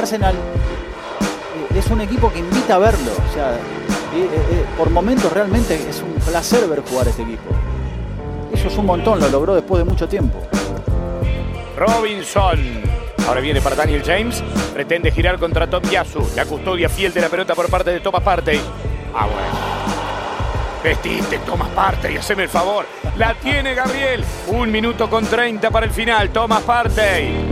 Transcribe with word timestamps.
Arsenal 0.00 0.34
eh, 0.34 1.78
es 1.78 1.86
un 1.90 2.00
equipo 2.00 2.32
que 2.32 2.38
invita 2.38 2.76
a 2.76 2.78
verlo. 2.78 3.12
O 3.28 3.34
sea, 3.34 3.58
por 4.78 4.88
momentos 4.88 5.30
realmente 5.30 5.74
es 5.74 6.00
un 6.00 6.14
placer 6.14 6.66
ver 6.66 6.80
jugar 6.80 7.06
este 7.08 7.22
equipo. 7.22 7.50
Eso 8.52 8.68
es 8.68 8.76
un 8.78 8.86
montón, 8.86 9.20
lo 9.20 9.28
logró 9.28 9.54
después 9.54 9.84
de 9.84 9.90
mucho 9.90 10.08
tiempo. 10.08 10.40
Robinson. 11.76 12.58
Ahora 13.28 13.40
viene 13.40 13.60
para 13.60 13.76
Daniel 13.76 14.02
James. 14.04 14.42
Pretende 14.72 15.10
girar 15.12 15.38
contra 15.38 15.68
Tom 15.68 15.82
Yasu. 15.82 16.30
La 16.34 16.46
custodia 16.46 16.88
fiel 16.88 17.12
de 17.12 17.20
la 17.20 17.28
pelota 17.28 17.54
por 17.54 17.68
parte 17.68 17.90
de 17.90 18.00
Thomas 18.00 18.22
Partey. 18.22 18.60
Ah, 19.14 19.26
bueno. 19.26 19.80
Vestiste, 20.82 21.38
Thomas 21.44 21.68
Partey, 21.68 22.16
haceme 22.16 22.44
el 22.44 22.48
favor. 22.48 22.86
La 23.18 23.34
tiene 23.34 23.74
Gabriel. 23.74 24.24
Un 24.48 24.72
minuto 24.72 25.10
con 25.10 25.26
30 25.26 25.70
para 25.70 25.84
el 25.84 25.92
final. 25.92 26.30
Thomas 26.30 26.62
Partey. 26.62 27.49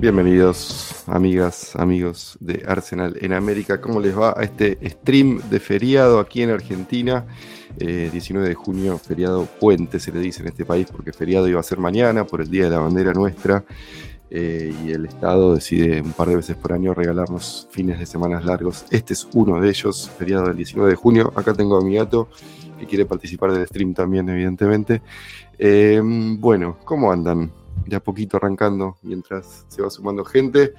Bienvenidos, 0.00 1.04
amigas, 1.06 1.76
amigos 1.76 2.36
de 2.40 2.64
Arsenal 2.66 3.16
en 3.20 3.32
América. 3.32 3.80
¿Cómo 3.80 4.00
les 4.00 4.18
va 4.18 4.34
a 4.36 4.42
este 4.42 4.76
stream 4.90 5.40
de 5.48 5.60
feriado 5.60 6.18
aquí 6.18 6.42
en 6.42 6.50
Argentina? 6.50 7.24
19 7.78 8.44
eh, 8.44 8.48
de 8.48 8.54
junio, 8.54 8.98
feriado 8.98 9.46
puente 9.60 10.00
se 10.00 10.12
le 10.12 10.18
dice 10.18 10.42
en 10.42 10.48
este 10.48 10.64
país, 10.64 10.88
porque 10.90 11.12
feriado 11.12 11.48
iba 11.48 11.60
a 11.60 11.62
ser 11.62 11.78
mañana 11.78 12.24
por 12.24 12.40
el 12.40 12.50
Día 12.50 12.64
de 12.64 12.70
la 12.70 12.80
Bandera 12.80 13.12
Nuestra. 13.12 13.64
Eh, 14.30 14.74
y 14.84 14.90
el 14.90 15.06
Estado 15.06 15.54
decide 15.54 16.02
un 16.02 16.12
par 16.12 16.28
de 16.28 16.36
veces 16.36 16.56
por 16.56 16.72
año 16.72 16.92
regalarnos 16.92 17.68
fines 17.70 18.00
de 18.00 18.06
semanas 18.06 18.44
largos. 18.44 18.84
Este 18.90 19.12
es 19.12 19.28
uno 19.32 19.60
de 19.60 19.68
ellos, 19.68 20.10
feriado 20.18 20.48
del 20.48 20.56
19 20.56 20.90
de 20.90 20.96
junio. 20.96 21.32
Acá 21.36 21.54
tengo 21.54 21.78
a 21.78 21.84
mi 21.84 21.94
gato 21.94 22.28
que 22.78 22.86
quiere 22.86 23.06
participar 23.06 23.52
del 23.52 23.66
stream 23.68 23.94
también, 23.94 24.28
evidentemente. 24.28 25.02
Eh, 25.56 26.00
bueno, 26.02 26.78
¿cómo 26.84 27.12
andan? 27.12 27.52
Ya 27.86 28.00
poquito 28.00 28.36
arrancando 28.36 28.96
mientras 29.02 29.66
se 29.68 29.82
va 29.82 29.90
sumando 29.90 30.24
gente. 30.24 30.74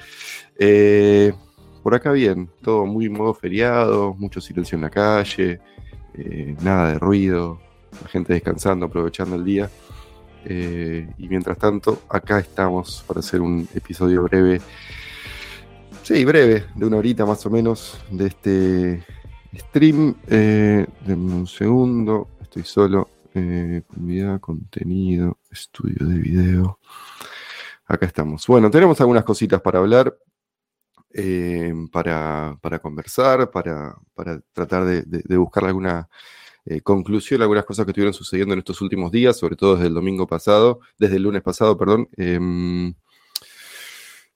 por 1.83 1.93
acá 1.93 2.11
bien, 2.11 2.49
todo 2.61 2.85
muy 2.85 3.09
modo 3.09 3.33
feriado, 3.33 4.13
mucho 4.15 4.41
silencio 4.41 4.75
en 4.75 4.81
la 4.81 4.89
calle. 4.89 5.61
Eh, 6.17 6.55
nada 6.61 6.91
de 6.91 6.99
ruido, 6.99 7.59
la 8.01 8.07
gente 8.07 8.33
descansando, 8.33 8.85
aprovechando 8.85 9.35
el 9.35 9.43
día. 9.43 9.69
Eh, 10.45 11.07
y 11.17 11.27
mientras 11.27 11.57
tanto, 11.57 12.03
acá 12.07 12.39
estamos 12.39 13.03
para 13.07 13.19
hacer 13.19 13.41
un 13.41 13.67
episodio 13.73 14.23
breve, 14.23 14.61
sí, 16.03 16.23
breve, 16.23 16.65
de 16.75 16.85
una 16.85 16.97
horita 16.97 17.25
más 17.25 17.45
o 17.45 17.49
menos, 17.49 17.99
de 18.11 18.27
este 18.27 19.03
stream. 19.55 20.15
Eh, 20.27 20.85
un 21.07 21.47
segundo, 21.47 22.29
estoy 22.41 22.63
solo. 22.63 23.09
Eh, 23.37 23.81
contenido, 24.39 25.39
estudio 25.51 26.07
de 26.07 26.17
video. 26.17 26.79
Acá 27.85 28.05
estamos. 28.05 28.47
Bueno, 28.47 28.71
tenemos 28.71 29.01
algunas 29.01 29.25
cositas 29.25 29.61
para 29.61 29.79
hablar. 29.79 30.17
Eh, 31.13 31.73
para, 31.91 32.57
conversar, 32.81 33.51
para, 33.51 33.97
tratar 34.53 34.85
de, 34.85 35.37
buscar 35.37 35.65
alguna 35.65 36.09
eh, 36.65 36.81
conclusión, 36.81 37.41
algunas 37.41 37.65
cosas 37.65 37.85
que 37.85 37.91
estuvieron 37.91 38.13
sucediendo 38.13 38.53
en 38.53 38.59
estos 38.59 38.81
últimos 38.81 39.11
días, 39.11 39.37
sobre 39.37 39.55
todo 39.57 39.75
desde 39.75 39.87
el 39.87 39.93
domingo 39.93 40.27
pasado, 40.27 40.79
desde 40.97 41.17
el 41.17 41.23
lunes 41.23 41.41
pasado, 41.41 41.77
perdón. 41.77 42.07
Em, 42.17 42.93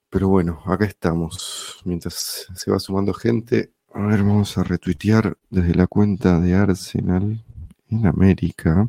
pero 0.10 0.28
bueno, 0.28 0.62
acá 0.66 0.86
estamos. 0.86 1.80
Mientras 1.86 2.48
se 2.54 2.72
va 2.72 2.80
sumando 2.80 3.14
gente, 3.14 3.72
a 3.94 4.02
ver, 4.08 4.24
vamos 4.24 4.58
a 4.58 4.64
retuitear 4.64 5.38
desde 5.50 5.76
la 5.76 5.88
cuenta 5.88 6.40
de 6.40 6.54
Arsenal 6.54 7.44
en 7.90 8.06
América. 8.08 8.88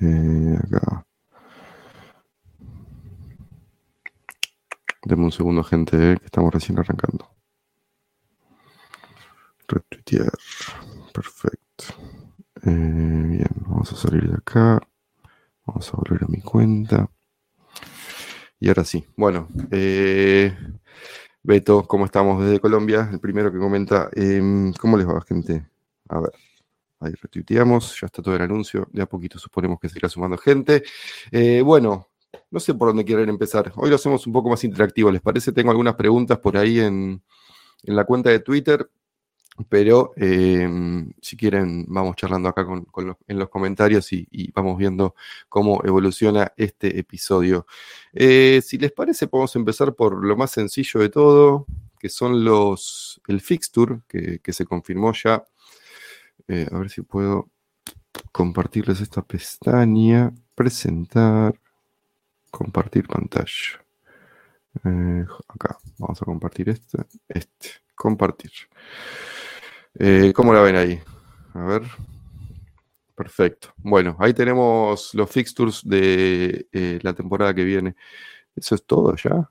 Eh, 0.00 0.58
acá. 0.62 1.06
Deme 5.02 5.24
un 5.24 5.32
segundo, 5.32 5.62
gente, 5.62 6.12
eh, 6.12 6.16
que 6.18 6.24
estamos 6.26 6.52
recién 6.52 6.78
arrancando. 6.78 7.28
Retuitear. 9.68 10.32
Perfecto. 11.12 11.84
Eh, 12.62 12.70
bien, 12.70 13.46
vamos 13.66 13.92
a 13.92 13.96
salir 13.96 14.28
de 14.28 14.36
acá. 14.36 14.80
Vamos 15.66 15.92
a 15.92 15.96
volver 15.98 16.24
a 16.24 16.28
mi 16.28 16.40
cuenta. 16.40 17.10
Y 18.58 18.68
ahora 18.68 18.84
sí. 18.84 19.04
Bueno, 19.16 19.48
eh, 19.70 20.56
Beto, 21.42 21.86
¿cómo 21.86 22.06
estamos 22.06 22.42
desde 22.42 22.60
Colombia? 22.60 23.10
El 23.12 23.20
primero 23.20 23.52
que 23.52 23.58
comenta. 23.58 24.08
Em, 24.14 24.72
¿Cómo 24.74 24.96
les 24.96 25.06
va, 25.06 25.20
gente? 25.20 25.66
A 26.08 26.20
ver. 26.20 26.32
Ahí 27.04 27.12
retuiteamos, 27.20 28.00
ya 28.00 28.06
está 28.06 28.22
todo 28.22 28.34
el 28.36 28.42
anuncio, 28.42 28.88
de 28.92 29.02
a 29.02 29.06
poquito 29.06 29.38
suponemos 29.38 29.78
que 29.78 29.88
se 29.88 29.98
irá 29.98 30.08
sumando 30.08 30.38
gente. 30.38 30.82
bueno, 31.62 32.08
no 32.50 32.60
sé 32.60 32.74
por 32.74 32.88
dónde 32.88 33.04
quieren 33.04 33.28
empezar. 33.28 33.72
Hoy 33.76 33.90
lo 33.90 33.96
hacemos 33.96 34.26
un 34.26 34.32
poco 34.32 34.50
más 34.50 34.62
interactivo, 34.64 35.10
¿les 35.10 35.20
parece? 35.20 35.52
Tengo 35.52 35.70
algunas 35.70 35.94
preguntas 35.94 36.38
por 36.38 36.56
ahí 36.56 36.80
en, 36.80 37.22
la 37.82 38.04
cuenta 38.04 38.30
de 38.30 38.40
Twitter, 38.40 38.88
pero 39.68 40.12
em, 40.16 41.12
si 41.20 41.36
quieren 41.36 41.84
vamos 41.88 42.16
charlando 42.16 42.48
acá 42.48 42.66
en 43.26 43.38
los 43.38 43.48
comentarios 43.48 44.12
y, 44.12 44.52
vamos 44.52 44.78
viendo 44.78 45.14
cómo 45.48 45.82
evoluciona 45.84 46.52
este 46.56 46.98
episodio. 46.98 47.66
Eh, 48.12 48.62
si 48.64 48.78
les 48.78 48.92
parece, 48.92 49.26
podemos 49.26 49.54
empezar 49.56 49.94
por 49.94 50.24
lo 50.24 50.36
más 50.36 50.50
sencillo 50.52 51.00
de 51.00 51.08
todo, 51.08 51.66
que 51.98 52.08
son 52.08 52.44
los 52.44 53.20
el 53.28 53.40
fixture 53.40 54.00
que 54.08 54.52
se 54.52 54.64
confirmó 54.64 55.12
ya. 55.12 55.44
Eh, 56.48 56.68
a 56.70 56.78
ver 56.78 56.90
si 56.90 57.02
puedo 57.02 57.50
compartirles 58.32 59.00
esta 59.00 59.22
pestaña, 59.22 60.32
presentar. 60.54 61.58
Compartir 62.50 63.08
pantalla. 63.08 63.84
Eh, 64.84 65.24
acá, 65.48 65.78
vamos 65.98 66.20
a 66.20 66.24
compartir 66.24 66.68
este. 66.68 66.98
Este, 67.28 67.70
compartir. 67.94 68.52
Eh, 69.98 70.32
¿Cómo 70.34 70.52
la 70.52 70.62
ven 70.62 70.76
ahí? 70.76 71.00
A 71.54 71.64
ver. 71.64 71.82
Perfecto. 73.14 73.72
Bueno, 73.76 74.16
ahí 74.18 74.34
tenemos 74.34 75.14
los 75.14 75.30
fixtures 75.30 75.82
de 75.84 76.68
la 77.02 77.12
temporada 77.14 77.54
que 77.54 77.64
viene. 77.64 77.94
Eso 78.56 78.74
es 78.74 78.84
todo 78.84 79.14
ya. 79.16 79.50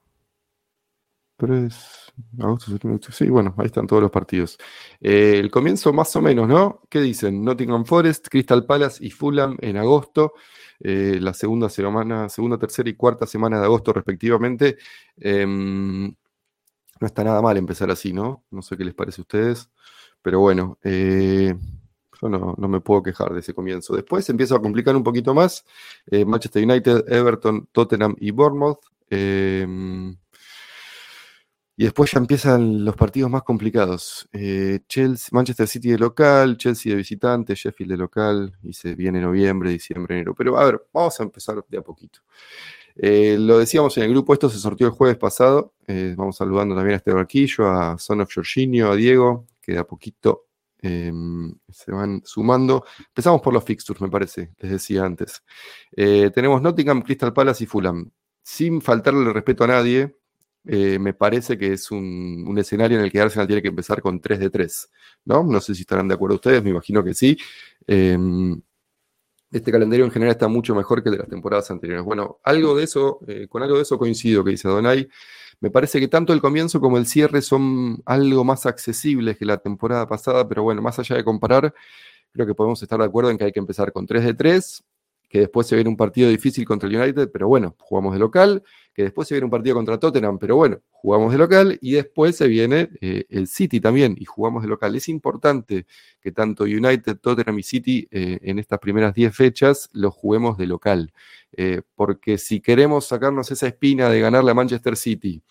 3, 1.38 2.13
agosto, 2.39 2.71
sí, 3.11 3.29
bueno, 3.29 3.55
ahí 3.57 3.66
están 3.66 3.88
todos 3.88 4.01
los 4.01 4.11
partidos. 4.11 4.57
el 5.01 5.49
comienzo 5.51 5.91
más 5.94 6.16
o 6.16 6.21
menos, 6.21 6.47
¿no? 6.47 6.81
¿Qué 6.89 7.01
dicen? 7.01 7.44
Nottingham 7.44 7.85
Forest, 7.85 8.27
Crystal 8.29 8.66
Palace 8.66 9.05
y 9.05 9.09
Fulham 9.09 9.57
en 9.61 9.77
agosto. 9.77 10.33
Eh, 10.79 11.17
la 11.22 11.33
segunda 11.33 11.69
semana, 11.69 12.27
segunda, 12.29 12.57
tercera 12.57 12.89
y 12.89 12.95
cuarta 12.95 13.25
semana 13.25 13.57
de 13.59 13.66
agosto 13.66 13.93
respectivamente. 13.93 14.77
Em, 15.17 16.13
no 16.99 17.07
está 17.07 17.23
nada 17.23 17.41
mal 17.41 17.57
empezar 17.57 17.89
así, 17.91 18.13
¿no? 18.13 18.43
No 18.51 18.61
sé 18.61 18.77
qué 18.77 18.85
les 18.85 18.93
parece 18.93 19.22
a 19.22 19.23
ustedes, 19.23 19.69
pero 20.22 20.39
bueno, 20.39 20.77
eh, 20.83 21.55
yo 22.22 22.29
no, 22.29 22.55
me 22.67 22.81
puedo 22.81 23.03
quejar 23.03 23.33
de 23.33 23.39
ese 23.39 23.53
comienzo. 23.53 23.95
Después 23.95 24.29
empieza 24.29 24.55
a 24.55 24.59
complicar 24.59 24.95
un 24.95 25.03
poquito 25.03 25.33
más. 25.33 25.66
Eh, 26.07 26.25
Manchester 26.25 26.63
United, 26.63 27.05
Everton, 27.11 27.67
Tottenham 27.72 28.16
y 28.19 28.31
Bournemouth. 28.31 28.79
Em, 29.09 30.16
y 31.75 31.85
después 31.85 32.11
ya 32.11 32.19
empiezan 32.19 32.85
los 32.85 32.95
partidos 32.95 33.31
más 33.31 33.44
complicados. 33.44 34.29
Eh, 34.31 34.81
Chelsea, 34.88 35.29
Manchester 35.31 35.67
City 35.67 35.89
de 35.91 35.97
local, 35.97 36.57
Chelsea 36.57 36.91
de 36.91 36.97
visitante, 36.97 37.56
Sheffield 37.56 37.91
de 37.91 37.97
local, 37.97 38.57
y 38.61 38.73
se 38.73 38.94
viene 38.94 39.19
noviembre, 39.19 39.72
diciembre, 39.72 40.16
enero. 40.16 40.35
Pero 40.35 40.57
a 40.57 40.66
ver, 40.66 40.85
vamos 40.94 41.19
a 41.19 41.23
empezar 41.23 41.63
de 41.67 41.78
a 41.78 41.81
poquito. 41.81 42.19
Eh, 42.95 43.38
lo 43.39 43.57
decíamos 43.57 43.97
en 43.97 44.03
el 44.03 44.11
grupo, 44.11 44.34
esto 44.34 44.50
se 44.50 44.59
sortió 44.59 44.85
el 44.85 44.94
jueves 44.94 45.17
pasado. 45.17 45.73
Eh, 45.88 46.13
vamos 46.16 46.38
saludando 46.38 46.75
también 46.75 46.94
a 46.94 46.97
este 46.97 47.11
barquillo, 47.11 47.67
a 47.67 47.97
Son 47.97 48.22
of 48.22 48.31
Jorginho, 48.31 48.91
a 48.91 48.95
Diego, 48.95 49.47
que 49.59 49.73
de 49.73 49.79
a 49.79 49.84
poquito 49.84 50.45
em, 50.79 51.55
se 51.69 51.91
van 51.91 52.22
sumando. 52.23 52.85
Empezamos 53.00 53.41
por 53.41 53.51
los 53.51 53.63
fixtures, 53.63 54.01
me 54.01 54.09
parece, 54.09 54.51
les 54.59 54.72
decía 54.73 55.05
antes. 55.05 55.41
tenemos 55.95 56.61
Nottingham, 56.61 57.02
Crystal 57.02 57.34
Palace 57.34 57.64
y 57.64 57.67
Fulham. 57.67 58.11
Sin 58.43 58.81
faltarle 58.81 59.22
el 59.22 59.34
respeto 59.34 59.64
a 59.64 59.67
nadie, 59.67 60.17
eh, 60.65 60.97
me 60.99 61.13
parece 61.13 61.57
que 61.57 61.73
es 61.73 61.91
un, 61.91 62.55
escenario 62.57 62.97
en 62.97 63.03
el 63.03 63.11
que 63.11 63.19
Arsenal 63.19 63.47
tiene 63.47 63.61
que 63.61 63.67
empezar 63.67 64.01
con 64.01 64.21
3 64.21 64.39
de 64.39 64.49
3, 64.49 64.89
¿no? 65.25 65.43
No 65.43 65.59
sé 65.59 65.75
si 65.75 65.81
estarán 65.81 66.07
de 66.07 66.15
acuerdo 66.15 66.35
ustedes, 66.35 66.63
me 66.63 66.69
imagino 66.69 67.03
que 67.03 67.13
sí. 67.13 67.37
Em, 67.85 68.61
este 69.51 69.71
calendario 69.71 70.05
en 70.05 70.11
general 70.11 70.31
está 70.31 70.47
mucho 70.47 70.73
mejor 70.73 71.03
que 71.03 71.09
el 71.09 71.15
de 71.15 71.19
las 71.19 71.29
temporadas 71.29 71.69
anteriores. 71.69 72.03
Bueno, 72.03 72.39
algo 72.43 72.75
de 72.75 72.83
eso, 72.83 73.19
eh, 73.27 73.47
con 73.47 73.61
algo 73.61 73.75
de 73.75 73.83
eso 73.83 73.97
coincido 73.99 74.43
que 74.43 74.51
dice 74.51 74.67
Donay. 74.67 75.07
Me 75.59 75.69
parece 75.69 75.99
que 75.99 76.07
tanto 76.07 76.33
el 76.33 76.41
comienzo 76.41 76.81
como 76.81 76.97
el 76.97 77.05
cierre 77.05 77.41
son 77.41 78.01
algo 78.05 78.43
más 78.43 78.65
accesibles 78.65 79.37
que 79.37 79.45
la 79.45 79.57
temporada 79.57 80.07
pasada, 80.07 80.47
pero 80.47 80.63
bueno, 80.63 80.81
más 80.81 80.97
allá 80.99 81.15
de 81.15 81.23
comparar, 81.23 81.73
creo 82.31 82.47
que 82.47 82.55
podemos 82.55 82.81
estar 82.81 82.99
de 82.99 83.05
acuerdo 83.05 83.29
en 83.29 83.37
que 83.37 83.45
hay 83.45 83.51
que 83.51 83.59
empezar 83.59 83.91
con 83.93 84.07
3 84.07 84.25
de 84.25 84.33
3, 84.33 84.83
que 85.29 85.39
después 85.39 85.67
se 85.67 85.75
viene 85.75 85.89
un 85.89 85.97
partido 85.97 86.29
difícil 86.29 86.65
contra 86.65 86.89
el 86.89 86.95
United, 86.95 87.29
pero 87.31 87.47
bueno, 87.47 87.75
jugamos 87.79 88.13
de 88.13 88.19
local, 88.19 88.63
que 88.93 89.03
después 89.03 89.28
se 89.28 89.34
viene 89.34 89.45
un 89.45 89.51
partido 89.51 89.75
contra 89.75 89.97
Tottenham, 89.99 90.37
pero 90.37 90.55
bueno, 90.55 90.79
jugamos 90.91 91.31
de 91.31 91.37
local 91.37 91.79
y 91.81 91.93
después 91.93 92.35
se 92.35 92.47
viene 92.47 92.90
eh, 93.01 93.25
el 93.29 93.47
City 93.47 93.79
también 93.79 94.16
y 94.17 94.25
jugamos 94.25 94.61
de 94.61 94.69
local. 94.69 94.95
Es 94.95 95.09
importante 95.09 95.87
que 96.22 96.31
tanto 96.31 96.66
United, 96.66 97.17
Tottenham 97.17 97.57
y 97.59 97.63
City 97.63 98.07
eh, 98.11 98.40
en 98.41 98.59
estas 98.59 98.79
primeras 98.79 99.13
10 99.13 99.35
fechas 99.35 99.90
los 99.93 100.13
juguemos 100.13 100.57
de 100.57 100.67
local, 100.67 101.11
eh, 101.57 101.81
porque 101.95 102.37
si 102.37 102.61
queremos 102.61 103.07
sacarnos 103.07 103.49
esa 103.51 103.67
espina 103.67 104.09
de 104.09 104.19
ganarle 104.19 104.51
a 104.51 104.55
Manchester 104.55 104.96
City, 104.96 105.41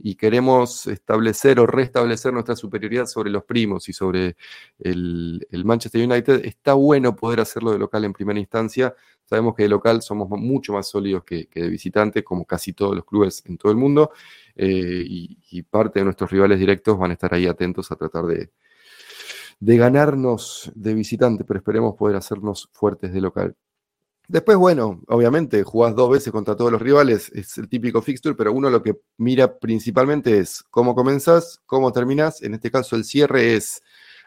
y 0.00 0.14
queremos 0.14 0.86
establecer 0.86 1.58
o 1.60 1.66
restablecer 1.66 2.32
nuestra 2.32 2.56
superioridad 2.56 3.06
sobre 3.06 3.30
los 3.30 3.44
primos 3.44 3.88
y 3.88 3.92
sobre 3.92 4.36
el, 4.78 5.44
Manchester 5.64 6.08
United, 6.08 6.44
está 6.44 6.74
bueno 6.74 7.16
poder 7.16 7.40
hacerlo 7.40 7.72
de 7.72 7.78
local 7.78 8.04
en 8.04 8.12
primera 8.12 8.38
instancia. 8.38 8.94
Sabemos 9.24 9.54
que 9.54 9.64
de 9.64 9.68
local 9.68 10.02
somos 10.02 10.28
mucho 10.30 10.72
más 10.72 10.88
sólidos 10.88 11.24
que, 11.24 11.48
de 11.52 11.68
visitante, 11.68 12.24
como 12.24 12.44
casi 12.44 12.72
todos 12.72 12.94
los 12.94 13.04
clubes 13.04 13.42
en 13.46 13.58
todo 13.58 13.72
el 13.72 13.78
mundo, 13.78 14.12
eh, 14.56 15.04
y, 15.06 15.62
parte 15.62 15.98
de 15.98 16.04
nuestros 16.04 16.30
rivales 16.30 16.58
directos 16.58 16.98
van 16.98 17.10
a 17.10 17.14
estar 17.14 17.34
ahí 17.34 17.46
atentos 17.46 17.90
a 17.90 17.96
tratar 17.96 18.24
de, 18.26 18.50
de 19.60 19.76
ganarnos 19.76 20.70
de 20.74 20.94
visitante, 20.94 21.44
pero 21.44 21.58
esperemos 21.58 21.96
poder 21.96 22.16
hacernos 22.16 22.68
fuertes 22.72 23.12
de 23.12 23.20
local. 23.20 23.56
Después, 24.30 24.58
bueno, 24.58 25.00
obviamente 25.08 25.62
jugás 25.62 25.96
dos 25.96 26.10
veces 26.10 26.30
contra 26.30 26.54
todos 26.54 26.70
los 26.70 26.82
rivales, 26.82 27.32
es 27.34 27.56
el 27.56 27.66
típico 27.66 28.02
fixture, 28.02 28.34
pero 28.34 28.52
uno 28.52 28.68
lo 28.68 28.82
que 28.82 28.94
mira 29.16 29.58
principalmente 29.58 30.38
es 30.38 30.62
cómo 30.68 30.94
comenzás, 30.94 31.62
cómo 31.64 31.92
terminás. 31.92 32.42
En 32.42 32.52
este 32.52 32.70
caso, 32.70 32.94
el 32.94 33.04
cierre 33.04 33.54
es 33.54 33.82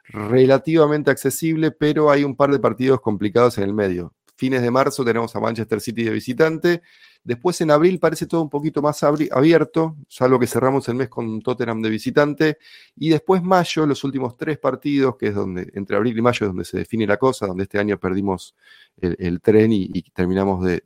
relativamente 0.06 1.12
accesible, 1.12 1.69
pero 1.69 2.09
hay 2.09 2.24
un 2.24 2.36
par 2.36 2.51
de 2.51 2.57
partidos 2.57 3.00
complicados 3.00 3.59
en 3.59 3.65
el 3.65 3.75
medio. 3.75 4.15
Fines 4.36 4.63
de 4.63 4.71
marzo 4.71 5.06
tenemos 5.06 5.36
a 5.36 5.39
Manchester 5.39 5.80
City 5.80 6.03
de 6.03 6.09
visitante, 6.09 6.81
Después 7.23 7.62
en 7.62 7.69
abril 7.69 8.00
parece 8.00 8.25
todo 8.25 8.41
un 8.41 8.50
poquito 8.50 8.81
más 8.81 9.03
abierto, 9.03 9.95
salvo 10.07 10.39
que 10.39 10.47
cerramos 10.47 10.89
el 10.89 10.95
mes 10.95 11.07
con 11.07 11.39
Tottenham 11.41 11.81
de 11.81 11.89
visitante. 11.89 12.57
Y 12.95 13.09
después 13.09 13.44
mayo, 13.44 13.85
los 13.85 14.03
últimos 14.03 14.35
tres 14.35 14.57
partidos, 14.57 15.15
que 15.18 15.27
es 15.27 15.35
donde, 15.35 15.69
entre 15.75 15.97
abril 15.97 16.18
y 16.18 16.21
mayo 16.21 16.45
es 16.47 16.50
donde 16.50 16.65
se 16.65 16.79
define 16.79 17.06
la 17.06 17.18
cosa, 17.18 17.45
donde 17.45 17.63
este 17.63 17.77
año 17.77 18.00
perdimos 18.00 18.56
el, 18.97 19.39
tren 19.39 19.71
y, 19.71 20.01
terminamos 20.13 20.65
de, 20.65 20.83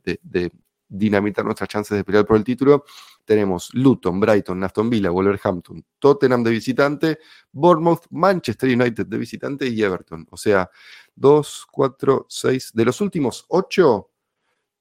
dinamitar 0.88 1.44
nuestras 1.44 1.68
chances 1.68 1.96
de 1.96 2.04
pelear 2.04 2.26
por 2.26 2.36
el 2.36 2.44
título. 2.44 2.84
Tenemos 3.24 3.70
Luton, 3.72 4.20
Brighton, 4.20 4.62
Aston 4.62 4.90
Villa, 4.90 5.10
Wolverhampton, 5.10 5.84
Tottenham 5.98 6.44
de 6.44 6.50
visitante, 6.50 7.18
Bournemouth, 7.50 8.04
Manchester 8.10 8.68
United 8.68 9.06
de 9.06 9.18
visitante 9.18 9.66
y 9.66 9.82
Everton. 9.82 10.26
O 10.30 10.36
sea, 10.36 10.70
dos, 11.14 11.66
cuatro, 11.70 12.26
seis. 12.28 12.70
De 12.74 12.84
los 12.84 13.00
últimos 13.00 13.46
ocho, 13.48 14.10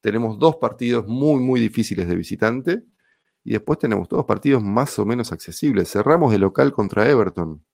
tenemos 0.06 0.38
dos 0.38 0.58
partidos 0.58 1.08
muy, 1.08 1.42
muy 1.42 1.60
difíciles 1.60 2.08
de 2.08 2.16
visitante 2.16 2.84
y 3.44 3.54
después 3.54 3.80
tenemos 3.80 4.08
dos 4.08 4.24
partidos 4.24 4.62
más 4.62 5.00
o 5.00 5.06
menos 5.06 5.32
accesibles. 5.32 5.92
Cerramos 5.92 6.32
de 6.32 6.38
local 6.38 6.72
contra 6.74 7.10
Everton. 7.10 7.66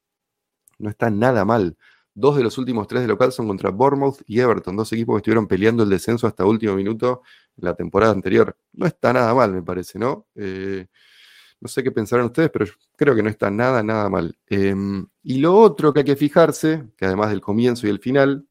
No 0.79 0.89
está 0.89 1.09
nada 1.09 1.43
mal. 1.43 1.75
Dos 2.13 2.37
de 2.37 2.43
los 2.43 2.57
últimos 2.57 2.87
tres 2.87 3.01
de 3.01 3.09
local 3.09 3.33
son 3.33 3.49
contra 3.49 3.69
Bournemouth 3.69 4.21
y 4.27 4.39
Everton, 4.39 4.77
dos 4.77 4.93
equipos 4.93 5.15
que 5.15 5.17
estuvieron 5.17 5.45
peleando 5.45 5.83
el 5.83 5.89
descenso 5.89 6.25
hasta 6.25 6.45
último 6.45 6.73
minuto 6.73 7.21
en 7.57 7.65
la 7.65 7.75
temporada 7.75 8.13
anterior. 8.13 8.55
No 8.71 8.85
está 8.85 9.11
nada 9.11 9.33
mal, 9.33 9.51
me 9.51 9.61
parece, 9.61 9.99
¿no? 9.99 10.25
Eh, 10.35 10.87
no 11.59 11.67
sé 11.67 11.83
qué 11.83 11.91
pensarán 11.91 12.27
ustedes, 12.27 12.49
pero 12.49 12.65
creo 12.95 13.13
que 13.13 13.23
no 13.23 13.29
está 13.29 13.51
nada, 13.51 13.83
nada 13.83 14.07
mal. 14.07 14.37
Em, 14.47 15.05
y 15.21 15.39
lo 15.39 15.53
otro 15.57 15.91
que 15.91 15.99
hay 15.99 16.05
que 16.05 16.15
fijarse, 16.15 16.85
que 16.95 17.07
además 17.07 17.29
del 17.29 17.41
comienzo 17.41 17.87
y 17.87 17.89
el 17.89 17.99
final, 17.99 18.47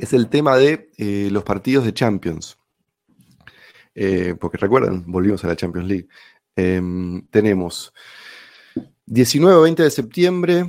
es 0.00 0.12
el 0.12 0.28
tema 0.28 0.56
de 0.56 0.90
eh, 0.96 1.28
los 1.30 1.44
partidos 1.44 1.84
de 1.84 1.92
Champions. 1.92 2.56
Eh, 3.94 4.34
porque 4.40 4.56
recuerdan, 4.56 5.04
volvimos 5.06 5.44
a 5.44 5.48
la 5.48 5.56
Champions 5.56 5.88
League. 5.88 6.08
Em, 6.56 7.26
tenemos 7.28 7.92
19 9.06 9.56
o 9.56 9.62
20 9.62 9.82
de 9.82 9.90
septiembre, 9.90 10.66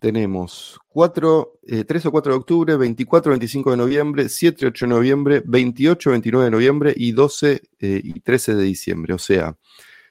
tenemos 0.00 0.78
4, 0.88 1.60
3 1.86 2.04
eh, 2.04 2.08
o 2.08 2.10
4 2.10 2.32
de 2.32 2.38
octubre, 2.38 2.76
24 2.76 3.32
25 3.32 3.70
de 3.70 3.76
noviembre, 3.76 4.28
7 4.28 4.66
8 4.66 4.86
de 4.86 4.88
noviembre, 4.88 5.42
28 5.44 6.10
29 6.10 6.44
de 6.44 6.50
noviembre 6.50 6.94
y 6.96 7.12
12 7.12 7.62
y 7.80 8.20
13 8.20 8.54
de 8.54 8.62
diciembre. 8.62 9.14
O 9.14 9.18
sea, 9.18 9.56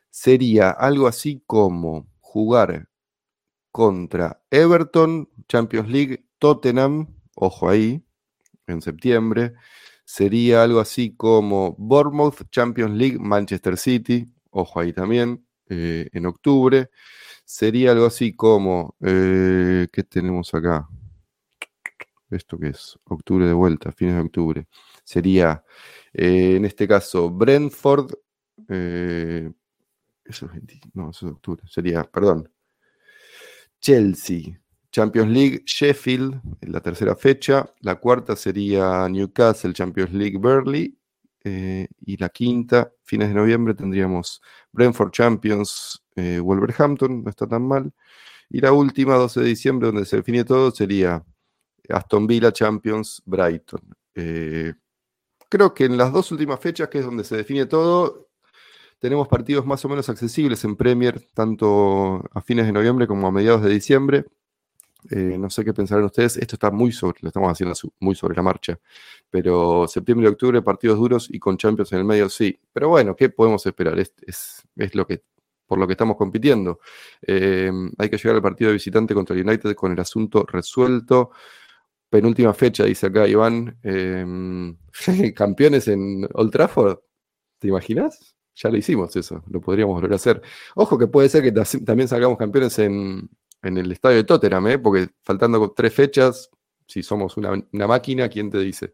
sería 0.10 0.70
algo 0.70 1.08
así 1.08 1.42
como 1.48 2.08
jugar 2.20 2.88
contra 3.72 4.44
Everton, 4.52 5.30
Champions 5.48 5.90
League, 5.90 6.26
Tottenham, 6.38 7.08
ojo 7.36 7.70
ahí, 7.70 8.04
en 8.68 8.82
septiembre. 8.82 9.54
Sería 10.06 10.64
algo 10.64 10.80
así 10.80 11.16
como 11.16 11.76
Bournemouth, 11.78 12.50
Champions 12.50 12.96
League, 12.96 13.18
Manchester 13.20 13.78
City, 13.78 14.26
ojo 14.50 14.80
ahí 14.80 14.94
también, 14.94 15.46
eh, 15.70 16.10
en 16.12 16.26
octubre. 16.26 16.90
Sería 17.46 17.92
algo 17.92 18.06
así 18.06 18.36
como, 18.36 18.96
eh, 19.02 19.88
¿qué 19.92 20.04
tenemos 20.04 20.54
acá? 20.54 20.88
¿Esto 22.30 22.58
qué 22.58 22.70
es? 22.70 22.98
Octubre 23.06 23.46
de 23.46 23.54
vuelta, 23.54 23.92
fines 23.92 24.16
de 24.16 24.22
octubre. 24.22 24.68
Sería, 25.04 25.64
eh, 26.14 26.56
en 26.58 26.66
este 26.66 26.88
caso, 26.88 27.30
Brentford. 27.30 28.12
no, 30.94 31.10
eso 31.10 31.28
es 31.28 31.32
octubre. 31.34 31.64
Sería, 31.68 32.04
perdón. 32.04 32.50
Chelsea, 33.80 34.63
Champions 34.94 35.32
League, 35.32 35.64
Sheffield, 35.66 36.40
en 36.62 36.72
la 36.72 36.80
tercera 36.80 37.16
fecha. 37.16 37.68
La 37.82 37.96
cuarta 37.96 38.36
sería 38.36 39.10
Newcastle, 39.10 39.74
Champions 39.74 40.14
League, 40.14 40.38
Burley. 40.38 40.96
Eh, 41.44 41.88
y 42.06 42.16
la 42.18 42.30
quinta, 42.30 42.94
fines 43.02 43.30
de 43.30 43.34
noviembre, 43.34 43.74
tendríamos 43.74 44.40
Brentford 44.72 45.12
Champions, 45.12 46.02
eh, 46.16 46.40
Wolverhampton, 46.40 47.24
no 47.24 47.30
está 47.30 47.48
tan 47.48 47.64
mal. 47.64 47.92
Y 48.50 48.62
la 48.62 48.72
última, 48.72 49.16
12 49.16 49.42
de 49.42 49.48
diciembre, 49.48 49.88
donde 49.88 50.06
se 50.06 50.18
define 50.18 50.46
todo, 50.46 50.70
sería 50.70 51.26
Aston 51.90 52.28
Villa 52.28 52.52
Champions, 52.54 53.22
Brighton. 53.26 53.82
Eh, 54.14 54.74
creo 55.50 55.74
que 55.74 55.86
en 55.86 55.98
las 55.98 56.14
dos 56.14 56.32
últimas 56.32 56.60
fechas, 56.60 56.88
que 56.90 57.00
es 57.00 57.06
donde 57.06 57.24
se 57.24 57.36
define 57.38 57.66
todo, 57.66 58.30
tenemos 59.00 59.28
partidos 59.28 59.66
más 59.66 59.84
o 59.86 59.90
menos 59.90 60.08
accesibles 60.08 60.64
en 60.64 60.76
Premier, 60.76 61.20
tanto 61.34 62.24
a 62.32 62.42
fines 62.42 62.68
de 62.68 62.72
noviembre 62.72 63.08
como 63.08 63.28
a 63.28 63.32
mediados 63.32 63.64
de 63.64 63.72
diciembre. 63.72 64.26
Eh, 65.12 65.38
no 65.38 65.50
sé 65.50 65.64
qué 65.66 65.74
pensarán 65.74 66.06
ustedes. 66.06 66.38
Esto 66.38 66.56
está 66.56 66.72
muy 66.72 66.92
sobre, 66.92 67.20
lo 67.22 67.30
estamos 67.30 67.52
haciendo 67.52 67.76
muy 68.00 68.16
sobre 68.16 68.36
la 68.36 68.42
marcha. 68.42 68.80
Pero 69.30 69.88
septiembre 69.88 70.28
y 70.28 70.32
octubre, 70.32 70.62
partidos 70.62 70.98
duros 70.98 71.28
y 71.30 71.40
con 71.40 71.58
Champions 71.58 71.92
en 71.94 72.00
el 72.00 72.06
medio, 72.06 72.30
sí. 72.30 72.60
Pero 72.72 72.90
bueno, 72.90 73.16
¿qué 73.16 73.30
podemos 73.30 73.66
esperar? 73.66 74.00
Es, 74.00 74.14
es, 74.76 74.96
lo 74.96 75.06
que, 75.08 75.24
por 75.66 75.80
lo 75.80 75.88
que 75.88 75.94
estamos 75.94 76.18
compitiendo. 76.18 76.80
Eh, 77.22 77.72
hay 77.98 78.10
que 78.10 78.18
llegar 78.18 78.36
al 78.36 78.42
partido 78.42 78.70
de 78.70 78.74
visitante 78.74 79.14
contra 79.14 79.36
el 79.36 79.48
United 79.48 79.76
con 79.76 79.92
el 79.92 80.00
asunto 80.00 80.46
resuelto. 80.48 81.32
Penúltima 82.10 82.54
fecha, 82.54 82.86
dice 82.86 83.08
acá 83.08 83.28
Iván. 83.28 83.78
Eh, 83.84 84.74
campeones 85.36 85.88
en 85.88 86.28
Old 86.34 86.52
Trafford. 86.52 87.00
¿Te 87.60 87.68
imaginas? 87.70 88.36
Ya 88.56 88.70
lo 88.70 88.78
hicimos 88.78 89.16
eso, 89.16 89.44
lo 89.50 89.62
podríamos 89.62 89.96
volver 89.96 90.14
a 90.14 90.16
hacer. 90.18 90.42
Ojo 90.76 90.98
que 90.98 91.08
puede 91.08 91.28
ser 91.28 91.42
que 91.42 91.52
también 91.52 92.08
salgamos 92.08 92.38
campeones 92.38 92.78
en, 92.78 93.30
en 93.64 93.78
el 93.78 93.92
estadio 93.92 94.18
de 94.18 94.24
Tottenham, 94.26 94.68
¿eh? 94.68 94.78
porque 94.78 95.10
faltando 95.24 95.72
tres 95.72 95.94
fechas, 95.94 96.50
si 96.86 97.02
somos 97.02 97.38
una, 97.38 97.88
máquina, 97.88 98.30
¿quién 98.30 98.52
te 98.52 98.60
dice? 98.60 98.94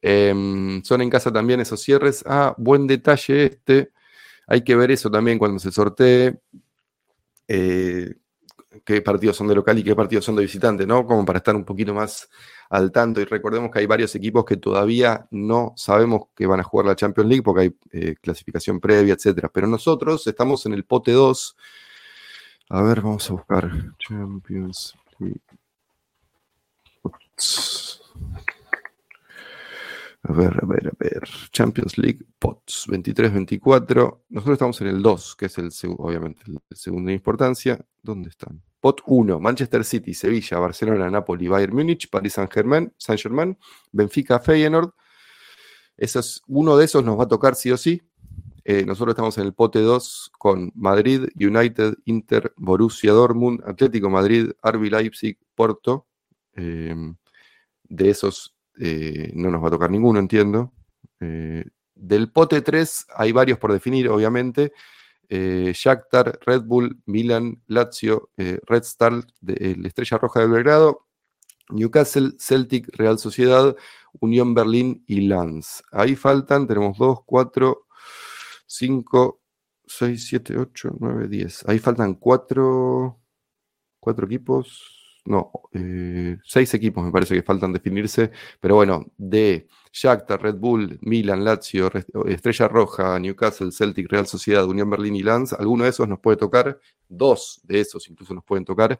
Em, 0.00 0.82
son 0.82 1.00
en 1.02 1.10
casa 1.10 1.32
también 1.32 1.60
esos 1.60 1.80
cierres. 1.80 2.22
Ah, 2.26 2.54
buen 2.58 2.86
detalle 2.86 3.46
este. 3.46 3.92
Hay 4.46 4.62
que 4.62 4.76
ver 4.76 4.90
eso 4.90 5.10
también 5.10 5.38
cuando 5.38 5.58
se 5.58 5.72
sortee. 5.72 6.38
Eh, 7.48 8.14
qué 8.84 9.02
partidos 9.02 9.36
son 9.36 9.48
de 9.48 9.54
local 9.54 9.78
y 9.78 9.84
qué 9.84 9.94
partidos 9.94 10.24
son 10.24 10.36
de 10.36 10.42
visitante, 10.42 10.86
¿no? 10.86 11.06
Como 11.06 11.24
para 11.24 11.38
estar 11.38 11.54
un 11.54 11.64
poquito 11.64 11.94
más 11.94 12.28
al 12.70 12.92
tanto. 12.92 13.20
Y 13.20 13.24
recordemos 13.24 13.70
que 13.70 13.80
hay 13.80 13.86
varios 13.86 14.14
equipos 14.14 14.44
que 14.44 14.56
todavía 14.56 15.26
no 15.30 15.72
sabemos 15.76 16.28
que 16.34 16.46
van 16.46 16.60
a 16.60 16.64
jugar 16.64 16.86
la 16.86 16.96
Champions 16.96 17.28
League 17.28 17.42
porque 17.42 17.60
hay 17.62 17.76
eh, 17.92 18.14
clasificación 18.20 18.80
previa, 18.80 19.14
etcétera. 19.14 19.50
Pero 19.52 19.66
nosotros 19.66 20.26
estamos 20.26 20.66
en 20.66 20.74
el 20.74 20.84
pote 20.84 21.12
2 21.12 21.56
a 22.68 22.82
ver, 22.82 23.00
vamos 23.00 23.28
a 23.30 23.32
buscar 23.34 23.70
Champions 23.98 24.94
League. 25.18 25.40
A 30.24 30.32
ver, 30.32 30.56
a 30.62 30.66
ver, 30.66 30.86
a 30.86 30.92
ver. 30.98 31.28
Champions 31.50 31.98
League 31.98 32.24
POTS 32.38 32.86
23-24. 32.88 34.20
Nosotros 34.28 34.54
estamos 34.54 34.80
en 34.80 34.86
el 34.86 35.02
2, 35.02 35.36
que 35.36 35.46
es 35.46 35.58
el 35.58 35.70
obviamente 35.98 36.42
el 36.46 36.60
segundo 36.76 37.10
en 37.10 37.16
importancia. 37.16 37.84
¿Dónde 38.00 38.28
están? 38.28 38.62
POT 38.80 39.00
1, 39.06 39.40
Manchester 39.40 39.84
City, 39.84 40.14
Sevilla, 40.14 40.58
Barcelona, 40.58 41.10
Napoli, 41.10 41.48
Bayern 41.48 41.74
Múnich, 41.74 42.08
Paris 42.08 42.34
Saint-Germain, 42.34 42.92
Saint-Germain, 42.96 43.58
Benfica, 43.90 44.38
Feyenoord. 44.38 44.92
es, 45.96 46.42
uno 46.46 46.76
de 46.76 46.84
esos 46.84 47.04
nos 47.04 47.18
va 47.18 47.24
a 47.24 47.28
tocar 47.28 47.56
sí 47.56 47.70
o 47.72 47.76
sí. 47.76 48.02
Eh, 48.64 48.84
nosotros 48.86 49.12
estamos 49.12 49.36
en 49.38 49.44
el 49.44 49.54
pote 49.54 49.80
2 49.80 50.32
con 50.38 50.72
Madrid, 50.74 51.28
United, 51.34 51.94
Inter, 52.04 52.52
Borussia 52.56 53.12
Dortmund, 53.12 53.62
Atlético 53.66 54.08
Madrid, 54.08 54.50
RB 54.62 54.90
Leipzig, 54.90 55.38
Porto. 55.54 56.06
Em, 56.54 57.16
de 57.84 58.10
esos 58.10 58.54
eh, 58.78 59.32
no 59.34 59.50
nos 59.50 59.62
va 59.62 59.68
a 59.68 59.72
tocar 59.72 59.90
ninguno, 59.90 60.18
entiendo. 60.18 60.72
Eh, 61.20 61.64
del 61.94 62.30
pote 62.30 62.62
3 62.62 63.06
hay 63.16 63.32
varios 63.32 63.58
por 63.58 63.72
definir, 63.72 64.08
obviamente. 64.08 64.72
Eh, 65.28 65.72
Shakhtar, 65.74 66.38
Red 66.44 66.62
Bull, 66.62 67.00
Milan, 67.06 67.62
Lazio, 67.66 68.30
eh, 68.36 68.58
Red 68.66 68.82
Star, 68.82 69.12
la 69.12 69.88
Estrella 69.88 70.18
Roja 70.18 70.40
de 70.40 70.46
Belgrado, 70.46 71.06
Newcastle, 71.70 72.32
Celtic, 72.38 72.88
Real 72.96 73.18
Sociedad, 73.18 73.74
Unión 74.20 74.54
Berlín 74.54 75.04
y 75.06 75.22
Lens. 75.22 75.82
Ahí 75.90 76.16
faltan, 76.16 76.66
tenemos 76.66 76.98
2, 76.98 77.20
4, 77.24 77.86
5, 78.72 79.40
6, 79.86 80.26
7, 80.28 80.56
8, 80.56 80.96
9, 80.98 81.28
10. 81.28 81.68
Ahí 81.68 81.78
faltan 81.78 82.14
4, 82.14 83.20
4 84.00 84.26
equipos. 84.26 84.98
No, 85.24 85.52
eh, 85.72 86.36
seis 86.44 86.74
equipos 86.74 87.04
me 87.04 87.12
parece 87.12 87.36
que 87.36 87.44
faltan 87.44 87.72
definirse, 87.72 88.32
pero 88.58 88.74
bueno, 88.74 89.06
de 89.16 89.68
Shakhtar, 89.92 90.42
Red 90.42 90.56
Bull, 90.56 90.98
Milan, 91.00 91.44
Lazio, 91.44 91.92
Estrella 92.26 92.66
Roja, 92.66 93.20
Newcastle, 93.20 93.70
Celtic, 93.70 94.10
Real 94.10 94.26
Sociedad, 94.26 94.66
Unión 94.66 94.90
Berlín 94.90 95.14
y 95.14 95.22
Lens, 95.22 95.52
alguno 95.52 95.84
de 95.84 95.90
esos 95.90 96.08
nos 96.08 96.18
puede 96.18 96.38
tocar, 96.38 96.80
dos 97.08 97.60
de 97.62 97.78
esos 97.80 98.08
incluso 98.10 98.34
nos 98.34 98.42
pueden 98.42 98.64
tocar, 98.64 98.98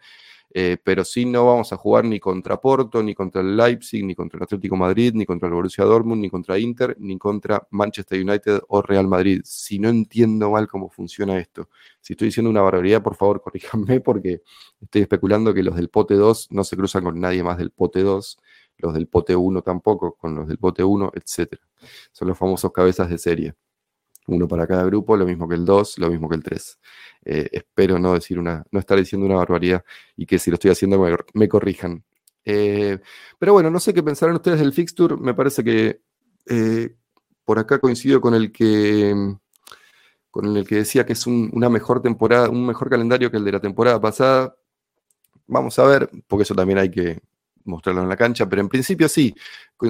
eh, 0.55 0.77
pero 0.83 1.05
sí 1.05 1.25
no 1.25 1.47
vamos 1.47 1.73
a 1.73 1.77
jugar 1.77 2.05
ni 2.05 2.21
contra 2.21 2.61
Porto, 2.61 3.03
ni 3.03 3.15
contra 3.15 3.41
el 3.41 3.57
Leipzig, 3.57 4.05
ni 4.05 4.15
contra 4.15 4.37
el 4.37 4.43
Atlético 4.45 4.77
Madrid, 4.77 5.13
ni 5.15 5.25
contra 5.25 5.49
el 5.49 5.55
Borussia 5.55 5.85
Dortmund, 5.85 6.21
ni 6.21 6.29
contra 6.29 6.59
Inter, 6.59 6.95
ni 6.99 7.17
contra 7.19 7.67
Manchester 7.71 8.21
United 8.21 8.61
o 8.69 8.83
Real 8.83 9.09
Madrid. 9.09 9.41
Si 9.45 9.79
no 9.79 9.89
entiendo 9.89 10.51
mal 10.51 10.69
cómo 10.69 10.91
funciona 10.91 11.39
esto, 11.39 11.71
si 12.01 12.13
estoy 12.13 12.29
diciendo 12.29 12.51
una 12.51 12.61
barbaridad, 12.61 13.03
por 13.03 13.17
favor 13.17 13.41
corríjanme 13.43 14.01
porque 14.01 14.43
estoy 14.81 15.03
especulando 15.03 15.55
que 15.55 15.63
los 15.63 15.77
del 15.77 15.89
pote 15.89 16.15
2 16.15 16.49
no 16.51 16.65
se 16.65 16.77
cruzan 16.77 17.05
con 17.05 17.19
nadie 17.19 17.43
más 17.43 17.57
del 17.59 17.71
pote 17.71 18.03
2, 18.03 18.39
los 18.79 18.95
del 18.95 19.09
pote 19.09 19.35
1 19.37 19.63
tampoco, 19.63 20.17
con 20.17 20.35
los 20.35 20.49
del 20.49 20.59
pote 20.59 20.85
1, 20.85 21.13
etc. 21.15 21.57
Son 22.13 22.29
los 22.29 22.37
famosos 22.37 22.73
cabezas 22.73 23.09
de 23.09 23.19
serie 23.19 23.55
uno 24.27 24.49
para 24.49 24.67
cada 24.67 24.85
grupo, 24.85 25.17
lo 25.17 25.27
mismo 25.27 25.49
que 25.49 25.55
el 25.55 25.65
2, 25.65 25.99
lo 25.99 26.11
mismo 26.11 26.29
que 26.29 26.37
el 26.37 26.43
3. 26.43 26.79
Eh, 27.25 27.49
espero 27.53 27.99
no 27.99 28.15
decir 28.15 28.39
una, 28.39 28.65
no 28.71 28.81
estar 28.81 28.99
diciendo 28.99 29.27
una 29.27 29.37
barbaridad 29.37 29.85
y 30.17 30.27
que 30.27 30.39
si 30.39 30.51
lo 30.51 30.55
estoy 30.55 30.71
haciendo 30.71 31.05
me, 31.35 31.49
corrijan. 31.49 32.05
Eh, 32.45 32.99
pero 33.39 33.53
bueno, 33.53 33.71
no 33.71 33.81
sé 33.81 33.95
qué 33.95 34.03
pensarán 34.03 34.37
ustedes 34.37 34.61
del 34.61 34.73
fixture. 34.73 35.17
Me 35.17 35.35
parece 35.35 35.63
que 35.65 36.01
eh, 36.47 36.95
por 37.45 37.59
acá 37.59 37.79
coincido 37.79 38.21
con 38.21 38.35
el 38.35 38.53
que 38.53 39.37
con 40.31 40.57
el 40.57 40.67
que 40.67 40.77
decía 40.77 41.05
que 41.05 41.13
es 41.13 41.27
una 41.27 41.69
mejor 41.69 42.01
temporada, 42.01 42.49
un 42.49 42.67
mejor 42.67 42.89
calendario 42.89 43.31
que 43.31 43.37
el 43.37 43.45
de 43.45 43.53
la 43.53 43.61
temporada 43.61 44.01
pasada. 44.01 44.57
Vamos 45.47 45.79
a 45.79 45.85
ver, 45.85 46.11
porque 46.27 46.45
eso 46.45 46.55
también 46.55 46.79
hay 46.79 46.91
que, 46.91 47.21
mostrarlo 47.65 48.03
en 48.03 48.09
la 48.09 48.17
cancha, 48.17 48.49
pero 48.49 48.63
en 48.63 48.69
principio 48.69 49.09
sí. 49.09 49.35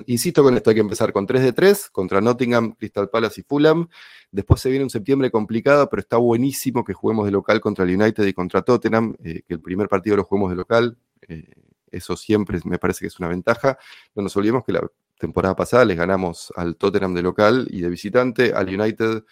Insisto 0.06 0.42
con 0.42 0.56
esto, 0.56 0.70
hay 0.70 0.74
que 0.74 0.80
empezar 0.80 1.12
con 1.12 1.26
3 1.26 1.42
de 1.42 1.52
3 1.52 1.90
contra 1.90 2.20
Nottingham, 2.20 2.72
Crystal 2.72 3.08
Palace 3.08 3.40
y 3.40 3.44
Fulham. 3.44 3.88
Después 4.30 4.60
se 4.60 4.70
viene 4.70 4.84
un 4.84 4.90
septiembre 4.90 5.30
complicado, 5.30 5.88
pero 5.88 6.00
está 6.00 6.16
buenísimo 6.16 6.84
que 6.84 6.94
juguemos 6.94 7.26
de 7.26 7.32
local 7.32 7.60
contra 7.60 7.84
el 7.84 7.94
United 8.00 8.24
y 8.24 8.32
contra 8.32 8.62
Tottenham, 8.62 9.14
eh, 9.22 9.42
que 9.46 9.54
el 9.54 9.60
primer 9.60 9.88
partido 9.88 10.16
lo 10.16 10.24
juguemos 10.24 10.50
de 10.50 10.56
local. 10.56 10.96
Eh, 11.28 11.52
eso 11.90 12.16
siempre 12.16 12.58
me 12.64 12.78
parece 12.78 13.00
que 13.00 13.08
es 13.08 13.18
una 13.18 13.28
ventaja. 13.28 13.78
No 14.14 14.22
nos 14.22 14.36
olvidemos 14.36 14.64
que 14.64 14.72
la 14.72 14.86
temporada 15.18 15.54
pasada 15.54 15.84
les 15.84 15.96
ganamos 15.96 16.52
al 16.56 16.76
Tottenham 16.76 17.14
de 17.14 17.22
local 17.22 17.68
y 17.70 17.80
de 17.80 17.88
visitante, 17.88 18.52
al 18.54 18.68
United 18.68 19.22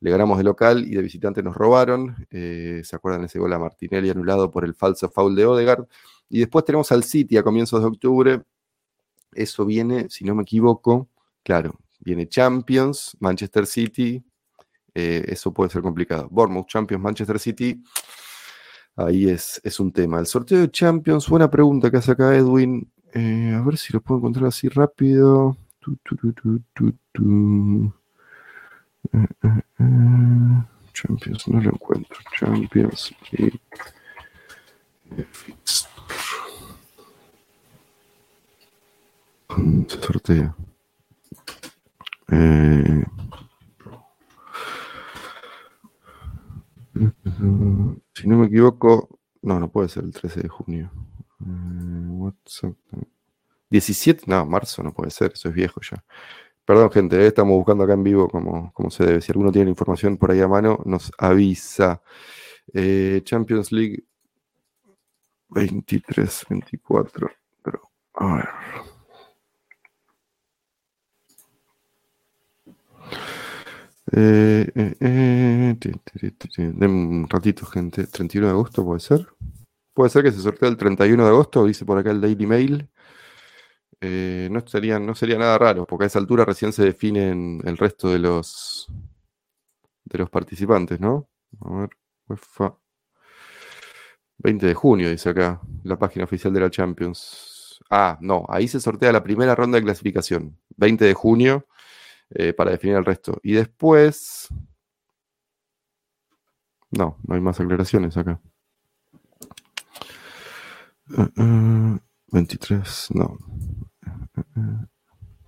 le 0.00 0.10
ganamos 0.10 0.38
de 0.38 0.44
local 0.44 0.84
y 0.86 0.94
de 0.94 1.02
visitante 1.02 1.42
nos 1.42 1.56
robaron. 1.56 2.26
Eh, 2.30 2.82
¿Se 2.84 2.94
acuerdan 2.94 3.24
ese 3.24 3.38
gol 3.38 3.52
a 3.52 3.58
Martinelli 3.58 4.10
anulado 4.10 4.50
por 4.50 4.64
el 4.64 4.74
falso 4.74 5.08
foul 5.08 5.34
de 5.34 5.46
Odegaard? 5.46 5.86
Y 6.28 6.40
después 6.40 6.64
tenemos 6.64 6.90
al 6.92 7.04
City 7.04 7.36
a 7.36 7.42
comienzos 7.42 7.80
de 7.80 7.86
octubre. 7.86 8.42
Eso 9.32 9.64
viene, 9.64 10.08
si 10.08 10.24
no 10.24 10.34
me 10.34 10.42
equivoco, 10.42 11.08
claro, 11.42 11.78
viene 12.00 12.28
Champions, 12.28 13.16
Manchester 13.20 13.66
City. 13.66 14.24
Eh, 14.94 15.24
eso 15.28 15.52
puede 15.52 15.70
ser 15.70 15.82
complicado. 15.82 16.28
Bournemouth, 16.30 16.68
Champions, 16.68 17.02
Manchester 17.02 17.38
City. 17.38 17.82
Ahí 18.96 19.28
es, 19.28 19.60
un 19.80 19.92
tema. 19.92 20.20
El 20.20 20.26
sorteo 20.26 20.60
de 20.60 20.70
Champions, 20.70 21.28
buena 21.28 21.50
pregunta 21.50 21.90
que 21.90 21.96
hace 21.96 22.12
acá 22.12 22.34
Edwin. 22.34 22.88
Eh, 23.12 23.52
a 23.54 23.60
ver 23.62 23.76
si 23.76 23.92
lo 23.92 24.00
puedo 24.00 24.18
encontrar 24.18 24.46
así 24.46 24.68
rápido. 24.68 25.56
Eh, 25.86 25.94
Champions, 30.92 31.48
no 31.48 31.60
lo 31.60 31.70
encuentro. 31.70 32.18
Champions 32.38 33.14
se 39.88 40.00
sortea. 40.00 40.56
Eh, 42.28 43.04
si 48.14 48.28
no 48.28 48.38
me 48.38 48.46
equivoco, 48.46 49.20
no, 49.42 49.60
no 49.60 49.70
puede 49.70 49.88
ser 49.88 50.04
el 50.04 50.12
13 50.12 50.42
de 50.42 50.48
junio. 50.48 50.90
WhatsApp. 51.40 52.74
17, 53.70 54.24
no, 54.26 54.46
marzo 54.46 54.82
no 54.82 54.92
puede 54.92 55.10
ser, 55.10 55.32
eso 55.32 55.48
es 55.48 55.54
viejo 55.54 55.80
ya. 55.80 56.02
Perdón, 56.64 56.90
gente, 56.90 57.16
eh, 57.20 57.26
estamos 57.26 57.54
buscando 57.56 57.84
acá 57.84 57.92
en 57.92 58.04
vivo 58.04 58.28
como, 58.28 58.72
como 58.72 58.90
se 58.90 59.04
debe. 59.04 59.20
Si 59.20 59.32
alguno 59.32 59.52
tiene 59.52 59.70
información 59.70 60.16
por 60.16 60.30
ahí 60.30 60.40
a 60.40 60.48
mano, 60.48 60.80
nos 60.86 61.12
avisa. 61.18 62.00
Eh, 62.72 63.20
Champions 63.24 63.70
League 63.72 64.04
23, 65.48 66.46
24. 66.48 67.30
Pero, 67.62 67.80
a 68.14 68.36
ver. 68.36 68.48
Eh, 74.16 74.70
eh, 74.76 74.96
eh 75.00 76.86
un 76.86 77.26
ratito, 77.28 77.66
gente. 77.66 78.06
31 78.06 78.46
de 78.46 78.52
agosto 78.52 78.84
puede 78.84 79.00
ser. 79.00 79.26
Puede 79.92 80.10
ser 80.10 80.22
que 80.22 80.32
se 80.32 80.40
sortee 80.40 80.68
el 80.68 80.76
31 80.76 81.24
de 81.24 81.30
agosto, 81.30 81.64
dice 81.64 81.84
por 81.84 81.98
acá 81.98 82.10
el 82.10 82.20
Daily 82.20 82.46
Mail. 82.46 82.88
Eh, 84.00 84.48
no, 84.50 84.64
sería, 84.66 84.98
no 84.98 85.14
sería 85.14 85.38
nada 85.38 85.56
raro, 85.58 85.86
porque 85.86 86.04
a 86.04 86.06
esa 86.08 86.18
altura 86.18 86.44
recién 86.44 86.72
se 86.72 86.84
definen 86.84 87.60
el 87.64 87.76
resto 87.76 88.10
de 88.10 88.18
los 88.18 88.88
de 90.04 90.18
los 90.18 90.30
participantes, 90.30 91.00
¿no? 91.00 91.28
A 91.60 91.80
ver, 91.80 91.90
UEFA. 92.28 92.76
20 94.38 94.66
de 94.66 94.74
junio, 94.74 95.10
dice 95.10 95.30
acá, 95.30 95.60
la 95.84 95.98
página 95.98 96.24
oficial 96.24 96.52
de 96.52 96.60
la 96.60 96.70
Champions. 96.70 97.80
Ah, 97.90 98.18
no, 98.20 98.44
ahí 98.48 98.68
se 98.68 98.80
sortea 98.80 99.12
la 99.12 99.22
primera 99.22 99.54
ronda 99.54 99.76
de 99.76 99.84
clasificación. 99.84 100.58
20 100.76 101.04
de 101.04 101.14
junio 101.14 101.66
eh, 102.30 102.52
para 102.52 102.70
definir 102.72 102.96
el 102.96 103.04
resto. 103.04 103.38
Y 103.42 103.52
después... 103.54 104.48
No, 106.90 107.18
no 107.26 107.34
hay 107.34 107.40
más 107.40 107.58
aclaraciones 107.58 108.16
acá. 108.16 108.40
23, 112.28 113.08
no. 113.14 113.38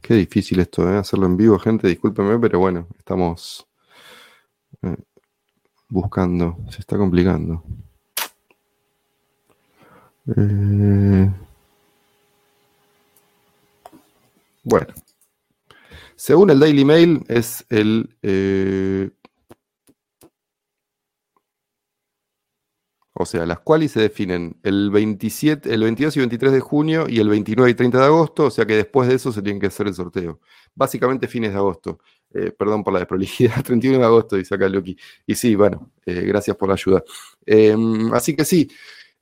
Qué 0.02 0.14
difícil 0.14 0.60
esto, 0.60 0.88
¿eh? 0.88 0.98
hacerlo 0.98 1.26
en 1.26 1.36
vivo, 1.36 1.58
gente. 1.58 1.88
Discúlpeme, 1.88 2.38
pero 2.38 2.58
bueno, 2.58 2.86
estamos 2.98 3.66
eh, 4.82 4.96
buscando. 5.88 6.58
Se 6.70 6.80
está 6.80 6.96
complicando. 6.96 7.64
bueno, 14.64 14.86
según 16.16 16.50
el 16.50 16.58
Daily 16.58 16.84
Mail, 16.84 17.24
es 17.28 17.64
el. 17.68 18.16
Eh, 18.22 19.10
o 23.18 23.24
sea, 23.24 23.46
las 23.46 23.60
cuales 23.60 23.92
se 23.92 24.00
definen 24.00 24.58
el, 24.62 24.90
27, 24.90 25.72
el 25.72 25.82
22 25.82 26.16
y 26.16 26.20
23 26.20 26.52
de 26.52 26.60
junio 26.60 27.06
y 27.08 27.18
el 27.18 27.28
29 27.30 27.70
y 27.70 27.74
30 27.74 27.98
de 27.98 28.04
agosto, 28.04 28.44
o 28.44 28.50
sea 28.50 28.66
que 28.66 28.76
después 28.76 29.08
de 29.08 29.14
eso 29.14 29.32
se 29.32 29.40
tiene 29.40 29.58
que 29.58 29.68
hacer 29.68 29.86
el 29.86 29.94
sorteo. 29.94 30.40
Básicamente 30.74 31.26
fines 31.26 31.52
de 31.52 31.56
agosto. 31.58 31.98
Eh, 32.34 32.50
perdón 32.50 32.84
por 32.84 32.92
la 32.92 32.98
desprolijidad, 32.98 33.62
31 33.64 33.98
de 33.98 34.04
agosto, 34.04 34.36
dice 34.36 34.54
acá 34.54 34.68
Loki. 34.68 34.96
Y 35.26 35.34
sí, 35.34 35.54
bueno, 35.54 35.92
eh, 36.04 36.22
gracias 36.26 36.56
por 36.56 36.68
la 36.68 36.74
ayuda. 36.74 37.02
Así 38.12 38.36
que 38.36 38.44
sí, 38.44 38.68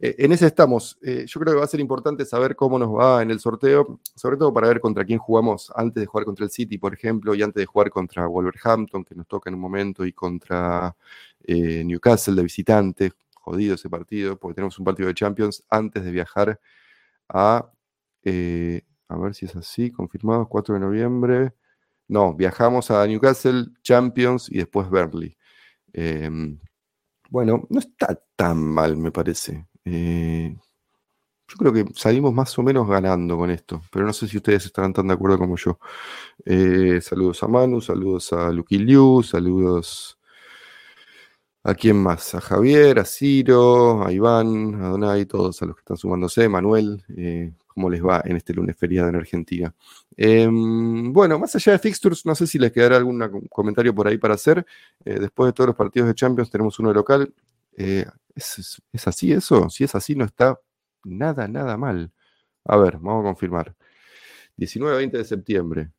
eh, 0.05 0.17
en 0.19 0.33
ese 0.33 0.47
estamos. 0.47 0.99
Eh, 1.01 1.25
yo 1.27 1.41
creo 1.41 1.55
que 1.55 1.59
va 1.61 1.65
a 1.65 1.69
ser 1.69 1.81
importante 1.81 2.27
saber 2.27 2.55
cómo 2.55 2.79
nos 2.79 2.91
va 2.91 3.23
en 3.23 3.31
el 3.31 3.41
sorteo, 3.41 4.01
sobre 4.15 4.37
todo 4.37 4.53
para 4.53 4.69
ver 4.69 4.79
contra 4.79 5.03
quién 5.03 5.19
jugamos 5.19 5.73
antes 5.75 6.03
de 6.03 6.07
jugar 6.07 6.27
contra 6.27 6.45
el 6.45 6.51
City, 6.51 6.77
por 6.77 6.93
ejemplo, 6.93 7.35
y 7.35 7.43
antes 7.43 7.63
de 7.63 7.65
jugar 7.65 7.89
contra 7.89 8.27
Wolverhampton, 8.27 9.03
que 9.03 9.15
nos 9.15 9.27
toca 9.27 9.49
en 9.49 9.55
un 9.55 9.63
momento, 9.63 10.05
y 10.05 10.13
contra 10.13 10.95
eh, 11.45 11.83
Newcastle 11.85 12.35
de 12.35 12.43
visitante. 12.43 13.13
Jodido 13.35 13.77
ese 13.77 13.89
partido, 13.89 14.39
porque 14.39 14.57
tenemos 14.57 14.79
un 14.79 14.85
partido 14.85 15.09
de 15.09 15.15
Champions 15.15 15.65
antes 15.71 16.05
de 16.05 16.11
viajar 16.11 16.61
a. 17.29 17.71
a 19.09 19.17
ver 19.19 19.35
si 19.35 19.47
es 19.47 19.57
así, 19.57 19.91
confirmado, 19.91 20.49
4 20.49 20.75
de 20.75 20.81
noviembre. 20.81 21.55
No, 22.09 22.35
viajamos 22.35 22.91
a 22.91 23.07
Newcastle, 23.07 23.69
Champions 23.83 24.51
y 24.51 24.59
después 24.59 24.89
Burnley. 24.91 25.37
Em, 25.95 26.59
bueno, 27.31 27.67
no 27.71 27.81
está 27.81 28.21
tan 28.37 28.59
mal, 28.59 28.97
me 28.97 29.11
parece. 29.11 29.67
Eh, 29.85 30.57
yo 31.49 31.57
creo 31.59 31.73
que 31.73 31.85
salimos 31.95 32.33
más 32.33 32.59
o 32.59 32.63
menos 32.63 32.89
ganando 32.89 33.37
con 33.37 33.51
esto, 33.51 33.83
pero 33.93 34.07
no 34.07 34.13
sé 34.13 34.27
si 34.29 34.39
ustedes 34.39 34.65
estarán 34.67 34.93
tan 34.93 35.07
de 35.09 35.15
acuerdo 35.15 35.39
como 35.39 35.57
yo. 35.57 35.79
Eh, 36.45 37.01
saludos 37.03 37.43
a 37.43 37.49
Manu, 37.49 37.81
saludos 37.81 38.33
a 38.33 38.51
Lucky 38.51 38.79
Liu, 38.79 39.23
saludos 39.23 40.19
a 41.63 41.75
quién 41.75 41.97
más, 41.97 42.35
a 42.35 42.41
Javier, 42.41 42.99
a 42.99 43.05
Ciro, 43.05 44.07
a 44.07 44.13
Iván, 44.13 44.75
a 44.83 44.89
Donay, 44.89 45.27
todos 45.27 45.61
a 45.63 45.67
los 45.67 45.77
que 45.77 45.81
están 45.81 45.97
sumándose, 45.97 46.49
Manuel, 46.49 47.03
eh, 47.17 47.53
cómo 47.67 47.89
les 47.91 48.05
va 48.05 48.23
en 48.25 48.37
este 48.37 48.53
lunes 48.55 48.77
feriado 48.77 49.09
en 49.09 49.17
Argentina. 49.17 49.75
Em, 50.17 51.13
bueno, 51.13 51.39
más 51.39 51.55
allá 51.57 51.73
de 51.73 51.79
fixtures, 51.79 52.25
no 52.27 52.35
sé 52.35 52.47
si 52.47 52.59
les 52.59 52.73
quedará 52.73 52.97
algún 52.97 53.19
comentario 53.51 53.95
por 53.95 54.09
ahí 54.09 54.19
para 54.19 54.35
hacer. 54.35 54.65
Después 55.05 55.49
de 55.49 55.53
todos 55.53 55.69
los 55.69 55.77
partidos 55.77 56.09
de 56.09 56.15
Champions 56.15 56.51
tenemos 56.51 56.79
uno 56.79 56.91
de 56.91 56.95
local. 56.95 57.35
¿Es, 57.77 58.83
¿Es 58.93 59.09
así 59.09 59.33
eso? 59.33 59.71
Si 59.71 59.85
es 59.85 59.95
así, 59.95 60.15
no 60.15 60.25
está 60.25 60.59
nada, 61.05 61.49
nada 61.49 61.77
mal. 61.77 62.13
A 62.65 62.77
ver, 62.77 62.99
vamos 62.99 63.23
a 63.23 63.29
confirmar. 63.29 63.75
19-20 64.57 65.11
de 65.13 65.25
septiembre. 65.25 65.93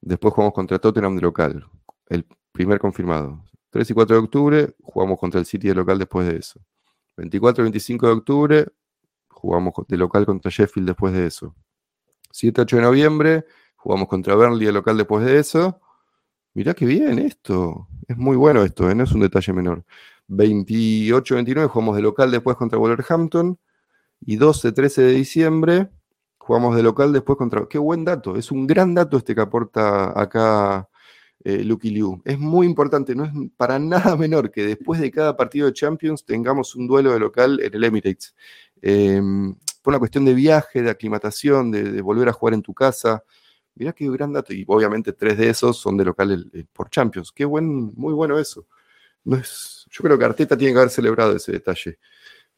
Después 0.00 0.32
jugamos 0.34 0.54
contra 0.54 0.78
Tottenham 0.78 1.16
de 1.16 1.22
local. 1.22 1.66
El 2.08 2.26
primer 2.52 2.78
confirmado. 2.78 3.44
3 3.70 3.90
y 3.90 3.94
4 3.94 4.16
de 4.16 4.22
octubre, 4.22 4.74
jugamos 4.82 5.18
contra 5.18 5.40
el 5.40 5.46
City 5.46 5.68
de 5.68 5.74
local 5.74 5.98
después 5.98 6.26
de 6.26 6.36
eso. 6.38 6.60
24 7.16 7.62
y 7.62 7.64
25 7.64 8.06
de 8.06 8.12
octubre, 8.12 8.66
jugamos 9.28 9.74
de 9.86 9.96
local 9.96 10.24
contra 10.24 10.50
Sheffield 10.50 10.88
después 10.88 11.12
de 11.12 11.26
eso. 11.26 11.54
7 12.30 12.62
8 12.62 12.76
de 12.76 12.82
noviembre, 12.82 13.44
jugamos 13.76 14.08
contra 14.08 14.34
Burnley 14.34 14.66
de 14.66 14.72
local 14.72 14.96
después 14.96 15.24
de 15.24 15.38
eso. 15.38 15.80
Mirá 16.54 16.74
qué 16.74 16.86
bien 16.86 17.18
esto. 17.18 17.88
Es 18.06 18.16
muy 18.16 18.36
bueno 18.36 18.62
esto, 18.62 18.88
¿eh? 18.90 18.94
no 18.94 19.04
es 19.04 19.12
un 19.12 19.20
detalle 19.20 19.52
menor. 19.52 19.84
28-29 20.28 21.68
jugamos 21.68 21.96
de 21.96 22.02
local 22.02 22.30
después 22.30 22.56
contra 22.56 22.78
Wolverhampton. 22.78 23.58
Y 24.20 24.38
12-13 24.38 25.02
de 25.02 25.12
diciembre 25.12 25.90
jugamos 26.38 26.76
de 26.76 26.82
local 26.82 27.12
después 27.12 27.36
contra... 27.38 27.66
Qué 27.68 27.78
buen 27.78 28.04
dato, 28.04 28.36
es 28.36 28.50
un 28.50 28.66
gran 28.66 28.94
dato 28.94 29.18
este 29.18 29.34
que 29.34 29.40
aporta 29.40 30.18
acá 30.18 30.88
eh, 31.44 31.62
Lucky 31.62 31.90
Liu. 31.90 32.20
Es 32.24 32.38
muy 32.38 32.66
importante, 32.66 33.14
no 33.14 33.24
es 33.24 33.32
para 33.56 33.78
nada 33.78 34.16
menor 34.16 34.50
que 34.50 34.66
después 34.66 35.00
de 35.00 35.10
cada 35.10 35.36
partido 35.36 35.66
de 35.66 35.72
Champions 35.72 36.24
tengamos 36.24 36.74
un 36.74 36.86
duelo 36.86 37.12
de 37.12 37.18
local 37.20 37.60
en 37.60 37.74
el 37.74 37.84
Emirates. 37.84 38.34
Em, 38.82 39.54
por 39.82 39.92
una 39.92 39.98
cuestión 39.98 40.24
de 40.24 40.34
viaje, 40.34 40.82
de 40.82 40.90
aclimatación, 40.90 41.70
de, 41.70 42.02
volver 42.02 42.28
a 42.28 42.32
jugar 42.32 42.54
en 42.54 42.62
tu 42.62 42.74
casa. 42.74 43.22
Mirá 43.74 43.92
qué 43.92 44.10
gran 44.10 44.32
dato. 44.32 44.52
Y 44.52 44.64
obviamente 44.66 45.12
tres 45.12 45.38
de 45.38 45.50
esos 45.50 45.76
son 45.76 45.96
de 45.96 46.04
local 46.04 46.50
por 46.72 46.90
Champions. 46.90 47.32
Qué 47.32 47.44
buen, 47.44 47.94
muy 47.94 48.12
bueno 48.12 48.38
eso. 48.38 48.66
No 49.28 49.36
es, 49.36 49.86
yo 49.90 50.02
creo 50.02 50.18
que 50.18 50.24
Arteta 50.24 50.56
tiene 50.56 50.72
que 50.72 50.78
haber 50.78 50.90
celebrado 50.90 51.36
ese 51.36 51.52
detalle. 51.52 51.98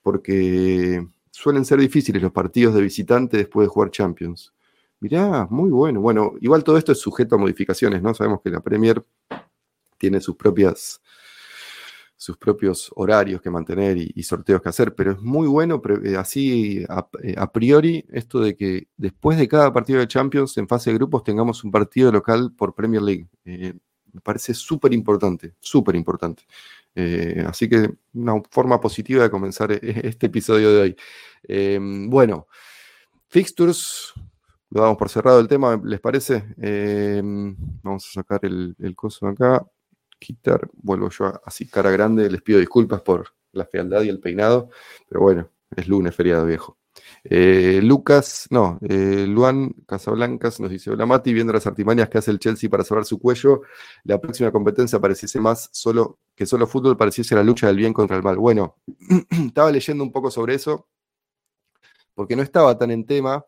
Porque 0.02 1.04
suelen 1.32 1.64
ser 1.64 1.80
difíciles 1.80 2.22
los 2.22 2.30
partidos 2.30 2.74
de 2.76 2.82
visitante 2.82 3.38
después 3.38 3.66
de 3.66 3.70
jugar 3.70 3.90
Champions. 3.90 4.54
Mirá, 5.00 5.48
muy 5.50 5.70
bueno. 5.70 6.00
Bueno, 6.00 6.34
igual 6.40 6.62
todo 6.62 6.78
esto 6.78 6.92
es 6.92 6.98
sujeto 7.00 7.34
a 7.34 7.38
modificaciones, 7.38 8.00
¿no? 8.02 8.14
Sabemos 8.14 8.40
que 8.40 8.50
la 8.50 8.60
Premier 8.60 9.04
tiene 9.98 10.20
sus 10.20 10.36
propias 10.36 11.00
sus 12.16 12.36
propios 12.36 12.92
horarios 12.96 13.40
que 13.40 13.48
mantener 13.48 13.96
y, 13.96 14.22
sorteos 14.22 14.60
que 14.60 14.68
hacer, 14.68 14.94
pero 14.94 15.12
es 15.12 15.20
muy 15.22 15.48
bueno 15.48 15.80
eh, 16.04 16.16
así 16.18 16.84
eh, 17.22 17.34
a, 17.38 17.50
priori 17.50 18.04
esto 18.10 18.40
de 18.40 18.54
que 18.54 18.88
después 18.98 19.38
de 19.38 19.48
cada 19.48 19.72
partido 19.72 20.00
de 20.00 20.06
Champions 20.06 20.58
en 20.58 20.68
fase 20.68 20.90
de 20.90 20.96
grupos 20.96 21.24
tengamos 21.24 21.64
un 21.64 21.70
partido 21.70 22.12
local 22.12 22.52
por 22.54 22.74
Premier 22.74 23.00
League. 23.00 23.26
Eh, 23.46 23.72
me 24.12 24.21
parece 24.21 24.55
súper 24.55 24.93
importante, 24.93 25.55
súper 25.61 25.97
importante. 25.97 26.45
Eh, 26.95 27.45
así 27.47 27.69
que 27.69 27.90
una 28.14 28.40
forma 28.50 28.81
positiva 28.81 29.23
de 29.23 29.31
comenzar 29.31 29.73
e-, 29.73 29.81
este 29.83 30.26
episodio 30.26 30.73
de 30.73 30.81
hoy. 30.81 30.97
Em, 31.45 32.09
bueno, 32.11 32.49
fixtures, 33.29 34.12
lo 34.71 34.83
damos 34.83 34.99
por 34.99 35.09
cerrado 35.09 35.40
el 35.40 35.49
tema, 35.49 35.81
¿les 35.85 36.00
parece? 36.00 36.45
Em, 36.59 37.57
vamos 37.83 38.07
a 38.09 38.12
sacar 38.12 38.40
el, 38.45 38.75
el 38.79 38.95
coso 38.97 39.26
acá, 39.29 39.64
quitar, 40.19 40.69
vuelvo 40.75 41.11
yo 41.11 41.40
así 41.45 41.67
cara 41.67 41.90
grande, 41.90 42.31
les 42.31 42.43
pido 42.43 42.59
disculpas 42.61 43.02
por 43.02 43.35
la 43.52 43.67
fealdad 43.67 44.02
y 44.02 44.09
el 44.09 44.21
peinado, 44.21 44.71
pero 45.09 45.23
bueno, 45.23 45.50
es 45.76 45.88
lunes, 45.88 46.14
feriado 46.14 46.47
viejo. 46.47 46.79
Eh, 47.25 47.80
Lucas, 47.82 48.47
no, 48.50 48.78
eh, 48.88 49.26
Luan 49.28 49.70
Casablancas 49.87 50.61
nos 50.61 50.70
dice: 50.70 50.90
Hola 50.90 51.06
Mati, 51.06 51.32
viendo 51.32 51.52
las 51.52 51.66
artimañas 51.66 52.09
que 52.09 52.18
hace 52.18 52.30
el 52.30 52.38
Chelsea 52.38 52.70
para 52.70 52.85
salvar 52.85 53.04
su 53.04 53.18
cuello, 53.18 53.62
la 54.04 54.20
próxima 54.20 54.50
competencia 54.50 54.98
pareciese 54.98 55.40
más 55.40 55.68
solo 55.72 56.18
que 56.35 56.46
solo 56.46 56.66
fútbol, 56.66 56.96
pareciese 56.96 57.35
la 57.35 57.44
lucha 57.44 57.66
del 57.66 57.76
bien 57.76 57.92
contra 57.92 58.16
el 58.16 58.22
mal. 58.22 58.37
Bueno, 58.37 58.76
estaba 59.31 59.70
leyendo 59.70 60.03
un 60.03 60.12
poco 60.12 60.31
sobre 60.31 60.55
eso, 60.55 60.88
porque 62.14 62.37
no 62.37 62.42
estaba 62.42 62.76
tan 62.79 62.90
en 62.90 63.07
tema. 63.07 63.44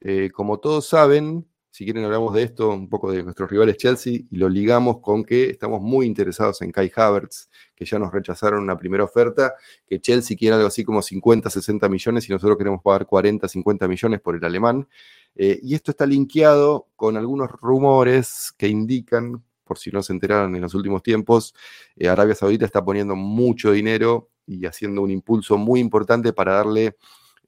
Eh, 0.00 0.30
como 0.32 0.58
todos 0.60 0.88
saben, 0.88 1.46
si 1.76 1.84
quieren 1.84 2.04
hablamos 2.04 2.32
de 2.32 2.42
esto, 2.42 2.70
un 2.70 2.88
poco 2.88 3.12
de 3.12 3.22
nuestros 3.22 3.50
rivales 3.50 3.76
Chelsea, 3.76 4.14
y 4.30 4.36
lo 4.38 4.48
ligamos 4.48 5.00
con 5.00 5.22
que 5.22 5.50
estamos 5.50 5.82
muy 5.82 6.06
interesados 6.06 6.62
en 6.62 6.72
Kai 6.72 6.90
Havertz, 6.96 7.50
que 7.74 7.84
ya 7.84 7.98
nos 7.98 8.10
rechazaron 8.12 8.62
una 8.62 8.78
primera 8.78 9.04
oferta, 9.04 9.52
que 9.86 10.00
Chelsea 10.00 10.38
quiere 10.38 10.54
algo 10.54 10.68
así 10.68 10.84
como 10.84 11.02
50, 11.02 11.50
60 11.50 11.86
millones 11.90 12.26
y 12.26 12.32
nosotros 12.32 12.56
queremos 12.56 12.80
pagar 12.82 13.04
40, 13.04 13.46
50 13.46 13.88
millones 13.88 14.22
por 14.22 14.36
el 14.36 14.44
alemán. 14.46 14.88
Eh, 15.34 15.60
y 15.62 15.74
esto 15.74 15.90
está 15.90 16.06
linkeado 16.06 16.88
con 16.96 17.18
algunos 17.18 17.50
rumores 17.50 18.54
que 18.56 18.68
indican, 18.68 19.44
por 19.62 19.76
si 19.76 19.90
no 19.90 20.02
se 20.02 20.14
enteraron 20.14 20.56
en 20.56 20.62
los 20.62 20.72
últimos 20.72 21.02
tiempos, 21.02 21.54
eh, 21.96 22.08
Arabia 22.08 22.34
Saudita 22.34 22.64
está 22.64 22.82
poniendo 22.82 23.16
mucho 23.16 23.70
dinero 23.72 24.30
y 24.46 24.64
haciendo 24.64 25.02
un 25.02 25.10
impulso 25.10 25.58
muy 25.58 25.80
importante 25.80 26.32
para 26.32 26.54
darle 26.54 26.96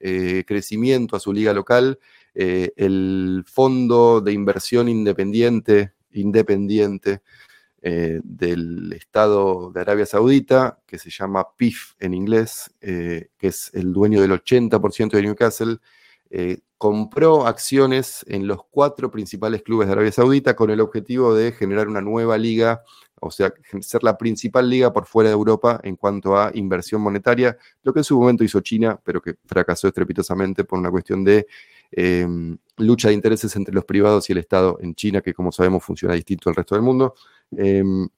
eh, 0.01 0.45
crecimiento 0.47 1.17
a 1.17 1.21
su 1.21 1.33
liga 1.33 1.55
local 1.55 1.99
eh, 2.35 2.73
el 2.77 3.45
Fondo 3.47 4.21
de 4.21 4.33
Inversión 4.33 4.88
Independiente, 4.88 5.93
independiente 6.12 7.23
eh, 7.83 8.21
del 8.23 8.93
Estado 8.93 9.71
de 9.73 9.81
Arabia 9.81 10.07
Saudita, 10.07 10.81
que 10.87 10.99
se 10.99 11.11
llama 11.11 11.57
PIF 11.57 11.95
en 11.99 12.14
inglés, 12.14 12.75
eh, 12.81 13.31
que 13.38 13.49
es 13.49 13.71
el 13.75 13.93
dueño 13.93 14.21
del 14.21 14.33
80% 14.33 15.11
de 15.11 15.23
Newcastle, 15.23 15.79
compró 16.77 17.47
acciones 17.47 18.25
en 18.29 18.47
los 18.47 18.61
cuatro 18.71 19.11
principales 19.11 19.62
clubes 19.62 19.88
de 19.88 19.95
Arabia 19.95 20.12
Saudita 20.12 20.55
con 20.55 20.71
el 20.71 20.81
objetivo 20.81 21.35
de 21.35 21.53
generar 21.53 21.88
una 21.88 22.01
nueva 22.01 22.38
liga, 22.38 22.83
o 23.21 23.31
sea, 23.31 23.53
ser 23.81 24.05
la 24.05 24.17
principal 24.17 24.71
liga 24.71 24.93
por 24.93 25.07
fuera 25.07 25.31
de 25.31 25.35
Europa 25.35 25.81
en 25.83 25.97
cuanto 25.97 26.37
a 26.37 26.53
inversión 26.55 27.01
monetaria, 27.01 27.57
lo 27.83 27.93
que 27.93 28.01
en 28.01 28.05
su 28.05 28.19
momento 28.19 28.45
hizo 28.45 28.61
China, 28.61 29.01
pero 29.03 29.21
que 29.21 29.35
fracasó 29.45 29.88
estrepitosamente 29.88 30.64
por 30.64 30.79
una 30.79 30.91
cuestión 30.91 31.25
de 31.25 31.47
em, 31.90 32.57
lucha 32.79 33.09
de 33.09 33.14
intereses 33.14 33.55
entre 33.57 33.74
los 33.74 33.85
privados 33.85 34.29
y 34.29 34.33
el 34.33 34.38
Estado 34.38 34.79
en 34.81 34.94
China, 34.94 35.20
que 35.20 35.35
como 35.35 35.53
sabemos 35.53 35.85
funciona 35.85 36.14
distinto 36.14 36.48
al 36.51 36.57
resto 36.57 36.74
del 36.74 36.83
mundo. 36.83 37.14
Em, 37.57 38.09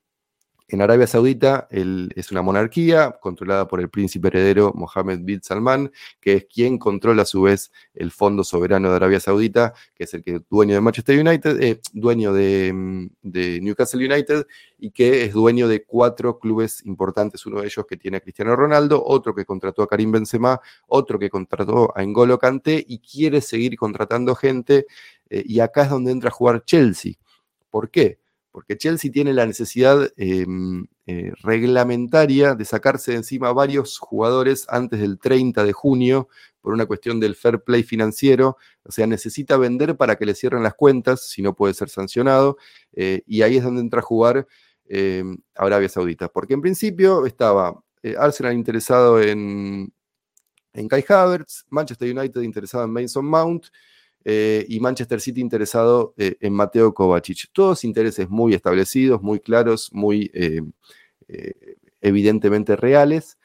en 0.70 0.82
Arabia 0.82 1.06
Saudita 1.06 1.66
es 1.70 2.30
una 2.30 2.42
monarquía 2.42 3.18
controlada 3.20 3.66
por 3.66 3.80
el 3.80 3.90
príncipe 3.90 4.28
heredero 4.28 4.72
Mohammed 4.74 5.20
bin 5.22 5.42
Salman, 5.42 5.90
que 6.20 6.34
es 6.34 6.44
quien 6.46 6.78
controla 6.78 7.22
a 7.22 7.24
su 7.24 7.42
vez 7.42 7.72
el 7.92 8.12
Fondo 8.12 8.44
Soberano 8.44 8.90
de 8.90 8.96
Arabia 8.96 9.18
Saudita, 9.18 9.74
que 9.94 10.04
es 10.04 10.14
el 10.14 10.22
que 10.22 10.40
dueño 10.48 10.74
de 10.74 10.80
Manchester 10.80 11.18
United, 11.18 11.60
eh, 11.60 11.80
dueño 11.92 12.30
mm, 12.30 13.08
de, 13.22 13.60
Newcastle 13.60 14.06
United 14.06 14.46
y 14.78 14.92
que 14.92 15.24
es 15.24 15.32
dueño 15.32 15.66
de 15.66 15.84
cuatro 15.84 16.38
clubes 16.38 16.86
importantes, 16.86 17.44
uno 17.46 17.60
de 17.60 17.66
ellos 17.66 17.84
que 17.88 17.96
tiene 17.96 18.18
a 18.18 18.20
Cristiano 18.20 18.54
Ronaldo, 18.54 19.02
otro 19.04 19.34
que 19.34 19.44
contrató 19.44 19.82
a 19.82 19.88
Karim 19.88 20.12
Benzema, 20.12 20.60
otro 20.86 21.18
que 21.18 21.30
contrató 21.30 21.92
a 21.96 22.02
N'Golo 22.04 22.38
Kanté 22.38 22.84
y 22.86 23.00
quiere 23.00 23.40
seguir 23.40 23.76
contratando 23.76 24.36
gente 24.36 24.86
eh, 25.28 25.42
y 25.44 25.58
acá 25.58 25.82
es 25.82 25.90
donde 25.90 26.12
entra 26.12 26.28
a 26.28 26.32
jugar 26.32 26.64
Chelsea. 26.64 27.14
¿Por 27.70 27.90
qué? 27.90 28.19
Porque 28.52 28.76
Chelsea 28.76 29.10
tiene 29.10 29.32
la 29.32 29.46
necesidad 29.46 30.10
em, 30.16 30.86
eh, 31.06 31.32
reglamentaria 31.42 32.54
de 32.54 32.64
sacarse 32.64 33.12
de 33.12 33.18
encima 33.18 33.52
varios 33.52 33.98
jugadores 33.98 34.66
antes 34.68 35.00
del 35.00 35.18
30 35.18 35.64
de 35.64 35.72
junio 35.72 36.28
por 36.60 36.74
una 36.74 36.86
cuestión 36.86 37.20
del 37.20 37.36
fair 37.36 37.62
play 37.62 37.82
financiero, 37.82 38.56
o 38.82 38.92
sea, 38.92 39.06
necesita 39.06 39.56
vender 39.56 39.96
para 39.96 40.16
que 40.16 40.26
le 40.26 40.34
cierren 40.34 40.62
las 40.62 40.74
cuentas, 40.74 41.28
si 41.28 41.42
no 41.42 41.54
puede 41.54 41.74
ser 41.74 41.88
sancionado, 41.88 42.58
eh, 42.92 43.22
y 43.26 43.42
ahí 43.42 43.56
es 43.56 43.64
donde 43.64 43.80
entra 43.80 44.00
a 44.00 44.02
jugar 44.02 44.46
em, 44.86 45.38
Arabia 45.54 45.88
Saudita, 45.88 46.28
porque 46.28 46.54
en 46.54 46.60
principio 46.60 47.24
estaba 47.24 47.82
eh, 48.02 48.14
Arsenal 48.18 48.54
interesado 48.54 49.20
en, 49.22 49.92
en 50.72 50.88
Kai 50.88 51.04
Havertz, 51.08 51.64
Manchester 51.70 52.16
United 52.16 52.42
interesado 52.42 52.84
en 52.84 52.92
Mason 52.92 53.24
Mount, 53.24 53.66
eh, 54.24 54.66
y 54.68 54.80
Manchester 54.80 55.20
City 55.20 55.40
interesado 55.40 56.14
eh, 56.16 56.36
en 56.40 56.52
Mateo 56.52 56.92
Kovacic. 56.92 57.50
Todos 57.52 57.84
intereses 57.84 58.28
muy 58.28 58.54
establecidos, 58.54 59.22
muy 59.22 59.40
claros, 59.40 59.90
muy 59.92 60.30
eh, 60.34 60.62
evidentemente 62.00 62.76
reales. 62.76 63.38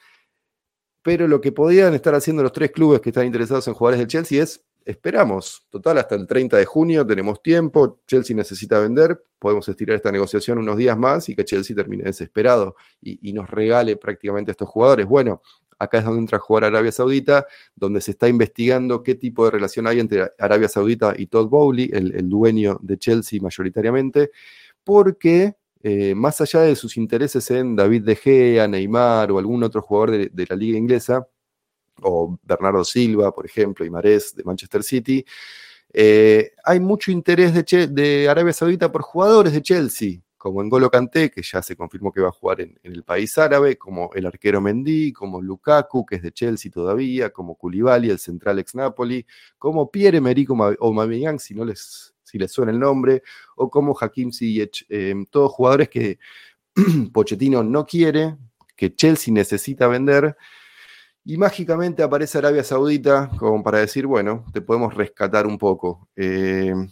Pero 1.02 1.28
lo 1.28 1.40
que 1.40 1.52
podían 1.52 1.94
estar 1.94 2.14
haciendo 2.14 2.42
los 2.42 2.52
tres 2.52 2.72
clubes 2.72 3.00
que 3.00 3.10
están 3.10 3.26
interesados 3.26 3.68
en 3.68 3.74
jugadores 3.74 4.00
del 4.00 4.08
Chelsea 4.08 4.42
es, 4.42 4.64
esperamos, 4.84 5.66
total, 5.70 5.98
hasta 5.98 6.16
el 6.16 6.26
30 6.26 6.56
de 6.56 6.64
junio 6.64 7.06
tenemos 7.06 7.40
tiempo, 7.42 8.00
Chelsea 8.06 8.34
necesita 8.36 8.80
vender, 8.80 9.22
podemos 9.38 9.68
estirar 9.68 9.96
esta 9.96 10.10
negociación 10.10 10.58
unos 10.58 10.76
días 10.76 10.98
más 10.98 11.28
y 11.28 11.36
que 11.36 11.44
Chelsea 11.44 11.76
termine 11.76 12.04
desesperado 12.04 12.74
y, 13.00 13.28
y 13.28 13.32
nos 13.32 13.48
regale 13.48 13.96
prácticamente 13.96 14.50
a 14.50 14.52
estos 14.52 14.68
jugadores. 14.68 15.06
Bueno, 15.06 15.42
acá 15.78 15.98
es 15.98 16.04
donde 16.04 16.20
entra 16.20 16.38
a 16.38 16.40
jugar 16.40 16.64
Arabia 16.64 16.92
Saudita, 16.92 17.46
donde 17.74 18.00
se 18.00 18.12
está 18.12 18.28
investigando 18.28 19.02
qué 19.02 19.14
tipo 19.14 19.44
de 19.44 19.50
relación 19.50 19.86
hay 19.86 20.00
entre 20.00 20.30
Arabia 20.38 20.68
Saudita 20.68 21.14
y 21.16 21.26
Todd 21.26 21.48
Bowley, 21.48 21.90
el, 21.92 22.28
dueño 22.28 22.78
de 22.82 22.98
Chelsea 22.98 23.40
mayoritariamente, 23.40 24.30
porque 24.84 25.56
eh, 25.82 26.14
más 26.14 26.40
allá 26.40 26.60
de 26.62 26.76
sus 26.76 26.96
intereses 26.96 27.50
en 27.50 27.76
David 27.76 28.02
De 28.02 28.16
Gea, 28.16 28.66
Neymar 28.66 29.30
o 29.30 29.38
algún 29.38 29.62
otro 29.62 29.82
jugador 29.82 30.30
de, 30.30 30.46
la 30.48 30.56
liga 30.56 30.78
inglesa, 30.78 31.26
o 32.02 32.38
Bernardo 32.42 32.84
Silva, 32.84 33.32
por 33.32 33.46
ejemplo, 33.46 33.84
y 33.84 33.90
Marés 33.90 34.34
de 34.34 34.44
Manchester 34.44 34.82
City, 34.82 35.24
eh, 35.92 36.52
hay 36.64 36.80
mucho 36.80 37.10
interés 37.10 37.54
de, 37.54 37.86
de, 37.86 38.28
Arabia 38.28 38.52
Saudita 38.52 38.90
por 38.92 39.02
jugadores 39.02 39.52
de 39.52 39.62
Chelsea, 39.62 40.20
como 40.46 40.62
N'Golo 40.62 40.88
Kanté, 40.88 41.28
que 41.28 41.42
ya 41.42 41.60
se 41.60 41.74
confirmó 41.74 42.12
que 42.12 42.20
va 42.20 42.28
a 42.28 42.30
jugar 42.30 42.60
en, 42.60 42.78
el 42.84 43.02
país 43.02 43.36
árabe, 43.36 43.76
como 43.76 44.10
el 44.14 44.26
arquero 44.26 44.60
Mendy, 44.60 45.12
como 45.12 45.42
Lukaku, 45.42 46.06
que 46.06 46.14
es 46.14 46.22
de 46.22 46.30
Chelsea 46.30 46.70
todavía, 46.70 47.30
como 47.30 47.56
Koulibaly, 47.56 48.10
el 48.10 48.20
central 48.20 48.60
ex 48.60 48.76
Napoli, 48.76 49.26
como 49.58 49.90
Pierre-Emerick 49.90 50.50
Aubameyang, 50.80 51.40
si 51.40 51.52
no 51.52 51.64
les, 51.64 52.14
si 52.22 52.38
les 52.38 52.52
suena 52.52 52.70
el 52.70 52.78
nombre, 52.78 53.24
o 53.56 53.68
como 53.68 53.96
Hakim 54.00 54.30
Ziyech, 54.30 54.86
em, 54.88 55.26
todos 55.26 55.50
jugadores 55.50 55.88
que 55.88 56.20
Pochettino 57.12 57.64
no 57.64 57.84
quiere, 57.84 58.36
que 58.76 58.94
Chelsea 58.94 59.34
necesita 59.34 59.88
vender, 59.88 60.36
y 61.24 61.38
mágicamente 61.38 62.04
aparece 62.04 62.38
Arabia 62.38 62.62
Saudita 62.62 63.30
como 63.36 63.64
para 63.64 63.80
decir, 63.80 64.06
bueno, 64.06 64.44
te 64.52 64.60
podemos 64.60 64.94
rescatar 64.94 65.44
un 65.44 65.58
poco. 65.58 66.08
Em, 66.14 66.88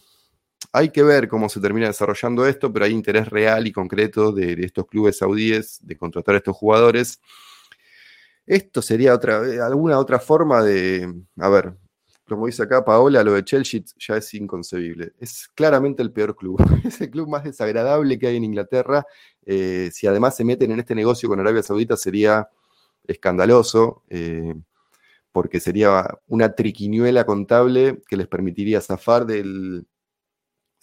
hay 0.74 0.88
que 0.90 1.04
ver 1.04 1.28
cómo 1.28 1.48
se 1.48 1.60
termina 1.60 1.87
desarrollando 1.87 2.44
esto, 2.48 2.72
pero 2.72 2.84
hay 2.84 2.90
interés 2.90 3.28
real 3.28 3.64
y 3.68 3.72
concreto 3.72 4.32
de, 4.32 4.54
estos 4.54 4.88
clubes 4.88 5.18
saudíes 5.18 5.78
de 5.87 5.96
contratar 5.96 6.34
a 6.34 6.38
estos 6.38 6.56
jugadores. 6.56 7.20
Esto 8.44 8.82
sería 8.82 9.14
otra, 9.14 9.37
alguna 9.64 10.00
otra 10.00 10.18
forma 10.18 10.64
de, 10.64 11.14
a 11.38 11.48
ver, 11.48 11.74
como 12.26 12.46
dice 12.46 12.64
acá 12.64 12.84
Paola, 12.84 13.22
lo 13.22 13.34
de 13.34 13.44
Chelsea 13.44 13.82
ya 14.00 14.16
es 14.16 14.34
inconcebible. 14.34 15.12
Es 15.20 15.48
claramente 15.54 16.02
el 16.02 16.10
peor 16.10 16.34
club. 16.34 16.58
Es 16.84 17.00
el 17.00 17.08
club 17.08 17.28
más 17.28 17.44
desagradable 17.44 18.18
que 18.18 18.26
hay 18.26 18.37
en 18.37 18.44
Inglaterra. 18.44 19.06
Eh, 19.46 19.90
si 19.92 20.08
además 20.08 20.34
se 20.34 20.42
meten 20.42 20.72
en 20.72 20.80
este 20.80 20.96
negocio 20.96 21.28
con 21.28 21.38
Arabia 21.38 21.62
Saudita 21.62 21.96
sería 21.96 22.48
escandaloso, 23.06 24.02
eh, 24.08 24.56
porque 25.30 25.60
sería 25.60 26.18
una 26.26 26.52
triquiñuela 26.56 27.24
contable 27.24 28.02
que 28.08 28.16
les 28.16 28.26
permitiría 28.26 28.80
zafar 28.80 29.24
del, 29.24 29.87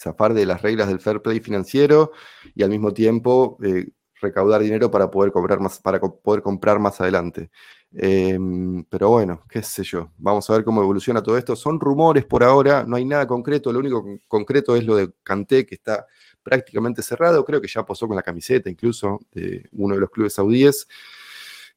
zafar 0.02 0.34
de 0.34 0.46
las 0.46 0.62
reglas 0.62 0.88
del 0.88 1.00
fair 1.00 1.22
play 1.22 1.40
financiero 1.40 2.12
y 2.56 2.64
al 2.64 2.70
mismo 2.70 2.94
tiempo 2.94 3.58
eh, 3.64 3.90
recaudar 4.22 4.62
dinero 4.62 4.90
para 4.90 5.10
poder, 5.10 5.32
comprar 5.32 5.60
más, 5.60 5.80
para 5.80 6.00
poder 6.00 6.42
comprar 6.42 6.80
más 6.80 7.02
adelante. 7.02 7.50
Em, 7.94 8.84
pero 8.86 9.10
bueno, 9.10 9.44
qué 9.50 9.62
sé 9.64 9.84
yo, 9.84 10.12
vamos 10.18 10.50
a 10.50 10.54
ver 10.54 10.64
cómo 10.64 10.82
evoluciona 10.82 11.22
todo 11.22 11.38
esto. 11.38 11.56
Son 11.56 11.80
rumores 11.80 12.26
por 12.26 12.44
ahora, 12.44 12.84
no 12.88 12.96
hay 12.96 13.06
nada 13.06 13.28
concreto, 13.28 13.72
lo 13.72 13.80
único 13.80 14.06
concreto 14.28 14.76
es 14.76 14.86
lo 14.86 14.96
de 14.96 15.12
Kanté, 15.24 15.66
que 15.66 15.76
está 15.76 16.06
prácticamente 16.44 17.04
cerrado, 17.04 17.46
creo 17.46 17.62
que 17.62 17.68
ya 17.68 17.86
posó 17.86 18.08
con 18.08 18.16
la 18.16 18.24
camiseta 18.24 18.70
incluso 18.70 19.20
de 19.32 19.68
uno 19.74 19.96
de 19.96 20.02
los 20.02 20.10
clubes 20.10 20.34
saudíes. 20.34 20.88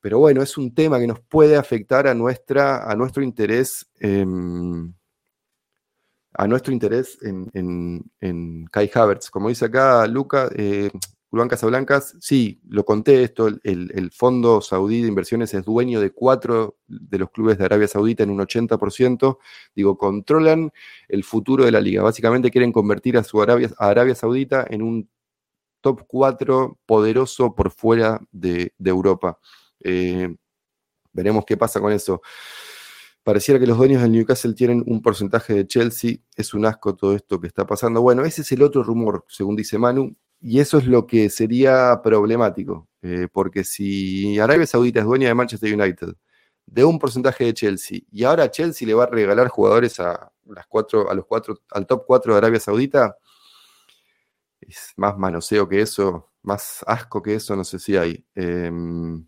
Pero 0.01 0.19
bueno, 0.19 0.43
es 0.43 0.59
un 0.59 0.75
tema 0.75 0.99
que 0.99 1.07
nos 1.07 1.21
puede 1.21 1.57
afectar 1.57 2.07
a, 2.07 2.15
nuestra, 2.15 2.91
a 2.91 2.95
nuestro 2.95 3.23
interés 3.23 3.87
a 6.35 6.47
nuestro 6.47 6.73
interés 6.73 7.19
en, 7.23 8.69
Kai 8.71 8.91
Havertz. 8.93 9.31
Como 9.31 9.49
dice 9.49 9.67
acá 9.67 10.07
Luca, 10.07 10.51
eh, 10.55 10.91
Casablancas, 11.49 12.17
sí, 12.21 12.61
lo 12.69 12.85
conté 12.85 13.25
esto, 13.25 13.49
el, 13.49 14.11
Fondo 14.13 14.61
Saudí 14.61 15.03
de 15.03 15.09
Inversiones 15.09 15.53
es 15.55 15.65
dueño 15.65 16.01
de 16.01 16.13
cuatro 16.13 16.77
de 16.87 17.19
los 17.19 17.31
clubes 17.31 17.59
de 17.59 17.65
Arabia 17.65 17.89
Saudita 17.89 18.23
en 18.23 18.31
un 18.31 18.39
80%, 18.39 19.39
digo, 19.75 19.99
controlan 19.99 20.71
el 21.09 21.25
futuro 21.25 21.65
de 21.65 21.73
la 21.73 21.81
liga. 21.81 22.03
Básicamente 22.03 22.51
quieren 22.51 22.73
convertir 22.73 23.19
a, 23.19 23.25
su 23.25 23.43
Arabia, 23.43 23.71
Arabia 23.79 24.15
Saudita 24.15 24.65
en 24.71 24.83
un 24.83 25.11
top 25.81 26.05
4 26.07 26.79
poderoso 26.87 27.55
por 27.55 27.71
fuera 27.73 28.21
de, 28.31 28.73
Europa. 28.79 29.39
Eh, 29.81 30.35
veremos 31.13 31.45
qué 31.45 31.57
pasa 31.57 31.81
con 31.81 31.93
eso. 31.93 32.23
Pareciera 33.25 33.59
que 33.59 33.67
los 33.67 33.79
dueños 33.79 34.03
del 34.03 34.13
Newcastle 34.13 34.53
tienen 34.53 34.85
un 34.87 35.01
porcentaje 35.01 35.55
de 35.55 35.67
Chelsea. 35.67 36.19
Es 36.37 36.53
un 36.53 36.67
asco 36.67 36.95
todo 36.95 37.17
esto 37.17 37.41
que 37.41 37.47
está 37.47 37.67
pasando. 37.67 38.03
Bueno, 38.03 38.25
ese 38.25 38.43
es 38.43 38.53
el 38.53 38.63
otro 38.63 38.83
rumor, 38.83 39.25
según 39.29 39.57
dice 39.57 39.79
Manu, 39.79 40.15
y 40.41 40.61
eso 40.61 40.77
es 40.77 40.87
lo 40.87 41.07
que 41.07 41.31
sería 41.31 42.01
problemático, 42.03 42.87
eh, 43.01 43.29
porque 43.33 43.65
si 43.65 44.39
Arabia 44.39 44.67
Saudita 44.67 45.01
es 45.01 45.07
dueña 45.07 45.29
de 45.29 45.35
Manchester 45.35 45.73
United, 45.73 46.09
de 46.67 46.85
un 46.85 46.99
porcentaje 46.99 47.45
de 47.45 47.55
Chelsea, 47.55 48.01
y 48.11 48.25
ahora 48.25 48.51
Chelsea 48.51 48.87
le 48.87 48.93
va 48.93 49.05
a 49.05 49.07
regalar 49.07 49.49
jugadores 49.49 49.99
a, 50.01 50.31
las 50.45 50.67
cuatro, 50.67 51.11
a 51.11 51.15
los 51.15 51.25
cuatro, 51.25 51.63
al 51.71 51.87
top 51.87 52.05
4 52.07 52.35
de 52.35 52.39
Arabia 52.39 52.61
Saudita, 52.61 53.17
es 54.61 54.93
más 54.97 55.17
manoseo 55.17 55.67
que 55.67 55.81
eso, 55.81 56.31
más 56.43 56.85
asco 56.87 57.23
que 57.23 57.37
eso, 57.37 57.57
no 57.57 57.65
sé 57.65 57.79
si 57.79 57.97
hay. 57.97 58.23
Em, 58.35 59.27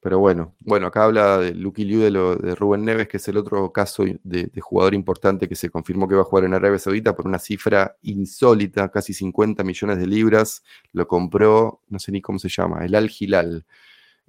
pero 0.00 0.20
bueno, 0.20 0.54
bueno, 0.60 0.86
acá 0.86 1.04
habla 1.04 1.38
de 1.38 1.54
Lucky 1.54 1.84
Liu 1.84 2.00
de, 2.00 2.54
Rubén 2.54 2.84
Neves, 2.84 3.08
que 3.08 3.16
es 3.16 3.26
el 3.28 3.36
otro 3.36 3.72
caso 3.72 4.04
de, 4.22 4.50
jugador 4.60 4.94
importante 4.94 5.48
que 5.48 5.56
se 5.56 5.70
confirmó 5.70 6.06
que 6.06 6.14
va 6.14 6.20
a 6.22 6.24
jugar 6.24 6.44
en 6.44 6.54
Arabia 6.54 6.78
Saudita 6.78 7.16
por 7.16 7.26
una 7.26 7.40
cifra 7.40 7.96
insólita, 8.02 8.90
casi 8.90 9.12
50 9.12 9.64
millones 9.64 9.98
de 9.98 10.06
libras. 10.06 10.62
Lo 10.92 11.08
compró, 11.08 11.82
no 11.88 11.98
sé 11.98 12.12
ni 12.12 12.22
cómo 12.22 12.38
se 12.38 12.48
llama, 12.48 12.84
el 12.84 12.94
Al 12.94 13.10
Hilal, 13.18 13.66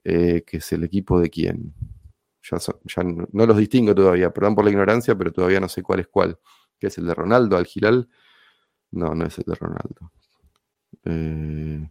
eh, 0.03 0.43
que 0.45 0.57
es 0.57 0.71
el 0.73 0.83
equipo 0.83 1.19
de 1.19 1.29
quién. 1.29 1.73
Ya, 2.41 3.03
no, 3.03 3.45
los 3.45 3.57
distingo 3.57 3.93
todavía, 3.93 4.33
perdón 4.33 4.55
por 4.55 4.63
la 4.65 4.71
ignorancia, 4.71 5.15
pero 5.15 5.31
todavía 5.31 5.59
no 5.59 5.69
sé 5.69 5.83
cuál 5.83 5.99
es 5.99 6.07
cuál. 6.07 6.39
¿Qué 6.79 6.87
es 6.87 6.97
el 6.97 7.05
de 7.05 7.13
Ronaldo, 7.13 7.57
Al 7.57 7.67
Hilal? 7.71 8.09
No, 8.91 9.13
no 9.13 9.25
es 9.25 9.37
el 9.37 9.43
de 9.45 9.55
Ronaldo. 9.55 10.11
Eh, 11.05 11.89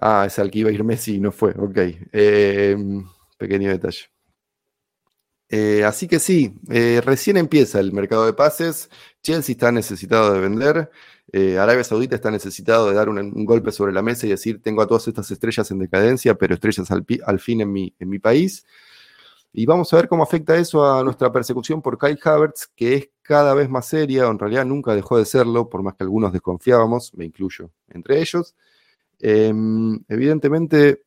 Ah, 0.00 0.24
es 0.26 0.38
al 0.38 0.50
que 0.50 0.60
iba 0.60 0.70
a 0.70 0.72
ir 0.72 0.84
Messi 0.84 1.20
no 1.20 1.32
fue, 1.32 1.52
ok. 1.52 1.78
Em, 2.12 3.04
pequeño 3.38 3.70
detalle. 3.70 4.10
Eh, 5.48 5.84
así 5.84 6.08
que 6.08 6.18
sí, 6.18 6.58
eh, 6.70 7.00
recién 7.04 7.36
empieza 7.36 7.78
el 7.78 7.92
mercado 7.92 8.26
de 8.26 8.32
pases. 8.32 8.90
Chelsea 9.22 9.52
está 9.52 9.70
necesitado 9.70 10.32
de 10.32 10.40
vender. 10.40 10.90
Eh, 11.32 11.58
Arabia 11.58 11.84
Saudita 11.84 12.16
está 12.16 12.30
necesitado 12.30 12.88
de 12.88 12.94
dar 12.94 13.08
un, 13.08 13.44
golpe 13.44 13.72
sobre 13.72 13.92
la 13.92 14.02
mesa 14.02 14.26
y 14.26 14.30
decir, 14.30 14.62
tengo 14.62 14.82
a 14.82 14.86
todas 14.86 15.06
estas 15.08 15.30
estrellas 15.30 15.70
en 15.70 15.78
decadencia, 15.78 16.34
pero 16.36 16.54
estrellas 16.54 16.90
al, 16.90 17.04
al 17.26 17.40
fin 17.40 17.60
en 17.60 17.72
mi, 17.72 17.94
en 17.98 18.08
mi, 18.08 18.18
país. 18.18 18.66
Y 19.52 19.66
vamos 19.66 19.92
a 19.92 19.96
ver 19.96 20.08
cómo 20.08 20.22
afecta 20.24 20.56
eso 20.56 20.84
a 20.84 21.04
nuestra 21.04 21.32
persecución 21.32 21.82
por 21.82 21.98
Kai 21.98 22.18
Havertz, 22.22 22.68
que 22.74 22.94
es 22.94 23.10
cada 23.22 23.54
vez 23.54 23.68
más 23.68 23.86
seria, 23.86 24.28
o 24.28 24.32
en 24.32 24.38
realidad 24.38 24.64
nunca 24.64 24.94
dejó 24.94 25.18
de 25.18 25.24
serlo, 25.24 25.68
por 25.68 25.82
más 25.82 25.94
que 25.94 26.04
algunos 26.04 26.32
desconfiábamos, 26.32 27.14
me 27.14 27.24
incluyo 27.26 27.70
entre 27.88 28.20
ellos. 28.20 28.54
Em, 29.20 30.02
evidentemente 30.08 31.04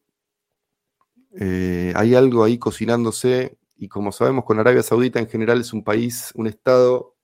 eh, 1.39 1.93
hay 1.95 2.15
algo 2.15 2.43
ahí 2.43 2.57
cocinándose 2.57 3.57
y 3.77 3.87
como 3.87 4.11
sabemos 4.11 4.43
con 4.45 4.59
Arabia 4.59 4.83
Saudita 4.83 5.19
en 5.19 5.27
general 5.27 5.61
es 5.61 5.73
un 5.73 5.83
país, 5.83 6.31
un 6.35 6.47
estado 6.47 7.15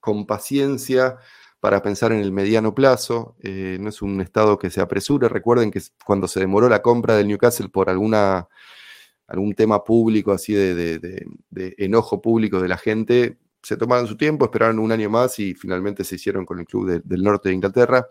con 0.00 0.26
paciencia 0.26 1.18
para 1.58 1.82
pensar 1.82 2.12
en 2.12 2.20
el 2.20 2.30
mediano 2.30 2.74
plazo, 2.74 3.34
eh, 3.42 3.78
no 3.80 3.88
es 3.88 4.00
un 4.02 4.20
estado 4.20 4.56
que 4.58 4.70
se 4.70 4.80
apresure, 4.80 5.28
recuerden 5.28 5.72
que 5.72 5.80
cuando 6.04 6.28
se 6.28 6.38
demoró 6.38 6.68
la 6.68 6.80
compra 6.80 7.16
del 7.16 7.26
Newcastle 7.26 7.68
por 7.70 7.90
alguna, 7.90 8.46
algún 9.26 9.52
tema 9.54 9.82
público, 9.82 10.30
así 10.30 10.52
de, 10.54 11.26
enojo 11.78 12.22
público 12.22 12.60
de 12.60 12.68
la 12.68 12.76
gente, 12.76 13.38
se 13.62 13.76
tomaron 13.76 14.06
su 14.06 14.16
tiempo, 14.16 14.44
esperaron 14.44 14.78
un 14.78 14.92
año 14.92 15.10
más 15.10 15.40
y 15.40 15.54
finalmente 15.54 16.04
se 16.04 16.14
hicieron 16.14 16.46
con 16.46 16.60
el 16.60 16.66
club 16.66 17.02
del 17.02 17.22
norte 17.24 17.48
de 17.48 17.56
Inglaterra. 17.56 18.06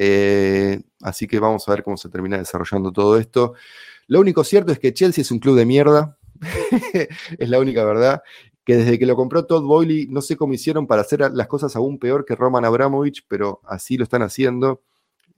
Eh, 0.00 0.80
así 1.02 1.26
que 1.26 1.40
vamos 1.40 1.68
a 1.68 1.72
ver 1.72 1.82
cómo 1.82 1.96
se 1.96 2.08
termina 2.08 2.38
desarrollando 2.38 2.92
todo 2.92 3.18
esto. 3.18 3.54
Lo 4.06 4.20
único 4.20 4.44
cierto 4.44 4.70
es 4.70 4.78
que 4.78 4.94
Chelsea 4.94 5.22
es 5.22 5.30
un 5.32 5.40
club 5.40 5.56
de 5.56 5.66
mierda. 5.66 6.16
es 7.38 7.48
la 7.48 7.58
única 7.58 7.84
verdad. 7.84 8.22
Que 8.64 8.76
desde 8.76 8.98
que 8.98 9.06
lo 9.06 9.16
compró 9.16 9.44
Todd 9.44 9.64
Boyle, 9.64 10.06
no 10.08 10.20
sé 10.20 10.36
cómo 10.36 10.54
hicieron 10.54 10.86
para 10.86 11.02
hacer 11.02 11.28
las 11.32 11.48
cosas 11.48 11.74
aún 11.74 11.98
peor 11.98 12.24
que 12.24 12.36
Roman 12.36 12.64
Abramovich, 12.64 13.24
pero 13.26 13.60
así 13.64 13.96
lo 13.96 14.04
están 14.04 14.22
haciendo. 14.22 14.82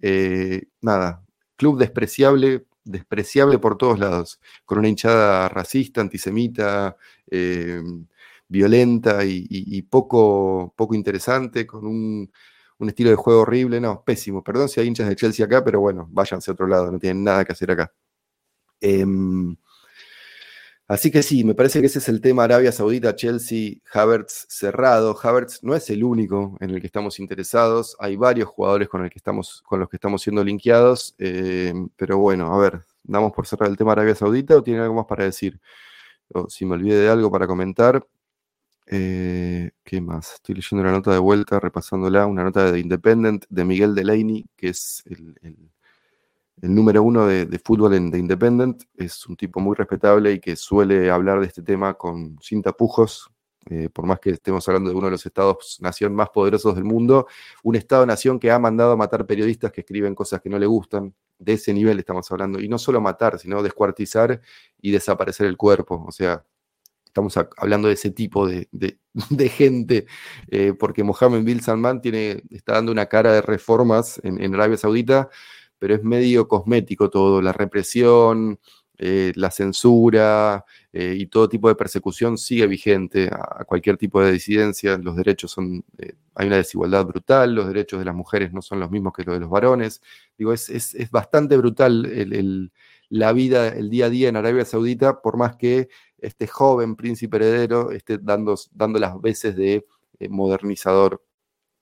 Eh, 0.02 0.64
nada, 0.82 1.24
club 1.56 1.78
despreciable, 1.78 2.66
despreciable 2.84 3.58
por 3.58 3.78
todos 3.78 3.98
lados, 3.98 4.40
con 4.66 4.78
una 4.78 4.88
hinchada 4.88 5.48
racista, 5.48 6.00
antisemita, 6.00 6.96
eh, 7.30 7.82
violenta 8.48 9.24
y, 9.24 9.82
poco, 9.82 10.74
poco 10.76 10.94
interesante, 10.94 11.66
con 11.66 11.86
un 11.86 12.30
un 12.80 12.88
estilo 12.88 13.10
de 13.10 13.16
juego 13.16 13.42
horrible, 13.42 13.80
no, 13.80 14.02
pésimo. 14.02 14.42
Perdón 14.42 14.68
si 14.68 14.80
hay 14.80 14.88
hinchas 14.88 15.08
de 15.08 15.16
Chelsea 15.16 15.44
acá, 15.44 15.62
pero 15.62 15.80
bueno, 15.80 16.08
váyanse 16.10 16.50
a 16.50 16.54
otro 16.54 16.66
lado, 16.66 16.90
no 16.90 16.98
tienen 16.98 17.22
nada 17.22 17.44
que 17.44 17.52
hacer 17.52 17.70
acá. 17.70 17.92
Em, 18.80 19.54
así 20.88 21.10
que 21.10 21.22
sí, 21.22 21.44
me 21.44 21.54
parece 21.54 21.80
que 21.80 21.86
ese 21.86 21.98
es 21.98 22.08
el 22.08 22.22
tema 22.22 22.44
Arabia 22.44 22.72
Saudita, 22.72 23.14
Chelsea, 23.14 23.74
Havertz 23.92 24.46
cerrado. 24.48 25.16
Havertz 25.22 25.62
no 25.62 25.74
es 25.74 25.90
el 25.90 26.02
único 26.02 26.56
en 26.60 26.70
el 26.70 26.80
que 26.80 26.86
estamos 26.86 27.20
interesados, 27.20 27.96
hay 28.00 28.16
varios 28.16 28.48
jugadores 28.48 28.88
con, 28.88 29.04
el 29.04 29.10
que 29.10 29.18
estamos, 29.18 29.62
con 29.66 29.78
los 29.80 29.88
que 29.90 29.96
estamos 29.96 30.22
siendo 30.22 30.42
linkeados, 30.42 31.14
em, 31.18 31.90
pero 31.96 32.18
bueno, 32.18 32.52
a 32.54 32.58
ver, 32.58 32.82
damos 33.02 33.32
por 33.32 33.46
cerrar 33.46 33.68
el 33.68 33.76
tema 33.76 33.92
Arabia 33.92 34.14
Saudita 34.14 34.56
o 34.56 34.62
tienen 34.62 34.82
algo 34.82 34.94
más 34.94 35.06
para 35.06 35.24
decir. 35.24 35.60
O 36.32 36.48
si 36.48 36.64
me 36.64 36.74
olvidé 36.74 37.00
de 37.00 37.08
algo 37.10 37.30
para 37.30 37.46
comentar. 37.46 38.06
Eh, 38.92 39.70
¿Qué 39.84 40.00
más? 40.00 40.34
Estoy 40.34 40.56
leyendo 40.56 40.84
la 40.84 40.90
nota 40.90 41.12
de 41.12 41.20
vuelta, 41.20 41.60
repasándola, 41.60 42.26
una 42.26 42.42
nota 42.42 42.72
de 42.72 42.80
Independent 42.80 43.44
de 43.48 43.64
Miguel 43.64 43.94
Delaney, 43.94 44.46
que 44.56 44.70
es 44.70 45.04
el, 45.06 45.36
número 46.56 47.00
uno 47.04 47.24
de, 47.24 47.60
fútbol 47.64 47.94
en 47.94 48.10
The 48.10 48.18
Independent. 48.18 48.82
Es 48.96 49.26
un 49.28 49.36
tipo 49.36 49.60
muy 49.60 49.76
respetable 49.76 50.32
y 50.32 50.40
que 50.40 50.56
suele 50.56 51.08
hablar 51.08 51.38
de 51.38 51.46
este 51.46 51.62
tema 51.62 51.94
con 51.94 52.36
sin 52.42 52.62
tapujos, 52.62 53.30
eh, 53.66 53.88
por 53.90 54.06
más 54.06 54.18
que 54.18 54.30
estemos 54.30 54.66
hablando 54.68 54.90
de 54.90 54.96
uno 54.96 55.06
de 55.06 55.12
los 55.12 55.24
estados-nación 55.24 56.12
más 56.12 56.30
poderosos 56.30 56.74
del 56.74 56.84
mundo, 56.84 57.28
un 57.62 57.76
estado-nación 57.76 58.40
que 58.40 58.50
ha 58.50 58.58
mandado 58.58 58.92
a 58.92 58.96
matar 58.96 59.24
periodistas 59.24 59.70
que 59.70 59.82
escriben 59.82 60.16
cosas 60.16 60.40
que 60.40 60.50
no 60.50 60.58
le 60.58 60.66
gustan. 60.66 61.14
De 61.38 61.52
ese 61.54 61.72
nivel 61.72 61.98
estamos 62.00 62.30
hablando. 62.32 62.60
Y 62.60 62.68
no 62.68 62.76
solo 62.76 63.00
matar, 63.00 63.38
sino 63.38 63.62
descuartizar 63.62 64.40
y 64.80 64.90
desaparecer 64.90 65.46
el 65.46 65.56
cuerpo. 65.56 66.04
O 66.06 66.12
sea, 66.12 66.44
Estamos 67.10 67.36
hablando 67.56 67.88
de 67.88 67.94
ese 67.94 68.12
tipo 68.12 68.46
de, 68.70 69.48
gente, 69.48 70.06
eh, 70.48 70.74
porque 70.78 71.02
Mohammed 71.02 71.42
bin 71.42 71.60
Salman 71.60 72.00
tiene, 72.00 72.44
está 72.50 72.74
dando 72.74 72.92
una 72.92 73.06
cara 73.06 73.32
de 73.32 73.42
reformas 73.42 74.20
en, 74.22 74.54
Arabia 74.54 74.76
Saudita, 74.76 75.28
pero 75.80 75.96
es 75.96 76.04
medio 76.04 76.46
cosmético 76.46 77.10
todo, 77.10 77.42
la 77.42 77.52
represión, 77.52 78.60
eh, 78.96 79.32
la 79.34 79.50
censura 79.50 80.64
eh, 80.92 81.16
y 81.18 81.26
todo 81.26 81.48
tipo 81.48 81.66
de 81.68 81.74
persecución 81.74 82.38
sigue 82.38 82.68
vigente 82.68 83.28
a, 83.32 83.64
cualquier 83.64 83.96
tipo 83.96 84.22
de 84.22 84.30
disidencia. 84.30 84.96
Los 84.96 85.16
derechos 85.16 85.50
son, 85.50 85.84
hay 86.36 86.46
una 86.46 86.58
desigualdad 86.58 87.06
brutal, 87.06 87.56
los 87.56 87.66
derechos 87.66 87.98
de 87.98 88.04
las 88.04 88.14
mujeres 88.14 88.52
no 88.52 88.62
son 88.62 88.78
los 88.78 88.90
mismos 88.92 89.14
que 89.14 89.24
los 89.24 89.34
de 89.34 89.40
los 89.40 89.50
varones. 89.50 90.00
Digo, 90.38 90.52
es, 90.52 90.94
bastante 91.10 91.56
brutal 91.56 92.06
la 93.10 93.32
vida, 93.32 93.68
el 93.68 93.90
día 93.90 94.06
a 94.06 94.10
día 94.10 94.28
en 94.28 94.36
Arabia 94.36 94.64
Saudita, 94.64 95.20
por 95.20 95.36
más 95.36 95.56
que 95.56 95.88
este 96.22 96.46
joven 96.46 96.96
príncipe 96.96 97.36
heredero 97.36 97.90
esté 97.90 98.18
dando, 98.18 98.56
dando 98.72 98.98
las 98.98 99.20
veces 99.20 99.56
de 99.56 99.86
eh, 100.18 100.28
modernizador 100.28 101.22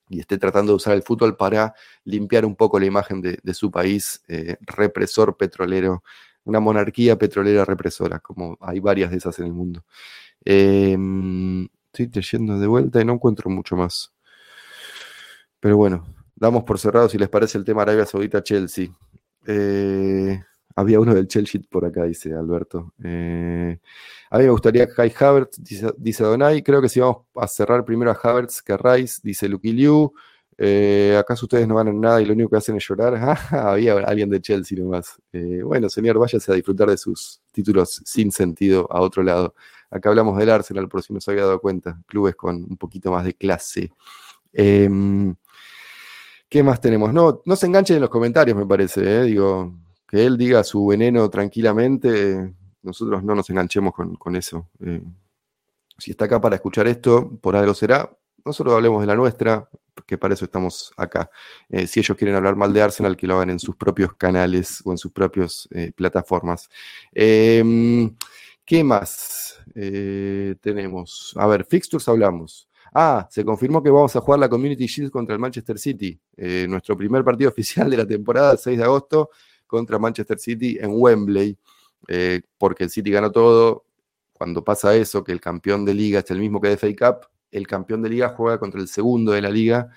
y 0.08 0.20
esté 0.20 0.38
tratando 0.38 0.72
de 0.72 0.76
usar 0.76 0.94
el 0.94 1.02
fútbol 1.02 1.36
para 1.36 1.74
limpiar 2.04 2.44
un 2.44 2.56
poco 2.56 2.78
la 2.78 2.86
imagen 2.86 3.20
de, 3.20 3.54
su 3.54 3.70
país 3.70 4.22
eh, 4.28 4.56
represor 4.60 5.36
petrolero, 5.36 6.02
una 6.44 6.60
monarquía 6.60 7.16
petrolera 7.16 7.64
represora, 7.64 8.18
como 8.20 8.56
hay 8.60 8.80
varias 8.80 9.10
de 9.10 9.18
esas 9.18 9.38
en 9.38 9.46
el 9.46 9.52
mundo. 9.52 9.84
Em, 10.44 11.68
estoy 11.92 12.22
yendo 12.22 12.58
de 12.58 12.66
vuelta 12.66 13.00
y 13.00 13.04
no 13.04 13.14
encuentro 13.14 13.50
mucho 13.50 13.76
más. 13.76 14.12
Pero 15.60 15.76
bueno, 15.76 16.06
damos 16.36 16.64
por 16.64 16.78
cerrado 16.78 17.08
si 17.08 17.18
les 17.18 17.28
parece 17.28 17.58
el 17.58 17.64
tema 17.64 17.82
Arabia 17.82 18.06
Saudita-Chelsea. 18.06 18.88
Eh, 19.46 20.42
había 20.78 21.00
uno 21.00 21.12
del 21.12 21.26
Chelsea 21.26 21.60
por 21.68 21.84
acá, 21.84 22.04
dice 22.04 22.32
Alberto. 22.32 22.92
Eh, 23.02 23.80
a 24.30 24.38
mí 24.38 24.44
me 24.44 24.50
gustaría 24.50 24.86
Kai 24.88 25.12
Havertz, 25.18 25.60
dice, 25.60 26.22
Donay. 26.22 26.62
Creo 26.62 26.80
que 26.80 26.88
si 26.88 27.00
vamos 27.00 27.22
a 27.34 27.48
cerrar 27.48 27.84
primero 27.84 28.12
a 28.12 28.14
Havertz 28.14 28.62
que 28.62 28.74
a 28.74 28.76
Rice, 28.76 29.20
dice 29.24 29.48
Lucky 29.48 29.72
Liu. 29.72 30.12
Eh, 30.56 31.16
¿Acaso 31.18 31.46
ustedes 31.46 31.66
no 31.66 31.74
van 31.74 31.88
a 31.88 31.92
nada 31.92 32.22
y 32.22 32.26
lo 32.26 32.32
único 32.32 32.50
que 32.50 32.58
hacen 32.58 32.76
es 32.76 32.86
llorar? 32.88 33.14
Ah, 33.50 33.72
había 33.72 33.94
alguien 33.94 34.30
de 34.30 34.40
Chelsea 34.40 34.78
nomás. 34.78 35.20
Eh, 35.32 35.62
bueno, 35.64 35.88
señor, 35.88 36.16
váyase 36.16 36.52
a 36.52 36.54
disfrutar 36.54 36.88
de 36.88 36.96
sus 36.96 37.40
títulos 37.50 38.00
sin 38.04 38.30
sentido 38.30 38.86
a 38.88 39.00
otro 39.00 39.24
lado. 39.24 39.54
Acá 39.90 40.10
hablamos 40.10 40.38
del 40.38 40.50
Arsenal, 40.50 40.88
por 40.88 41.02
si 41.02 41.12
no 41.12 41.20
se 41.20 41.32
había 41.32 41.42
dado 41.42 41.60
cuenta. 41.60 42.00
Clubes 42.06 42.36
con 42.36 42.54
un 42.54 42.76
poquito 42.76 43.10
más 43.10 43.24
de 43.24 43.34
clase. 43.34 43.90
Em, 44.52 45.34
¿Qué 46.48 46.62
más 46.62 46.80
tenemos? 46.80 47.12
No, 47.12 47.42
no 47.44 47.56
se 47.56 47.66
enganchen 47.66 47.96
en 47.96 48.02
los 48.02 48.10
comentarios, 48.10 48.56
me 48.56 48.66
parece. 48.66 49.24
Digo, 49.24 49.74
que 50.08 50.24
él 50.24 50.38
diga 50.38 50.64
su 50.64 50.86
veneno 50.86 51.28
tranquilamente, 51.28 52.54
nosotros 52.82 53.22
no 53.22 53.34
nos 53.34 53.50
enganchemos 53.50 53.92
con, 53.94 54.36
eso. 54.36 54.70
Eh, 54.80 55.02
si 55.98 56.12
está 56.12 56.24
acá 56.24 56.40
para 56.40 56.56
escuchar 56.56 56.88
esto, 56.88 57.38
por 57.40 57.54
algo 57.54 57.74
será. 57.74 58.10
Nosotros 58.44 58.74
hablemos 58.74 59.02
de 59.02 59.06
la 59.06 59.14
nuestra, 59.14 59.68
que 60.06 60.16
para 60.16 60.32
eso 60.32 60.46
estamos 60.46 60.92
acá. 60.96 61.30
Eh, 61.68 61.86
si 61.86 62.00
ellos 62.00 62.16
quieren 62.16 62.34
hablar 62.36 62.56
mal 62.56 62.72
de 62.72 62.80
Arsenal, 62.80 63.16
que 63.16 63.26
lo 63.26 63.36
hagan 63.36 63.50
en 63.50 63.58
sus 63.58 63.76
propios 63.76 64.14
canales 64.14 64.80
o 64.84 64.92
en 64.92 64.98
sus 64.98 65.12
propias 65.12 65.68
eh, 65.72 65.92
plataformas. 65.94 66.70
Em, 67.12 68.16
¿Qué 68.64 68.84
más 68.84 69.60
tenemos? 70.60 71.34
A 71.36 71.46
ver, 71.46 71.64
fixtures 71.64 72.08
hablamos. 72.08 72.68
Ah, 72.92 73.26
se 73.30 73.44
confirmó 73.44 73.82
que 73.82 73.90
vamos 73.90 74.14
a 74.16 74.20
jugar 74.20 74.40
la 74.40 74.48
Community 74.48 74.86
Shield 74.86 75.10
contra 75.10 75.34
el 75.34 75.40
Manchester 75.40 75.78
City. 75.78 76.18
nuestro 76.68 76.96
primer 76.96 77.24
partido 77.24 77.50
oficial 77.50 77.90
de 77.90 77.96
la 77.96 78.06
temporada, 78.06 78.52
el 78.52 78.58
6 78.58 78.78
de 78.78 78.84
agosto 78.84 79.30
contra 79.68 79.98
Manchester 80.00 80.38
City 80.40 80.78
en 80.80 80.90
Wembley, 80.94 81.56
eh, 82.08 82.42
porque 82.58 82.84
el 82.84 82.90
City 82.90 83.12
ganó 83.12 83.30
todo. 83.30 83.84
Cuando 84.32 84.64
pasa 84.64 84.96
eso, 84.96 85.22
que 85.22 85.32
el 85.32 85.40
campeón 85.40 85.84
de 85.84 85.94
liga 85.94 86.20
es 86.20 86.30
el 86.32 86.40
mismo 86.40 86.60
que 86.60 86.68
de 86.68 86.76
FA 86.76 86.88
Cup, 86.96 87.28
el 87.50 87.66
campeón 87.66 88.02
de 88.02 88.08
liga 88.08 88.30
juega 88.30 88.58
contra 88.58 88.80
el 88.80 88.88
segundo 88.88 89.32
de 89.32 89.42
la 89.42 89.50
liga, 89.50 89.90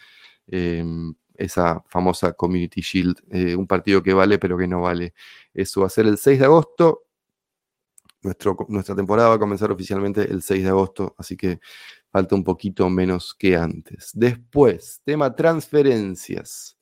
em, 0.48 1.14
esa 1.36 1.84
famosa 1.88 2.34
Community 2.34 2.82
Shield, 2.82 3.16
eh, 3.32 3.56
un 3.56 3.68
partido 3.68 4.04
que 4.04 4.14
vale 4.14 4.38
pero 4.38 4.58
que 4.58 4.68
no 4.68 4.82
vale. 4.82 5.14
Eso 5.54 5.82
va 5.82 5.88
a 5.88 5.90
ser 5.90 6.06
el 6.06 6.18
6 6.18 6.40
de 6.40 6.46
agosto. 6.46 7.04
Nuestro, 8.24 8.56
nuestra 8.70 8.96
temporada 8.96 9.30
va 9.30 9.36
a 9.36 9.40
comenzar 9.40 9.72
oficialmente 9.72 10.22
el 10.30 10.44
6 10.44 10.64
de 10.64 10.70
agosto, 10.70 11.16
así 11.18 11.36
que 11.36 11.60
falta 12.12 12.36
un 12.36 12.44
poquito 12.44 12.90
menos 12.90 13.34
que 13.34 13.56
antes. 13.56 14.12
Después, 14.14 15.02
tema 15.04 15.36
transferencias. 15.36 16.78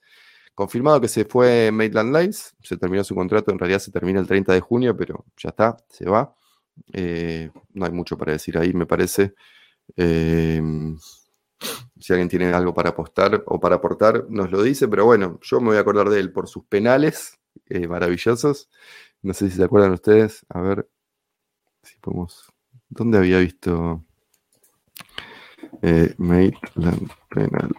Confirmado 0.60 1.00
que 1.00 1.08
se 1.08 1.24
fue 1.24 1.72
Maitland 1.72 2.12
Lights, 2.12 2.54
se 2.62 2.76
terminó 2.76 3.02
su 3.06 3.15
contrato, 3.15 3.50
en 3.50 3.60
realidad 3.60 3.80
se 3.80 3.93
termina 3.93 4.19
el 4.19 4.28
30 4.28 4.52
de 4.52 4.60
junio, 4.60 4.93
pero 4.93 5.24
ya 5.38 5.52
está, 5.52 5.78
se 5.88 6.04
va. 6.04 6.36
Eh, 6.91 7.50
no 7.76 7.86
hay 7.86 7.93
mucho 7.93 8.17
para 8.17 8.34
decir 8.34 8.58
ahí, 8.58 8.74
me 8.74 8.86
parece. 8.86 9.36
Eh, 9.95 10.62
si 11.98 12.12
alguien 12.12 12.28
tiene 12.28 12.54
algo 12.54 12.74
para 12.74 12.89
apostar 12.89 13.41
o 13.45 13.58
para 13.58 13.78
aportar, 13.78 14.26
nos 14.28 14.52
lo 14.52 14.62
dice, 14.62 14.89
pero 14.89 15.06
bueno, 15.06 15.39
yo 15.41 15.62
me 15.62 15.67
voy 15.67 15.78
a 15.78 15.80
acordar 15.80 16.10
de 16.10 16.19
él 16.19 16.34
por 16.34 16.50
sus 16.50 16.65
penales 16.65 17.39
eh, 17.69 17.88
maravillosos. 17.88 18.69
No 19.22 19.34
sé 19.34 19.50
si 19.50 19.56
se 19.56 19.63
acuerdan 19.63 19.93
ustedes. 19.93 20.45
A 20.50 20.60
ver 20.60 20.89
si 21.84 21.95
podemos. 22.00 22.52
¿Dónde 22.89 23.17
había 23.17 23.39
visto 23.39 24.04
Maitland 26.17 27.10
penal? 27.30 27.72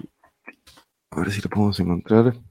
A 1.11 1.21
ver 1.21 1.31
si 1.31 1.43
lo 1.43 1.51
podemos 1.51 1.79
encontrar. 1.79 2.50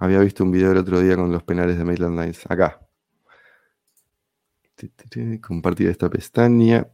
Había 0.00 0.20
visto 0.20 0.44
un 0.44 0.50
video 0.50 0.72
el 0.72 0.78
otro 0.78 0.98
día 0.98 1.14
con 1.14 1.30
los 1.30 1.42
penales 1.42 1.76
de 1.76 1.84
Maitland 1.84 2.16
Nights. 2.16 2.50
Acá. 2.50 2.80
Compartir 5.46 5.90
esta 5.90 6.08
pestaña. 6.08 6.88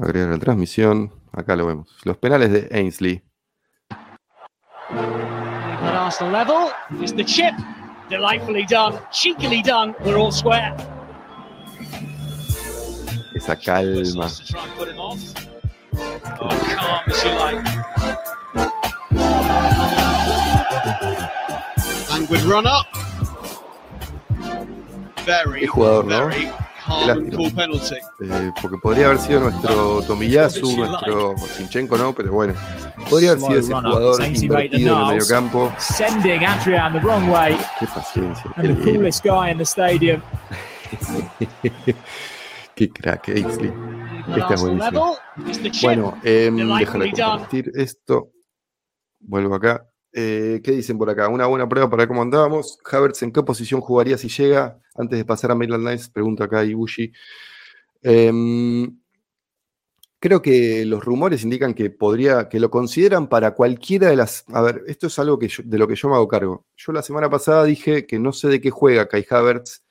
Agregar 0.00 0.28
la 0.28 0.38
transmisión. 0.38 1.12
Acá 1.32 1.56
lo 1.56 1.66
vemos. 1.66 1.98
Los 2.04 2.16
penales 2.16 2.52
de 2.52 2.68
Ainsley. 2.70 3.24
At 4.88 5.94
Arsenal 5.94 6.32
level 6.32 6.70
is 7.02 7.12
the 7.12 7.24
chip. 7.24 7.52
Delightfully 8.08 8.66
done, 8.66 9.00
cheekily 9.10 9.62
done. 9.62 9.96
We're 10.04 10.16
all 10.16 10.30
square. 10.30 10.76
Esa 13.34 13.56
calma. 13.56 14.28
Oh, 16.38 16.48
calm 16.76 17.02
as 17.08 17.24
you 17.24 17.30
like. 17.30 18.85
Languid 22.10 22.42
run 22.42 22.66
up. 22.66 22.86
Very, 25.24 25.60
Qué 25.60 25.66
jugador, 25.66 26.04
¿no? 26.04 26.26
very 26.26 26.48
penalty. 27.54 27.96
Eh, 28.20 28.50
porque 28.60 28.76
podría 28.78 29.06
haber 29.06 29.18
sido 29.18 29.40
nuestro 29.40 30.02
Tomiyasu, 30.02 30.76
nuestro 30.76 31.36
Sinchenko, 31.38 31.96
¿no? 31.98 32.14
Pero 32.14 32.32
bueno, 32.32 32.54
podría 33.08 33.32
haber 33.32 33.42
sido 33.42 33.58
ese 33.60 33.74
jugador 33.74 34.24
invertido 34.24 34.96
en 34.96 35.02
el 35.02 35.06
medio 35.08 35.26
campo. 35.28 35.72
Sending 35.78 36.44
Adrian 36.44 36.92
the 36.92 37.00
wrong 37.00 37.28
way. 37.30 37.56
Qué 37.78 37.86
paciencia. 37.86 38.52
And 38.56 38.76
the 38.76 38.84
coolest 38.84 39.24
guy 39.24 39.50
in 39.50 39.58
the 39.58 39.64
stadium. 39.64 40.22
Qué 42.74 42.90
crack, 42.90 43.28
Ainsley. 43.28 43.72
Este 44.36 44.54
es 44.54 44.60
buenísimo. 44.60 45.16
Bueno, 45.82 46.18
eh, 46.22 46.50
déjame 46.52 47.12
compartir 47.12 47.72
esto. 47.74 48.32
Vuelvo 49.26 49.54
acá. 49.56 49.88
Eh, 50.12 50.60
¿Qué 50.64 50.72
dicen 50.72 50.96
por 50.96 51.10
acá? 51.10 51.28
Una 51.28 51.46
buena 51.46 51.68
prueba 51.68 51.90
para 51.90 52.06
cómo 52.06 52.22
andábamos. 52.22 52.78
Havertz, 52.90 53.22
¿en 53.22 53.32
qué 53.32 53.42
posición 53.42 53.80
jugaría 53.80 54.16
si 54.16 54.28
llega? 54.28 54.80
Antes 54.94 55.18
de 55.18 55.24
pasar 55.24 55.50
a 55.50 55.54
Maryland 55.54 55.82
Knights, 55.82 56.08
pregunta 56.08 56.44
acá 56.44 56.64
Ibushi. 56.64 57.12
Em, 58.02 58.98
creo 60.18 60.40
que 60.40 60.84
los 60.86 61.04
rumores 61.04 61.42
indican 61.42 61.74
que 61.74 61.90
podría, 61.90 62.48
que 62.48 62.60
lo 62.60 62.70
consideran 62.70 63.28
para 63.28 63.54
cualquiera 63.54 64.08
de 64.08 64.16
las. 64.16 64.44
A 64.52 64.62
ver, 64.62 64.84
esto 64.86 65.08
es 65.08 65.18
algo 65.18 65.38
que 65.38 65.50
de 65.64 65.78
lo 65.78 65.88
que 65.88 65.96
yo 65.96 66.08
me 66.08 66.14
hago 66.14 66.28
cargo. 66.28 66.66
Yo 66.76 66.92
la 66.92 67.02
semana 67.02 67.28
pasada 67.28 67.64
dije 67.64 68.06
que 68.06 68.18
no 68.18 68.32
sé 68.32 68.48
de 68.48 68.60
qué 68.60 68.70
juega 68.70 69.08
Kai 69.08 69.26
Havertz 69.28 69.82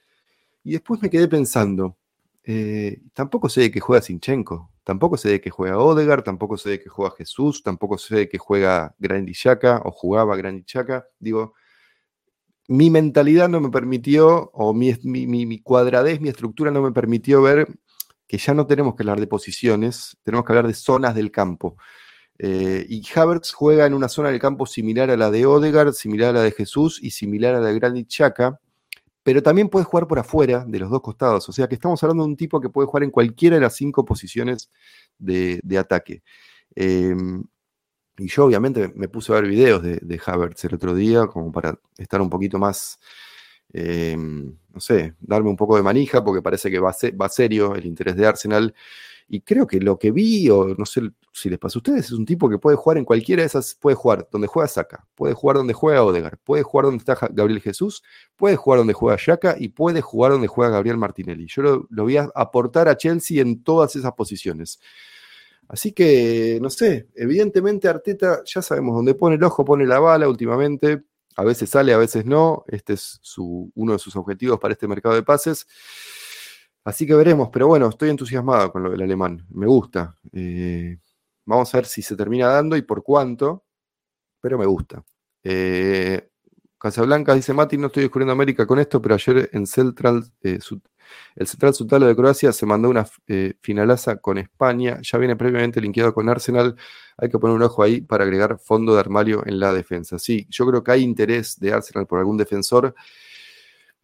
y 0.63 0.73
después 0.73 1.01
me 1.01 1.09
quedé 1.09 1.27
pensando. 1.27 1.97
Eh, 2.43 3.01
tampoco 3.13 3.49
sé 3.49 3.61
de 3.61 3.71
qué 3.71 3.79
juega 3.79 4.01
Sinchenko. 4.01 4.71
Tampoco 4.85 5.17
sé 5.17 5.29
de 5.29 5.41
qué 5.41 5.49
juega 5.49 5.79
Odegar, 5.79 6.21
tampoco 6.21 6.57
sé 6.57 6.69
de 6.69 6.79
qué 6.79 6.89
juega 6.89 7.15
Jesús, 7.17 7.63
tampoco 7.63 7.97
sé 7.97 8.15
de 8.15 8.29
qué 8.29 8.37
juega 8.37 8.95
Grandy 8.99 9.33
Xhaka 9.33 9.81
o 9.83 9.91
jugaba 9.91 10.35
Grandy 10.37 10.63
Xhaka. 10.63 11.07
Digo, 11.17 11.55
mi 12.67 12.91
mentalidad 12.91 13.49
no 13.49 13.59
me 13.59 13.71
permitió, 13.71 14.51
o 14.53 14.75
mi, 14.75 14.95
mi, 15.03 15.59
cuadradez, 15.63 16.21
mi 16.21 16.29
estructura 16.29 16.69
no 16.69 16.83
me 16.83 16.91
permitió 16.91 17.41
ver 17.41 17.67
que 18.27 18.37
ya 18.37 18.53
no 18.53 18.67
tenemos 18.67 18.95
que 18.95 19.01
hablar 19.01 19.19
de 19.19 19.25
posiciones, 19.25 20.17
tenemos 20.21 20.45
que 20.45 20.53
hablar 20.53 20.67
de 20.67 20.75
zonas 20.75 21.15
del 21.15 21.31
campo. 21.31 21.77
Eh, 22.37 22.85
y 22.87 23.01
Havertz 23.15 23.53
juega 23.53 23.87
en 23.87 23.95
una 23.95 24.07
zona 24.07 24.29
del 24.29 24.39
campo 24.39 24.67
similar 24.67 25.09
a 25.09 25.17
la 25.17 25.31
de 25.31 25.47
Odegaard, 25.47 25.93
similar 25.93 26.29
a 26.29 26.33
la 26.33 26.43
de 26.43 26.51
Jesús 26.51 26.99
y 27.01 27.09
similar 27.09 27.55
a 27.55 27.59
la 27.59 27.69
de 27.69 27.79
Granit 27.79 28.07
Chaka, 28.07 28.59
pero 29.25 29.41
también 29.41 29.69
puede 29.69 29.85
jugar 29.85 30.05
por 30.07 30.19
afuera 30.19 30.63
de 30.67 30.77
los 30.77 30.91
dos 30.91 31.01
costados. 31.01 31.49
O 31.49 31.51
sea 31.51 31.67
que 31.67 31.73
estamos 31.73 32.01
hablando 32.03 32.23
de 32.23 32.29
un 32.29 32.37
tipo 32.37 32.61
que 32.61 32.69
puede 32.69 32.85
jugar 32.85 33.01
en 33.01 33.09
cualquiera 33.09 33.55
de 33.55 33.61
las 33.63 33.75
cinco 33.75 34.05
posiciones 34.05 34.69
de, 35.17 35.59
ataque. 35.79 36.21
Em, 36.75 37.43
y 38.19 38.27
yo 38.27 38.45
obviamente 38.45 38.93
me 38.95 39.07
puse 39.07 39.31
a 39.31 39.37
ver 39.37 39.47
videos 39.47 39.81
de, 39.81 39.97
de, 39.99 40.21
Havertz 40.23 40.65
el 40.65 40.75
otro 40.75 40.93
día, 40.93 41.25
como 41.25 41.51
para 41.51 41.79
estar 41.97 42.21
un 42.21 42.29
poquito 42.29 42.59
más, 42.59 42.99
em, 43.73 44.55
no 44.71 44.79
sé, 44.79 45.15
darme 45.21 45.49
un 45.49 45.57
poco 45.57 45.75
de 45.75 45.81
manija, 45.81 46.23
porque 46.23 46.43
parece 46.43 46.69
que 46.69 46.79
va, 46.79 46.95
va 47.19 47.29
serio 47.29 47.73
el 47.75 47.87
interés 47.87 48.15
de 48.17 48.27
Arsenal. 48.27 48.75
Y 49.27 49.41
creo 49.41 49.65
que 49.65 49.79
lo 49.79 49.97
que 49.97 50.11
vi, 50.11 50.49
o 50.49 50.75
no 50.77 50.85
sé 50.85 51.01
si 51.33 51.49
les 51.49 51.57
pasa 51.57 51.77
a 51.77 51.79
ustedes, 51.79 52.05
es 52.05 52.11
un 52.11 52.25
tipo 52.25 52.47
que 52.47 52.59
puede 52.59 52.77
jugar 52.77 52.97
en 52.99 53.05
cualquiera 53.05 53.41
de 53.41 53.47
esas, 53.47 53.75
puede 53.75 53.95
jugar 53.95 54.27
donde 54.31 54.47
juega 54.47 54.67
Saka, 54.67 55.07
puede 55.15 55.33
jugar 55.33 55.57
donde 55.57 55.73
juega 55.73 56.03
Odegar, 56.03 56.37
puede 56.43 56.61
jugar 56.61 56.85
donde 56.85 56.99
está 56.99 57.17
Gabriel 57.31 57.59
Jesús, 57.61 58.03
puede 58.35 58.55
jugar 58.55 58.79
donde 58.79 58.93
juega 58.93 59.17
Yaka 59.17 59.55
y 59.57 59.69
puede 59.69 60.01
jugar 60.01 60.31
donde 60.31 60.47
juega 60.47 60.71
Gabriel 60.71 60.97
Martinelli. 60.97 61.47
Yo 61.47 61.61
lo, 61.63 61.87
lo 61.89 62.03
voy 62.03 62.17
a 62.17 62.29
aportar 62.35 62.87
a 62.87 62.97
Chelsea 62.97 63.41
en 63.41 63.63
todas 63.63 63.95
esas 63.95 64.13
posiciones. 64.13 64.79
Así 65.67 65.91
que, 65.93 66.59
no 66.61 66.69
sé, 66.69 67.07
evidentemente 67.15 67.87
Arteta 67.87 68.43
ya 68.45 68.61
sabemos 68.61 68.95
dónde 68.95 69.15
pone 69.15 69.35
el 69.35 69.43
ojo, 69.43 69.65
pone 69.65 69.85
la 69.85 69.99
bala 69.99 70.29
últimamente. 70.29 71.03
A 71.35 71.43
veces 71.43 71.69
sale, 71.69 71.93
a 71.93 71.97
veces 71.97 72.25
no. 72.25 72.63
Este 72.67 72.93
es 72.93 73.19
su, 73.21 73.71
uno 73.75 73.93
de 73.93 73.99
sus 73.99 74.15
objetivos 74.15 74.59
para 74.59 74.73
este 74.73 74.87
mercado 74.87 75.15
de 75.15 75.23
pases. 75.23 75.65
Así 76.85 77.07
que 77.07 77.15
veremos, 77.15 77.49
pero 77.51 77.67
bueno, 77.67 77.89
estoy 77.89 78.09
entusiasmado 78.11 78.71
con 78.71 78.83
lo 78.83 78.91
del 78.91 79.01
alemán, 79.01 79.43
me 79.49 79.65
gusta. 79.65 80.15
Eh, 80.31 80.99
vamos 81.43 81.73
a 81.73 81.79
ver 81.79 81.87
si 81.87 82.03
se 82.03 82.15
termina 82.15 82.47
dando 82.47 82.77
y 82.77 82.83
por 82.83 83.01
cuánto, 83.01 83.65
pero 84.39 84.59
me 84.59 84.67
gusta. 84.67 85.03
Eh, 85.43 86.29
Casablanca 86.77 87.33
dice 87.33 87.53
Mati, 87.53 87.77
no 87.77 87.87
estoy 87.87 88.03
descubriendo 88.03 88.33
América 88.33 88.67
con 88.67 88.77
esto, 88.77 89.01
pero 89.01 89.15
ayer 89.15 89.49
en 89.53 89.65
Central, 89.65 90.25
eh, 90.43 90.59
el 91.35 91.47
Central 91.47 91.73
Sutalo 91.73 92.05
de 92.05 92.15
Croacia 92.15 92.51
se 92.53 92.67
mandó 92.67 92.89
una 92.89 93.07
finalaza 93.61 94.17
con 94.17 94.37
España, 94.37 94.99
ya 95.01 95.17
viene 95.17 95.35
previamente 95.35 95.81
linkeado 95.81 96.13
con 96.13 96.29
Arsenal, 96.29 96.75
hay 97.17 97.29
que 97.29 97.39
poner 97.39 97.55
un 97.55 97.63
ojo 97.63 97.81
ahí 97.81 98.01
para 98.01 98.25
agregar 98.25 98.59
fondo 98.59 98.93
de 98.93 98.99
armario 98.99 99.41
en 99.47 99.59
la 99.59 99.73
defensa. 99.73 100.19
Sí, 100.19 100.45
yo 100.51 100.67
creo 100.67 100.83
que 100.83 100.91
hay 100.91 101.01
interés 101.01 101.59
de 101.59 101.73
Arsenal 101.73 102.05
por 102.05 102.19
algún 102.19 102.37
defensor. 102.37 102.93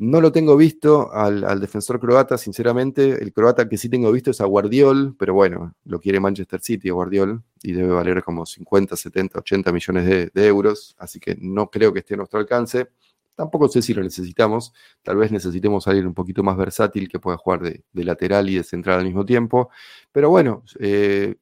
No 0.02 0.20
lo 0.20 0.32
tengo 0.32 0.58
visto 0.58 1.14
al, 1.14 1.60
defensor 1.60 2.00
croata, 2.00 2.36
sinceramente. 2.36 3.22
El 3.22 3.32
croata 3.32 3.70
que 3.70 3.78
sí 3.78 3.88
tengo 3.88 4.12
visto 4.12 4.32
es 4.32 4.42
a 4.42 4.46
Guardiol, 4.46 5.16
pero 5.16 5.36
bueno, 5.36 5.76
lo 5.86 6.00
quiere 6.00 6.20
Manchester 6.20 6.60
City 6.60 6.90
Guardiol 6.90 7.44
y 7.62 7.74
debe 7.74 7.94
valer 7.94 8.24
como 8.24 8.48
50, 8.48 8.96
70, 8.96 9.38
80 9.38 9.72
millones 9.72 10.32
de, 10.34 10.48
euros, 10.48 10.96
así 10.98 11.20
que 11.20 11.38
no 11.40 11.70
creo 11.70 11.94
que 11.94 12.00
esté 12.00 12.16
a 12.16 12.18
nuestro 12.18 12.40
alcance. 12.40 12.90
Tampoco 13.36 13.68
sé 13.68 13.84
si 13.84 13.94
lo 13.94 14.02
necesitamos. 14.02 14.74
Tal 15.04 15.18
vez 15.18 15.32
necesitemos 15.32 15.88
alguien 15.88 16.08
un 16.08 16.16
poquito 16.16 16.42
más 16.42 16.58
versátil 16.58 17.08
que 17.08 17.20
pueda 17.20 17.38
jugar 17.38 17.62
de, 17.62 17.84
lateral 17.94 18.50
y 18.50 18.56
de 18.56 18.64
central 18.64 19.02
al 19.02 19.06
mismo 19.06 19.24
tiempo. 19.24 19.70
Pero 20.12 20.32
bueno, 20.32 20.64
eh, 20.80 21.36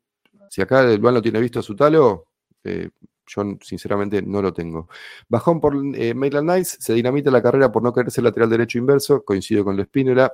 si 0.50 0.62
acá 0.62 0.82
el 0.82 1.00
Luan 1.00 1.14
lo 1.14 1.22
tiene 1.22 1.40
visto 1.40 1.60
a 1.60 1.64
su 1.64 1.78
talo, 1.78 2.26
eh, 2.66 2.90
yo 3.30 3.44
sinceramente 3.62 4.22
no 4.22 4.42
lo 4.42 4.54
tengo. 4.54 4.90
Bajón 5.28 5.62
por 5.62 5.76
eh, 5.96 6.14
Maitland 6.14 6.52
Nice, 6.52 6.78
se 6.80 6.94
dinamita 6.94 7.32
la 7.32 7.42
carrera 7.42 7.72
por 7.72 7.84
no 7.84 7.94
querer 7.94 8.12
ser 8.12 8.24
lateral 8.24 8.50
derecho 8.50 8.78
inverso, 8.78 9.24
coincido 9.24 9.64
con 9.64 9.78
la 9.78 9.86
Spinera. 9.86 10.34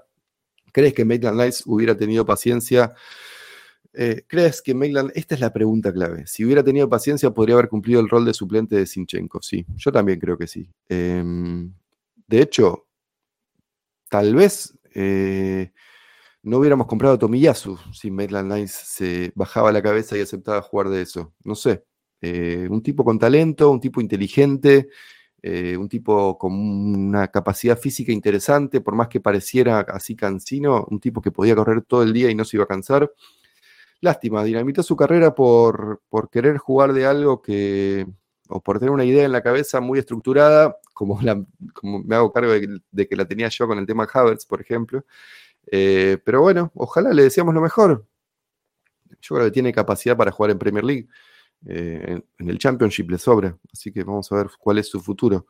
¿Crees 0.71 0.93
que 0.93 1.05
Maitland 1.05 1.41
Nice 1.41 1.63
hubiera 1.65 1.95
tenido 1.95 2.25
paciencia? 2.25 2.93
Eh, 3.97 4.23
¿Crees 4.27 4.61
que 4.61 4.73
Maitland, 4.73 5.11
esta 5.15 5.35
es 5.35 5.41
la 5.41 5.53
pregunta 5.53 5.93
clave, 5.93 6.27
si 6.27 6.43
hubiera 6.43 6.63
tenido 6.63 6.89
paciencia 6.89 7.31
podría 7.31 7.55
haber 7.55 7.69
cumplido 7.69 8.01
el 8.01 8.09
rol 8.09 8.25
de 8.25 8.33
suplente 8.33 8.75
de 8.75 8.85
Sinchenko? 8.85 9.41
Sí, 9.41 9.65
yo 9.77 9.91
también 9.91 10.19
creo 10.19 10.37
que 10.37 10.47
sí. 10.47 10.69
Em, 10.89 11.73
de 12.27 12.41
hecho, 12.41 12.87
tal 14.09 14.35
vez 14.35 14.77
eh, 14.93 15.71
no 16.43 16.57
hubiéramos 16.59 16.87
comprado 16.87 17.17
Tomiyasu 17.17 17.77
si 17.93 18.11
Maitland 18.11 18.53
Nice 18.53 18.81
se 18.85 19.31
bajaba 19.33 19.71
la 19.71 19.81
cabeza 19.81 20.17
y 20.17 20.21
aceptaba 20.21 20.61
jugar 20.61 20.89
de 20.89 21.01
eso. 21.01 21.33
No 21.43 21.55
sé, 21.55 21.85
eh, 22.21 22.67
un 22.69 22.81
tipo 22.81 23.03
con 23.03 23.19
talento, 23.19 23.69
un 23.69 23.79
tipo 23.79 24.01
inteligente, 24.01 24.89
eh, 25.47 25.77
un 25.77 25.87
tipo 25.87 26.37
con 26.39 26.53
una 26.53 27.27
capacidad 27.27 27.77
física 27.77 28.11
interesante, 28.11 28.81
por 28.81 28.95
más 28.95 29.07
que 29.09 29.19
pareciera 29.21 29.81
así 29.81 30.15
cansino, 30.15 30.85
un 30.89 30.99
tipo 30.99 31.21
que 31.21 31.31
podía 31.31 31.55
correr 31.55 31.83
todo 31.83 32.01
el 32.01 32.13
día 32.13 32.31
y 32.31 32.35
no 32.35 32.45
se 32.45 32.57
iba 32.57 32.63
a 32.63 32.67
cansar. 32.67 33.11
Lástima, 34.01 34.43
dinamitó 34.43 34.83
su 34.83 34.95
carrera 34.95 35.35
por, 35.35 36.01
querer 36.31 36.57
jugar 36.57 36.93
de 36.93 37.05
algo 37.05 37.41
que, 37.41 38.07
o 38.49 38.61
por 38.61 38.79
tener 38.79 38.91
una 38.91 39.05
idea 39.05 39.23
en 39.25 39.31
la 39.31 39.43
cabeza 39.43 39.81
muy 39.81 39.99
estructurada, 39.99 40.77
como, 40.93 41.19
como 41.73 41.99
me 42.03 42.15
hago 42.15 42.31
cargo 42.33 42.51
de, 42.51 43.07
que 43.07 43.15
la 43.15 43.25
tenía 43.25 43.49
yo 43.49 43.67
con 43.67 43.77
el 43.77 43.85
tema 43.85 44.07
Havertz, 44.11 44.45
por 44.45 44.61
ejemplo. 44.61 45.05
Eh, 45.71 46.17
pero 46.25 46.41
bueno, 46.41 46.71
ojalá 46.75 47.13
le 47.13 47.23
decíamos 47.23 47.53
lo 47.53 47.61
mejor. 47.61 48.07
Yo 49.21 49.35
creo 49.35 49.45
que 49.45 49.51
tiene 49.51 49.73
capacidad 49.73 50.17
para 50.17 50.31
jugar 50.31 50.51
en 50.51 50.59
Premier 50.59 50.83
League. 50.83 51.07
Eh, 51.67 52.21
en, 52.37 52.49
el 52.49 52.57
Championship 52.57 53.09
le 53.09 53.17
sobra, 53.17 53.57
así 53.73 53.91
que 53.91 54.03
vamos 54.03 54.31
a 54.31 54.35
ver 54.35 54.47
cuál 54.59 54.77
es 54.77 54.87
su 54.87 54.99
futuro. 54.99 55.47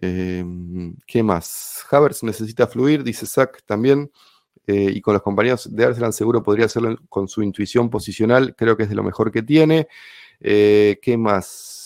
Em, 0.00 0.96
¿Qué 1.06 1.22
más? 1.22 1.84
Havertz 1.90 2.22
necesita 2.22 2.66
fluir, 2.66 3.02
dice 3.02 3.26
Zach 3.26 3.62
también, 3.64 4.10
eh, 4.66 4.90
y 4.94 5.00
con 5.00 5.14
los 5.14 5.22
compañeros 5.22 5.74
de 5.74 5.84
Arsenal 5.84 6.12
seguro 6.12 6.42
podría 6.42 6.66
hacerlo 6.66 6.96
con 7.08 7.28
su 7.28 7.42
intuición 7.42 7.88
posicional, 7.88 8.54
creo 8.56 8.76
que 8.76 8.84
es 8.84 8.88
de 8.88 8.94
lo 8.94 9.02
mejor 9.02 9.30
que 9.30 9.42
tiene. 9.42 9.88
Eh, 10.40 10.98
¿Qué 11.02 11.16
más? 11.16 11.85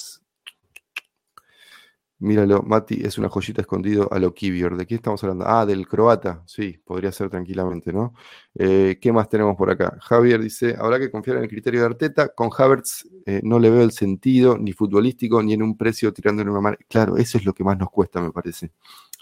Míralo, 2.21 2.63
Mati, 2.63 3.01
es 3.03 3.17
una 3.17 3.31
joyita 3.31 3.63
escondido 3.63 4.13
a 4.13 4.19
lo 4.19 4.35
Kivior. 4.35 4.77
¿De 4.77 4.87
qué 4.87 4.95
estamos 4.95 5.25
hablando? 5.25 5.47
Ah, 5.49 5.65
del 5.65 5.89
croata. 5.89 6.43
Sí, 6.45 6.79
podría 6.85 7.11
ser 7.13 7.31
tranquilamente, 7.31 7.95
¿no? 7.95 8.13
Eh, 8.55 8.99
¿Qué 9.01 9.11
más 9.11 9.31
tenemos 9.31 9.57
por 9.57 9.71
acá? 9.71 9.97
Javier 10.03 10.39
dice, 10.39 10.77
habrá 10.79 10.99
que 10.99 11.11
confiar 11.11 11.39
en 11.39 11.45
el 11.45 11.49
criterio 11.49 11.81
de 11.81 11.87
Arteta. 11.87 12.29
Con 12.29 12.51
Havertz 12.57 13.09
eh, 13.25 13.41
no 13.43 13.59
le 13.59 13.71
veo 13.71 13.83
el 13.83 13.93
sentido, 13.93 14.59
ni 14.59 14.75
futbolístico, 14.75 15.43
ni 15.43 15.55
en 15.55 15.63
un 15.63 15.79
precio 15.79 16.13
tirándole 16.13 16.51
una 16.51 16.61
mano. 16.61 16.77
Claro, 16.91 17.17
eso 17.17 17.39
es 17.39 17.47
lo 17.47 17.55
que 17.55 17.65
más 17.65 17.79
nos 17.79 17.91
cuesta, 17.91 18.21
me 18.21 18.33
parece. 18.33 18.71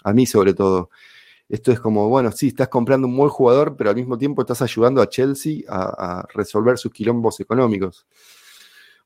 A 0.03 0.11
mí 0.11 0.25
sobre 0.25 0.53
todo. 0.53 0.89
Esto 1.47 1.71
es 1.71 1.79
como, 1.79 2.09
bueno, 2.09 2.31
sí, 2.33 2.47
estás 2.47 2.67
comprando 2.67 3.07
un 3.07 3.15
buen 3.15 3.29
jugador, 3.29 3.75
pero 3.77 3.89
al 3.89 3.95
mismo 3.95 4.17
tiempo 4.17 4.41
estás 4.41 4.61
ayudando 4.61 5.01
a 5.01 5.07
Chelsea 5.07 5.63
a 5.69 6.27
resolver 6.33 6.77
sus 6.77 6.91
quilombos 6.91 7.39
económicos. 7.39 8.05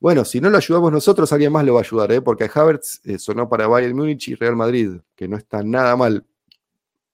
Bueno, 0.03 0.25
si 0.25 0.41
no 0.41 0.49
lo 0.49 0.57
ayudamos 0.57 0.91
nosotros, 0.91 1.31
alguien 1.31 1.53
más 1.53 1.63
lo 1.63 1.75
va 1.75 1.79
a 1.79 1.83
ayudar, 1.83 2.11
¿eh? 2.11 2.21
porque 2.21 2.49
Havertz 2.53 2.99
eh, 3.05 3.17
sonó 3.17 3.47
para 3.47 3.67
Bayern 3.67 3.95
Múnich 3.95 4.27
y 4.27 4.35
Real 4.35 4.53
Madrid, 4.53 4.97
que 5.15 5.29
no 5.29 5.37
está 5.37 5.63
nada 5.63 5.95
mal. 5.95 6.25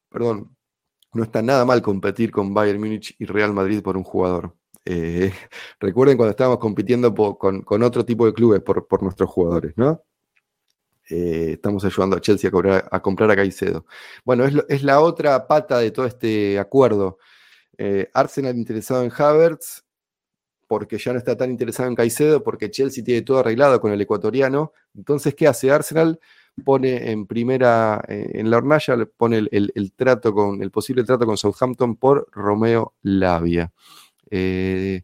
Perdón, 0.10 0.58
no 1.14 1.22
está 1.22 1.44
nada 1.44 1.66
mal 1.66 1.84
competir 1.84 2.32
con 2.32 2.52
Bayern 2.52 2.80
Múnich 2.80 3.16
y 3.20 3.26
Real 3.26 3.54
Madrid 3.54 3.84
por 3.84 3.96
un 3.96 4.04
jugador. 4.04 4.56
Eh, 4.86 5.32
recuerden 5.80 6.18
cuando 6.18 6.32
estábamos 6.32 6.58
compitiendo 6.58 7.14
con, 7.14 7.84
otro 7.84 8.04
tipo 8.04 8.26
de 8.26 8.34
clubes 8.34 8.64
por, 8.64 9.04
nuestros 9.04 9.30
jugadores, 9.30 9.74
¿no? 9.78 10.04
estamos 11.04 11.86
ayudando 11.86 12.18
a 12.18 12.22
Chelsea 12.22 12.50
a, 12.92 13.00
comprar 13.02 13.30
a 13.30 13.36
Caicedo. 13.36 13.86
Bueno, 14.26 14.46
es, 14.68 14.82
la 14.82 15.00
otra 15.02 15.46
pata 15.46 15.78
de 15.78 15.92
todo 15.92 16.08
este 16.08 16.58
acuerdo. 16.58 17.20
Arsenal 18.16 18.58
interesado 18.58 19.04
en 19.04 19.12
Havertz, 19.16 19.84
porque 20.70 21.00
ya 21.00 21.14
no 21.14 21.18
está 21.18 21.36
tan 21.36 21.50
interesado 21.50 21.90
en 21.90 21.96
Caicedo, 21.96 22.44
porque 22.44 22.70
Chelsea 22.70 23.04
tiene 23.04 23.24
todo 23.24 23.40
arreglado 23.40 23.82
con 23.82 23.92
el 23.92 24.00
ecuatoriano. 24.00 24.72
Entonces, 24.94 25.34
¿qué 25.34 25.48
hace 25.48 25.72
Arsenal? 25.72 26.20
Pone 26.64 27.10
en 27.10 27.26
primera, 27.26 28.04
eh, 28.08 28.34
en 28.36 28.52
la 28.52 28.58
hornalla, 28.58 28.96
pone 29.18 29.48
el, 29.50 29.94
trato 29.96 30.32
con, 30.32 30.62
el 30.62 30.70
posible 30.70 31.04
trato 31.04 31.26
con 31.26 31.38
Southampton 31.38 31.96
por 31.96 32.28
Romeo 32.32 32.94
Lavia. 33.02 33.72
Eh, 34.30 35.02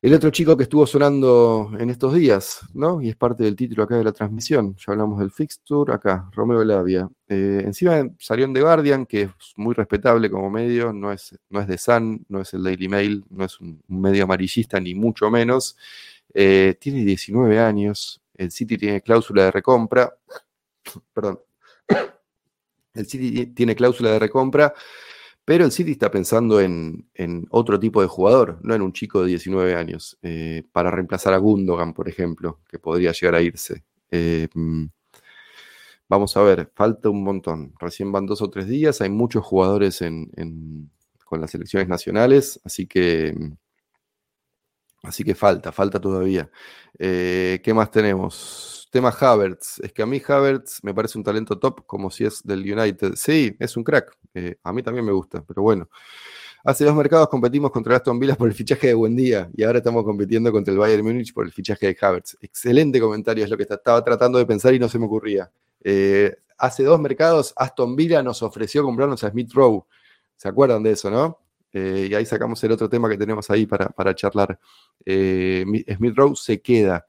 el 0.00 0.14
otro 0.14 0.30
chico 0.30 0.56
que 0.56 0.62
estuvo 0.62 0.86
sonando 0.86 1.72
en 1.78 1.90
estos 1.90 2.14
días, 2.14 2.60
¿no? 2.72 3.02
Y 3.02 3.08
es 3.08 3.16
parte 3.16 3.42
del 3.42 3.56
título 3.56 3.82
acá 3.82 3.96
de 3.96 4.04
la 4.04 4.12
transmisión. 4.12 4.76
Ya 4.76 4.92
hablamos 4.92 5.18
del 5.18 5.32
fixture, 5.32 5.92
acá, 5.92 6.30
Romeo 6.32 6.62
Lavia. 6.62 7.08
Eh, 7.26 7.62
encima 7.64 8.08
salió 8.18 8.44
en 8.44 8.54
The 8.54 8.60
Guardian, 8.60 9.06
que 9.06 9.22
es 9.22 9.30
muy 9.56 9.74
respetable 9.74 10.30
como 10.30 10.50
medio, 10.50 10.92
no 10.92 11.10
es, 11.10 11.36
no 11.50 11.60
es 11.60 11.82
Sun, 11.82 12.24
no 12.28 12.40
es 12.40 12.54
el 12.54 12.62
Daily 12.62 12.88
Mail, 12.88 13.24
no 13.30 13.44
es 13.44 13.60
un, 13.60 13.82
medio 13.88 14.22
amarillista, 14.22 14.78
ni 14.78 14.94
mucho 14.94 15.30
menos. 15.30 15.76
Eh, 16.32 16.76
tiene 16.78 17.04
19 17.04 17.58
años, 17.58 18.22
el 18.34 18.52
City 18.52 18.78
tiene 18.78 19.00
cláusula 19.00 19.44
de 19.44 19.50
recompra. 19.50 20.14
Perdón. 21.12 21.40
El 22.94 23.06
City 23.06 23.46
tiene 23.46 23.76
cláusula 23.76 24.10
de 24.10 24.18
recompra 24.18 24.74
Pero 25.48 25.64
el 25.64 25.72
City 25.72 25.92
está 25.92 26.10
pensando 26.10 26.60
en, 26.60 27.08
otro 27.48 27.80
tipo 27.80 28.02
de 28.02 28.06
jugador, 28.06 28.58
no 28.62 28.74
en 28.74 28.82
un 28.82 28.92
chico 28.92 29.22
de 29.22 29.28
19 29.28 29.74
años, 29.76 30.18
eh, 30.20 30.62
para 30.72 30.90
reemplazar 30.90 31.32
a 31.32 31.38
Gundogan, 31.38 31.94
por 31.94 32.06
ejemplo, 32.06 32.60
que 32.68 32.78
podría 32.78 33.12
llegar 33.12 33.34
a 33.34 33.40
irse. 33.40 33.82
Mm, 34.12 34.84
vamos 36.06 36.36
a 36.36 36.42
ver, 36.42 36.70
falta 36.74 37.08
un 37.08 37.24
montón. 37.24 37.72
Recién 37.80 38.12
van 38.12 38.26
dos 38.26 38.42
o 38.42 38.50
tres 38.50 38.68
días, 38.68 39.00
hay 39.00 39.08
muchos 39.08 39.42
jugadores 39.42 40.04
con 41.24 41.40
las 41.40 41.50
selecciones 41.50 41.88
nacionales, 41.88 42.60
así 42.62 42.86
que, 42.86 43.34
así 45.02 45.24
que 45.24 45.34
falta, 45.34 45.72
falta 45.72 45.98
todavía. 45.98 46.50
Eh, 46.98 47.62
¿Qué 47.64 47.72
más 47.72 47.90
tenemos? 47.90 48.77
Tema 48.90 49.10
Havertz. 49.10 49.80
Es 49.80 49.92
que 49.92 50.02
a 50.02 50.06
mí 50.06 50.20
Havertz 50.26 50.82
me 50.82 50.94
parece 50.94 51.18
un 51.18 51.24
talento 51.24 51.58
top, 51.58 51.84
como 51.86 52.10
si 52.10 52.24
es 52.24 52.42
del 52.44 52.60
United. 52.60 53.14
Sí, 53.16 53.56
es 53.58 53.76
un 53.76 53.84
crack. 53.84 54.16
Eh, 54.34 54.56
a 54.62 54.72
mí 54.72 54.82
también 54.82 55.04
me 55.04 55.12
gusta, 55.12 55.42
pero 55.46 55.62
bueno. 55.62 55.88
Hace 56.64 56.84
dos 56.84 56.94
mercados 56.94 57.28
competimos 57.28 57.70
contra 57.70 57.96
Aston 57.96 58.18
Villa 58.18 58.34
por 58.34 58.48
el 58.48 58.54
fichaje 58.54 58.88
de 58.88 58.94
Buendía 58.94 59.48
y 59.54 59.62
ahora 59.62 59.78
estamos 59.78 60.04
compitiendo 60.04 60.50
contra 60.50 60.72
el 60.72 60.78
Bayern 60.78 61.04
Múnich 61.04 61.32
por 61.32 61.46
el 61.46 61.52
fichaje 61.52 61.86
de 61.86 61.96
Havertz. 62.00 62.36
Excelente 62.40 63.00
comentario, 63.00 63.44
es 63.44 63.50
lo 63.50 63.56
que 63.56 63.62
estaba 63.62 64.02
tratando 64.04 64.38
de 64.38 64.46
pensar 64.46 64.74
y 64.74 64.78
no 64.78 64.88
se 64.88 64.98
me 64.98 65.06
ocurría. 65.06 65.50
Eh, 65.82 66.34
hace 66.58 66.82
dos 66.82 67.00
mercados 67.00 67.54
Aston 67.56 67.94
Villa 67.94 68.22
nos 68.22 68.42
ofreció 68.42 68.82
comprarnos 68.82 69.22
a 69.22 69.30
Smith 69.30 69.52
Rowe. 69.52 69.86
¿Se 70.36 70.48
acuerdan 70.48 70.82
de 70.82 70.90
eso, 70.92 71.10
no? 71.10 71.38
Eh, 71.72 72.08
y 72.10 72.14
ahí 72.14 72.26
sacamos 72.26 72.62
el 72.64 72.72
otro 72.72 72.88
tema 72.88 73.08
que 73.08 73.16
tenemos 73.16 73.48
ahí 73.50 73.64
para, 73.64 73.88
para 73.88 74.14
charlar. 74.14 74.58
Smith 75.06 76.16
Rowe 76.16 76.34
se 76.36 76.60
queda. 76.60 77.06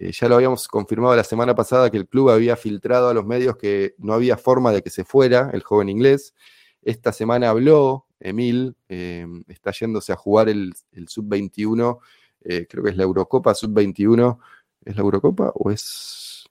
Eh, 0.00 0.12
ya 0.12 0.28
lo 0.30 0.36
habíamos 0.36 0.66
confirmado 0.66 1.14
la 1.14 1.24
semana 1.24 1.54
pasada 1.54 1.90
que 1.90 1.98
el 1.98 2.08
club 2.08 2.30
había 2.30 2.56
filtrado 2.56 3.10
a 3.10 3.14
los 3.14 3.26
medios 3.26 3.58
que 3.58 3.94
no 3.98 4.14
había 4.14 4.38
forma 4.38 4.72
de 4.72 4.82
que 4.82 4.88
se 4.88 5.04
fuera 5.04 5.50
el 5.52 5.62
joven 5.62 5.90
inglés. 5.90 6.34
Esta 6.80 7.12
semana 7.12 7.50
habló 7.50 8.06
Emil, 8.18 8.74
eh, 8.88 9.26
está 9.48 9.72
yéndose 9.72 10.14
a 10.14 10.16
jugar 10.16 10.48
el, 10.48 10.72
sub-21, 11.06 11.98
eh, 12.40 12.66
creo 12.66 12.82
que 12.82 12.90
es 12.90 12.96
la 12.96 13.02
Eurocopa 13.02 13.54
sub-21. 13.54 14.38
¿Es 14.86 14.96
la 14.96 15.02
Eurocopa 15.02 15.52
o 15.54 15.70
es...? 15.70 16.48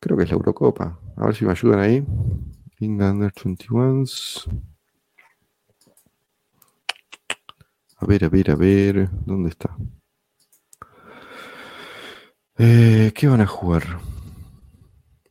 Creo 0.00 0.18
que 0.18 0.24
es 0.24 0.28
la 0.28 0.36
Eurocopa. 0.36 1.00
A 1.16 1.24
ver 1.24 1.34
si 1.34 1.46
me 1.46 1.52
ayudan 1.52 1.80
ahí. 1.80 2.04
Under 2.80 3.32
21. 3.42 4.04
A 7.96 8.06
ver, 8.06 8.24
a 8.26 8.28
ver, 8.28 8.50
a 8.50 8.56
ver. 8.56 9.08
¿Dónde 9.24 9.48
está? 9.48 9.74
Eh, 12.66 13.12
¿Qué 13.14 13.26
van 13.26 13.42
a 13.42 13.46
jugar? 13.46 13.82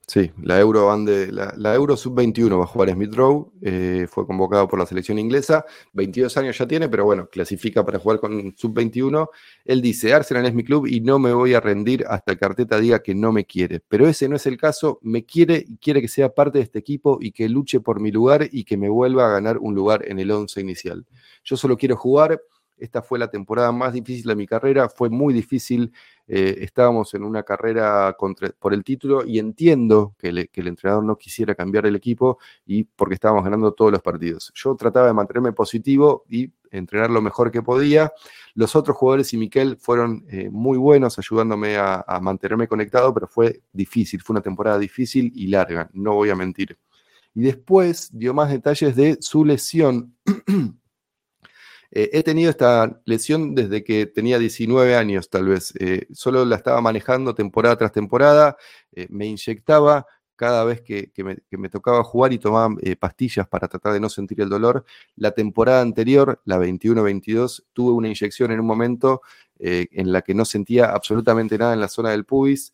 Sí, 0.05 0.29
la 0.43 0.59
Euro, 0.59 0.95
la, 1.31 1.73
Euro 1.73 1.97
Sub-21 1.97 2.59
va 2.59 2.65
a 2.65 2.67
jugar 2.67 2.91
Smith 2.91 3.15
Rowe, 3.15 3.51
eh, 3.63 4.05
fue 4.07 4.27
convocado 4.27 4.67
por 4.67 4.77
la 4.77 4.85
selección 4.85 5.17
inglesa, 5.17 5.65
22 5.93 6.37
años 6.37 6.55
ya 6.55 6.67
tiene, 6.67 6.89
pero 6.89 7.05
bueno, 7.05 7.27
clasifica 7.31 7.83
para 7.83 7.97
jugar 7.97 8.19
con 8.19 8.53
Sub-21. 8.55 9.29
Él 9.65 9.81
dice, 9.81 10.13
Arsenal 10.13 10.45
es 10.45 10.53
mi 10.53 10.63
club 10.63 10.85
y 10.85 11.01
no 11.01 11.17
me 11.17 11.33
voy 11.33 11.55
a 11.55 11.59
rendir 11.59 12.05
hasta 12.07 12.35
que 12.35 12.45
Arteta 12.45 12.79
diga 12.79 13.01
que 13.01 13.15
no 13.15 13.31
me 13.31 13.45
quiere. 13.45 13.79
Pero 13.79 14.07
ese 14.07 14.29
no 14.29 14.35
es 14.35 14.45
el 14.45 14.57
caso, 14.57 14.99
me 15.01 15.25
quiere 15.25 15.65
y 15.67 15.77
quiere 15.77 16.01
que 16.01 16.09
sea 16.09 16.29
parte 16.29 16.59
de 16.59 16.65
este 16.65 16.77
equipo 16.77 17.17
y 17.19 17.31
que 17.31 17.49
luche 17.49 17.79
por 17.79 17.99
mi 17.99 18.11
lugar 18.11 18.47
y 18.51 18.63
que 18.63 18.77
me 18.77 18.89
vuelva 18.89 19.25
a 19.25 19.31
ganar 19.31 19.57
un 19.57 19.73
lugar 19.73 20.07
en 20.07 20.19
el 20.19 20.29
11 20.29 20.61
inicial. 20.61 21.03
Yo 21.43 21.57
solo 21.57 21.77
quiero 21.77 21.95
jugar, 21.95 22.39
esta 22.83 23.01
fue 23.01 23.17
la 23.17 23.29
temporada 23.29 23.71
más 23.71 23.93
difícil 23.93 24.25
de 24.25 24.35
mi 24.35 24.45
carrera, 24.45 24.89
fue 24.89 25.09
muy 25.09 25.33
difícil 25.33 25.93
eh, 26.27 26.57
estábamos 26.59 27.13
en 27.13 27.23
una 27.23 27.43
carrera 27.43 28.15
por 28.59 28.73
el 28.73 28.83
título 28.83 29.25
y 29.25 29.39
entiendo 29.39 30.15
que, 30.17 30.27
el 30.27 30.67
entrenador 30.67 31.03
no 31.03 31.17
quisiera 31.17 31.55
cambiar 31.55 31.85
el 31.85 31.95
equipo 31.95 32.39
y 32.65 32.83
porque 32.83 33.15
estábamos 33.15 33.45
ganando 33.45 33.71
todos 33.73 33.91
los 33.91 34.01
partidos. 34.01 34.51
Yo 34.53 34.75
trataba 34.75 35.07
de 35.07 35.13
mantenerme 35.13 35.53
positivo 35.53 36.25
y 36.29 36.51
entrenar 36.71 37.09
lo 37.09 37.21
mejor 37.21 37.51
que 37.51 37.61
podía. 37.61 38.11
Los 38.53 38.75
otros 38.75 38.97
jugadores 38.97 39.33
y 39.33 39.37
Miquel 39.37 39.77
fueron 39.77 40.25
eh, 40.29 40.49
muy 40.49 40.77
buenos 40.77 41.17
ayudándome 41.17 41.77
a, 41.77 42.03
a 42.05 42.19
mantenerme 42.19 42.67
conectado, 42.67 43.13
pero 43.13 43.27
fue 43.27 43.61
difícil, 43.71 44.21
fue 44.21 44.33
una 44.33 44.41
temporada 44.41 44.77
difícil 44.77 45.31
y 45.35 45.47
larga, 45.47 45.89
no 45.93 46.15
voy 46.15 46.31
a 46.31 46.35
mentir. 46.35 46.77
Y 47.33 47.43
después 47.43 48.09
dio 48.11 48.33
más 48.33 48.49
detalles 48.49 48.95
de 48.95 49.17
su 49.21 49.45
lesión 49.45 50.15
Eh, 51.95 52.09
he 52.11 52.23
tenido 52.23 52.49
esta 52.49 52.99
lesión 53.05 53.53
desde 53.53 53.83
que 53.83 54.07
tenía 54.07 54.39
19 54.39 54.95
años, 54.95 55.29
tal 55.29 55.45
vez. 55.45 55.73
Eh, 55.79 56.07
solo 56.11 56.43
la 56.43 56.55
estaba 56.55 56.81
manejando 56.81 57.35
temporada 57.35 57.77
tras 57.77 57.91
temporada. 57.91 58.57
Eh, 58.93 59.05
me 59.11 59.27
inyectaba 59.27 60.07
cada 60.35 60.63
vez 60.63 60.81
que, 60.81 61.11
me, 61.51 61.69
tocaba 61.69 62.03
jugar 62.03 62.33
y 62.33 62.39
tomaba 62.39 62.75
pastillas 62.99 63.47
para 63.47 63.67
tratar 63.67 63.93
de 63.93 63.99
no 63.99 64.09
sentir 64.09 64.41
el 64.41 64.49
dolor. 64.49 64.83
La 65.15 65.31
temporada 65.31 65.81
anterior, 65.81 66.41
la 66.45 66.57
21-22, 66.57 67.65
tuve 67.71 67.91
una 67.93 68.07
inyección 68.07 68.51
en 68.51 68.59
un 68.59 68.65
momento 68.65 69.21
en 69.59 70.11
la 70.11 70.21
que 70.23 70.33
no 70.33 70.43
sentía 70.43 70.87
absolutamente 70.89 71.57
nada 71.57 71.73
en 71.73 71.79
la 71.79 71.87
zona 71.87 72.09
del 72.09 72.25
pubis 72.25 72.73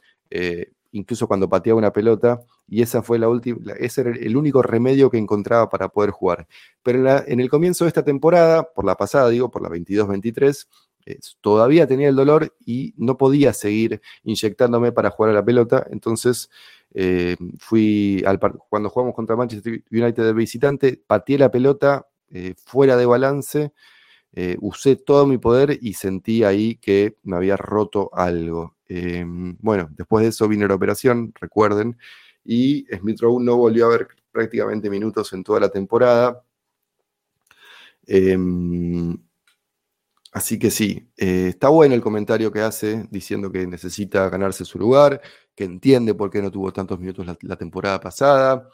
incluso 0.92 1.28
cuando 1.28 1.50
pateaba 1.50 1.78
una 1.78 1.94
pelota, 1.94 2.42
y 2.68 2.82
esa 2.82 3.02
fue 3.02 3.20
la 3.20 3.30
última, 3.30 3.74
ese 3.74 4.02
era 4.02 4.12
el 4.12 4.38
único 4.38 4.62
remedio 4.62 5.10
que 5.10 5.18
encontraba 5.18 5.70
para 5.70 5.90
poder 5.90 6.12
jugar. 6.12 6.48
Pero 6.84 7.08
en, 7.28 7.40
el 7.40 7.50
comienzo 7.50 7.86
de 7.86 7.90
esta 7.90 8.04
temporada, 8.04 8.64
por 8.74 8.86
la 8.86 8.96
pasada, 8.96 9.30
digo, 9.30 9.50
por 9.52 9.62
la 9.62 9.70
22-23, 9.70 10.68
eh, 11.06 11.20
todavía 11.42 11.88
tenía 11.88 12.10
el 12.10 12.16
dolor 12.16 12.56
y 12.66 12.94
no 12.98 13.18
podía 13.18 13.54
seguir 13.54 14.02
inyectándome 14.24 14.92
para 14.92 15.10
jugar 15.12 15.32
a 15.32 15.36
la 15.36 15.46
pelota, 15.46 15.86
entonces 15.90 16.50
eh, 16.94 17.38
fui 17.60 18.24
al 18.26 18.40
cuando 18.70 18.90
jugamos 18.90 19.14
contra 19.16 19.36
Manchester 19.36 19.84
United 19.92 20.24
de 20.24 20.34
visitante, 20.34 21.02
pateé 21.06 21.38
la 21.38 21.52
pelota 21.52 22.08
eh, 22.32 22.56
fuera 22.58 22.98
de 22.98 23.06
balance, 23.06 23.74
usé 24.62 24.96
todo 24.96 25.26
mi 25.28 25.38
poder 25.38 25.78
y 25.82 25.94
sentí 25.94 26.44
ahí 26.44 26.76
que 26.76 27.18
me 27.24 27.36
había 27.36 27.58
roto 27.58 28.10
algo. 28.14 28.76
Em, 28.88 29.56
bueno, 29.60 29.88
después 29.92 30.24
de 30.24 30.30
eso 30.30 30.48
vino 30.48 30.68
la 30.68 30.76
operación, 30.76 31.32
recuerden, 31.40 31.98
y 32.44 32.86
Smith 32.98 33.20
Rowe 33.22 33.40
no 33.42 33.56
volvió 33.58 33.86
a 33.86 33.90
ver 33.90 34.08
prácticamente 34.32 34.90
minutos 34.90 35.32
en 35.34 35.44
toda 35.44 35.60
la 35.60 35.70
temporada. 35.70 36.44
Em, 38.08 39.16
así 40.32 40.58
que 40.58 40.72
sí, 40.72 41.10
eh, 41.18 41.48
está 41.50 41.70
bueno 41.70 41.96
el 41.96 42.02
comentario 42.02 42.52
que 42.52 42.62
hace 42.62 43.08
diciendo 43.12 43.52
que 43.52 43.68
necesita 43.68 44.30
ganarse 44.30 44.66
su 44.66 44.80
lugar, 44.80 45.22
que 45.56 45.66
entiende 45.66 46.16
por 46.16 46.30
qué 46.32 46.42
no 46.42 46.52
tuvo 46.52 46.72
tantos 46.74 47.00
minutos 47.00 47.26
la 47.42 47.56
temporada 47.58 48.00
pasada 48.00 48.70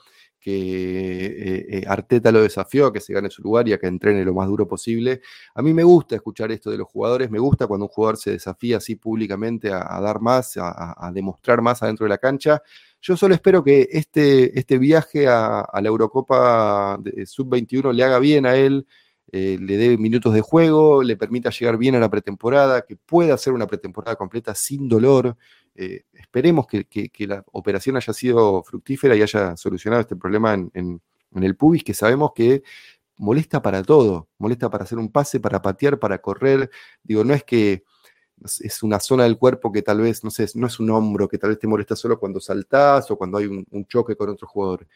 que 0.46 1.26
eh, 1.26 1.66
eh, 1.70 1.84
Arteta 1.88 2.32
lo 2.32 2.44
desafió 2.44 2.86
a 2.86 2.94
que 2.94 3.00
se 3.00 3.12
gane 3.14 3.32
su 3.32 3.42
lugar 3.42 3.68
y 3.68 3.74
a 3.74 3.80
que 3.80 3.88
entrene 3.88 4.24
lo 4.24 4.36
más 4.36 4.48
duro 4.48 4.68
posible. 4.68 5.22
A 5.56 5.64
mí 5.64 5.74
me 5.74 5.84
gusta 5.84 6.14
escuchar 6.14 6.52
esto 6.52 6.70
de 6.70 6.78
los 6.78 6.88
jugadores, 6.88 7.32
me 7.32 7.40
gusta 7.40 7.66
cuando 7.66 7.88
un 7.88 7.90
jugador 7.90 8.18
se 8.18 8.30
desafía 8.30 8.78
así 8.78 8.96
públicamente 8.96 9.74
a, 9.74 10.00
dar 10.00 10.22
más, 10.22 10.54
a, 10.58 11.12
demostrar 11.12 11.64
más 11.64 11.82
adentro 11.82 12.04
de 12.04 12.10
la 12.10 12.20
cancha. 12.20 12.62
Yo 13.02 13.18
solo 13.18 13.34
espero 13.34 13.64
que 13.64 13.90
este, 13.92 14.60
este 14.60 14.78
viaje 14.78 15.28
a, 15.28 15.68
la 15.82 15.88
Eurocopa 15.88 17.00
Sub-21 17.26 17.92
le 17.92 18.04
haga 18.04 18.20
bien 18.20 18.46
a 18.46 18.56
él, 18.56 18.86
eh, 19.32 19.58
le 19.60 19.78
dé 19.78 19.98
minutos 19.98 20.32
de 20.32 20.42
juego, 20.42 21.02
le 21.02 21.18
permita 21.18 21.50
llegar 21.50 21.78
bien 21.78 21.96
a 21.96 22.00
la 22.00 22.12
pretemporada, 22.12 22.86
que 22.86 22.98
pueda 22.98 23.34
hacer 23.34 23.52
una 23.52 23.66
pretemporada 23.66 24.16
completa 24.16 24.54
sin 24.54 24.88
dolor. 24.88 25.36
Eh, 25.76 26.06
esperemos 26.14 26.68
que, 26.68 27.12
la 27.28 27.44
operación 27.52 27.98
haya 27.98 28.14
sido 28.14 28.64
fructífera 28.64 29.16
y 29.16 29.22
haya 29.22 29.58
solucionado 29.58 30.02
este 30.02 30.16
problema 30.16 30.54
en, 30.54 31.02
el 31.34 31.56
pubis, 31.58 31.84
que 31.84 31.94
sabemos 31.94 32.32
que 32.34 32.64
molesta 33.18 33.62
para 33.62 33.84
todo, 33.84 34.30
molesta 34.38 34.70
para 34.70 34.86
hacer 34.86 34.98
un 34.98 35.12
pase, 35.12 35.40
para 35.40 35.62
patear, 35.62 36.00
para 36.00 36.20
correr. 36.22 36.70
Digo, 37.04 37.26
no 37.26 37.34
es 37.34 37.44
que 37.44 37.84
es 38.62 38.84
una 38.84 39.00
zona 39.00 39.24
del 39.24 39.38
cuerpo 39.38 39.72
que 39.72 39.82
tal 39.82 40.02
vez, 40.02 40.24
no 40.24 40.30
sé, 40.30 40.48
no 40.56 40.68
es 40.68 40.80
un 40.80 40.90
hombro 40.92 41.28
que 41.28 41.38
tal 41.38 41.50
vez 41.52 41.60
te 41.60 41.68
molesta 41.68 41.96
solo 41.96 42.20
cuando 42.20 42.40
saltás 42.40 43.12
o 43.12 43.18
cuando 43.18 43.38
hay 43.38 43.46
un, 43.48 43.86
choque 43.88 44.16
con 44.16 44.30
otro 44.30 44.48
jugador. 44.48 44.88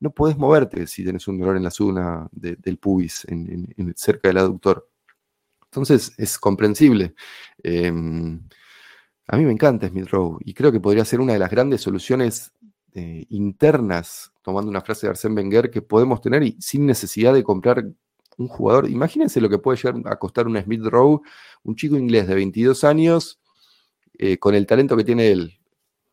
No 0.00 0.10
podés 0.12 0.36
moverte 0.36 0.86
si 0.86 1.04
tenés 1.04 1.28
un 1.28 1.38
dolor 1.38 1.56
en 1.56 1.64
la 1.64 1.70
zona 1.70 2.28
del 2.32 2.78
pubis, 2.78 3.26
cerca 3.96 4.28
del 4.28 4.38
aductor. 4.38 4.88
Entonces 5.66 6.12
es 6.18 6.38
comprensible. 6.38 7.14
Em, 7.62 8.40
a 9.28 9.36
mí 9.36 9.44
me 9.44 9.52
encanta 9.52 9.88
Smith 9.88 10.08
Rowe 10.08 10.38
y 10.40 10.54
creo 10.54 10.72
que 10.72 10.80
podría 10.80 11.04
ser 11.04 11.20
una 11.20 11.32
de 11.32 11.38
las 11.38 11.50
grandes 11.50 11.80
soluciones 11.80 12.52
eh, 12.94 13.24
internas, 13.30 14.32
tomando 14.42 14.70
una 14.70 14.82
frase 14.82 15.06
de 15.06 15.12
Arsène 15.12 15.36
Wenger, 15.36 15.70
que 15.70 15.80
podemos 15.80 16.20
tener 16.20 16.42
y 16.42 16.56
sin 16.60 16.84
necesidad 16.84 17.32
de 17.32 17.42
comprar 17.42 17.84
un 18.36 18.48
jugador. 18.48 18.90
Imagínense 18.90 19.40
lo 19.40 19.48
que 19.48 19.58
puede 19.58 19.78
llegar 19.78 20.02
a 20.06 20.18
costar 20.18 20.46
un 20.46 20.60
Smith 20.60 20.84
Rowe, 20.84 21.20
un 21.62 21.76
chico 21.76 21.96
inglés 21.96 22.26
de 22.26 22.34
22 22.34 22.84
años, 22.84 23.40
eh, 24.18 24.38
con 24.38 24.54
el 24.54 24.66
talento 24.66 24.96
que 24.96 25.04
tiene 25.04 25.30
él. 25.30 25.58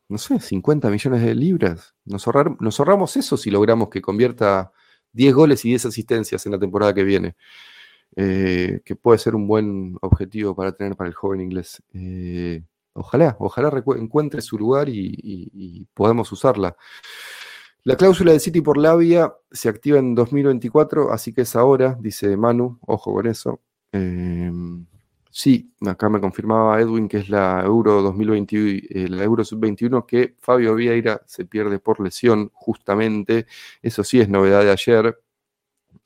No 0.07 0.17
sé, 0.17 0.39
50 0.39 0.89
millones 0.89 1.21
de 1.21 1.35
libras. 1.35 1.95
Nos, 2.05 2.27
ahorramos 2.27 3.17
eso 3.17 3.37
si 3.37 3.51
logramos 3.51 3.89
que 3.89 4.01
convierta 4.01 4.71
10 5.13 5.33
goles 5.33 5.65
y 5.65 5.69
10 5.69 5.87
asistencias 5.87 6.45
en 6.45 6.53
la 6.53 6.59
temporada 6.59 6.93
que 6.93 7.03
viene. 7.03 7.35
Eh, 8.15 8.81
que 8.85 8.95
puede 8.95 9.19
ser 9.19 9.35
un 9.35 9.47
buen 9.47 9.97
objetivo 10.01 10.55
para 10.55 10.71
tener 10.71 10.95
para 10.95 11.09
el 11.09 11.13
joven 11.13 11.41
inglés. 11.41 11.83
Ojalá, 12.99 13.37
ojalá 13.39 13.71
encuentre 13.97 14.41
su 14.41 14.57
lugar 14.57 14.89
y, 14.89 15.87
podamos 15.93 16.29
usarla. 16.33 16.75
La 17.83 17.95
cláusula 17.95 18.33
de 18.33 18.41
City 18.41 18.59
por 18.59 18.77
Labia 18.77 19.33
se 19.49 19.69
activa 19.69 19.99
en 19.99 20.13
2024, 20.13 21.13
así 21.13 21.33
que 21.33 21.41
es 21.41 21.55
ahora, 21.55 21.97
dice 21.99 22.35
Manu, 22.35 22.77
ojo 22.81 23.13
con 23.13 23.25
eso. 23.25 23.61
Eh, 23.93 24.51
sí, 25.31 25.73
acá 25.87 26.09
me 26.09 26.19
confirmaba 26.19 26.81
Edwin 26.81 27.07
que 27.07 27.19
es 27.19 27.29
la 27.29 27.61
Euro 27.63 28.01
2021, 28.01 28.79
eh, 28.89 29.07
la 29.07 29.23
Euro 29.23 29.45
Sub-21, 29.45 30.05
que 30.05 30.35
Fabio 30.39 30.75
Vieira 30.75 31.21
se 31.25 31.45
pierde 31.45 31.79
por 31.79 32.01
lesión, 32.01 32.51
justamente. 32.53 33.47
Eso 33.81 34.03
sí 34.03 34.19
es 34.19 34.27
novedad 34.27 34.63
de 34.63 34.71
ayer. 34.71 35.17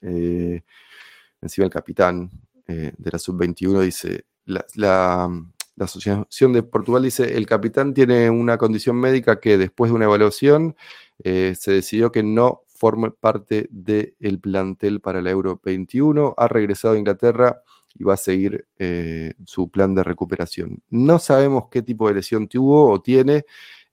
Eh, 0.02 0.62
encima 1.42 1.66
el 1.66 1.72
capitán 1.72 2.30
de 2.68 3.12
la 3.12 3.20
Sub-21 3.20 3.82
dice, 3.82 4.26
la, 4.46 5.28
Asociación 5.80 6.54
de 6.54 6.64
Portugal 6.64 7.04
dice, 7.04 7.36
el 7.36 7.46
capitán 7.46 7.94
tiene 7.94 8.30
una 8.30 8.58
condición 8.58 8.96
médica 8.98 9.40
que 9.40 9.58
después 9.58 9.92
de 9.92 9.96
una 9.96 10.06
evaluación 10.06 10.76
eh, 11.24 11.56
se 11.58 11.72
decidió 11.72 12.12
que 12.12 12.24
no 12.24 12.62
forme 12.68 13.12
parte 13.12 13.68
del 13.72 14.40
plantel 14.40 15.00
para 15.00 15.22
la 15.22 15.32
Euro 15.32 15.60
21, 15.64 16.36
ha 16.38 16.48
regresado 16.48 16.96
a 16.96 16.98
Inglaterra 16.98 17.64
y 17.96 18.04
va 18.04 18.16
a 18.16 18.18
seguir 18.18 18.68
eh, 18.78 19.34
su 19.46 19.70
plan 19.70 19.96
de 19.96 20.04
recuperación. 20.04 20.82
No 20.90 21.20
sabemos 21.20 21.66
qué 21.72 21.82
tipo 21.82 22.08
de 22.08 22.16
lesión 22.16 22.48
tuvo 22.48 22.92
o 22.92 23.02
tiene. 23.02 23.46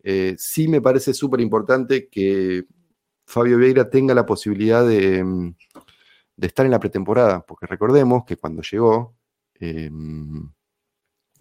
Eh, 0.02 0.34
sí 0.38 0.68
me 0.68 0.80
parece 0.80 1.14
súper 1.14 1.40
importante 1.40 2.08
que 2.08 2.64
Fabio 3.26 3.58
Vieira 3.58 3.88
tenga 3.88 4.14
la 4.14 4.26
posibilidad 4.26 4.84
mm, 4.84 5.54
de, 6.36 6.46
estar 6.46 6.66
en 6.66 6.72
la 6.72 6.80
pretemporada, 6.80 7.44
porque 7.46 7.66
recordemos 7.66 8.24
que 8.24 8.36
cuando 8.36 8.62
llegó, 8.62 9.14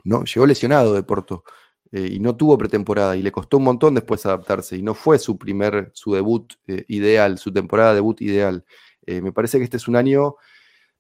no, 0.09 0.23
llegó 0.25 0.45
lesionado 0.45 0.93
de 0.93 1.03
Porto. 1.03 1.43
Eh, 1.91 2.07
y 2.13 2.19
no 2.19 2.35
tuvo 2.35 2.57
pretemporada 2.57 3.15
y 3.15 3.23
le 3.23 3.31
costó 3.31 3.57
un 3.57 3.63
montón 3.63 3.95
después 3.95 4.23
adaptarse 4.23 4.77
y 4.77 4.83
no 4.83 4.93
fue 4.93 5.17
su 5.17 5.39
primer, 5.39 5.89
su 5.95 6.13
debut 6.13 6.53
eh, 6.67 6.85
ideal, 6.87 7.39
su 7.39 7.51
temporada 7.51 7.95
debut 7.95 8.21
ideal. 8.21 8.63
Eh, 9.05 9.21
me 9.21 9.31
parece 9.31 9.57
que 9.57 9.63
este 9.63 9.77
es 9.77 9.87
un 9.87 9.95
año 9.95 10.35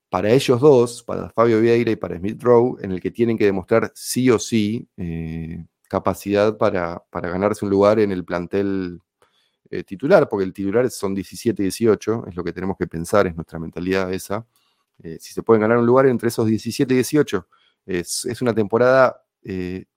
para 0.09 0.31
ellos 0.31 0.59
dos, 0.59 1.03
para 1.03 1.29
Fabio 1.29 1.61
Vieira 1.61 1.91
y 1.91 1.95
para 1.95 2.17
Smith 2.17 2.41
Rowe, 2.41 2.77
en 2.81 2.91
el 2.91 3.01
que 3.01 3.11
tienen 3.11 3.37
que 3.37 3.45
demostrar 3.45 3.91
sí 3.93 4.31
o 4.31 4.39
sí 4.39 4.87
capacidad 5.87 6.57
para, 6.57 7.03
para, 7.11 7.29
ganarse 7.29 7.65
un 7.65 7.71
lugar 7.71 7.99
en 7.99 8.11
el 8.11 8.25
plantel 8.25 9.01
titular, 9.85 10.27
porque 10.29 10.45
el 10.45 10.53
titular 10.53 10.89
son 10.89 11.13
17 11.13 11.61
y 11.61 11.65
18, 11.65 12.25
es 12.27 12.35
lo 12.35 12.43
que 12.43 12.53
tenemos 12.53 12.77
que 12.77 12.87
pensar, 12.87 13.27
es 13.27 13.35
nuestra 13.35 13.59
mentalidad 13.59 14.11
esa. 14.11 14.47
si 15.19 15.33
se 15.33 15.43
pueden 15.43 15.61
ganar 15.61 15.77
un 15.77 15.85
lugar 15.85 16.07
entre 16.07 16.29
esos 16.29 16.47
17 16.47 16.91
y 16.93 16.97
18, 16.97 17.47
es, 17.89 18.25
es 18.25 18.41
una 18.41 18.53
temporada 18.53 19.23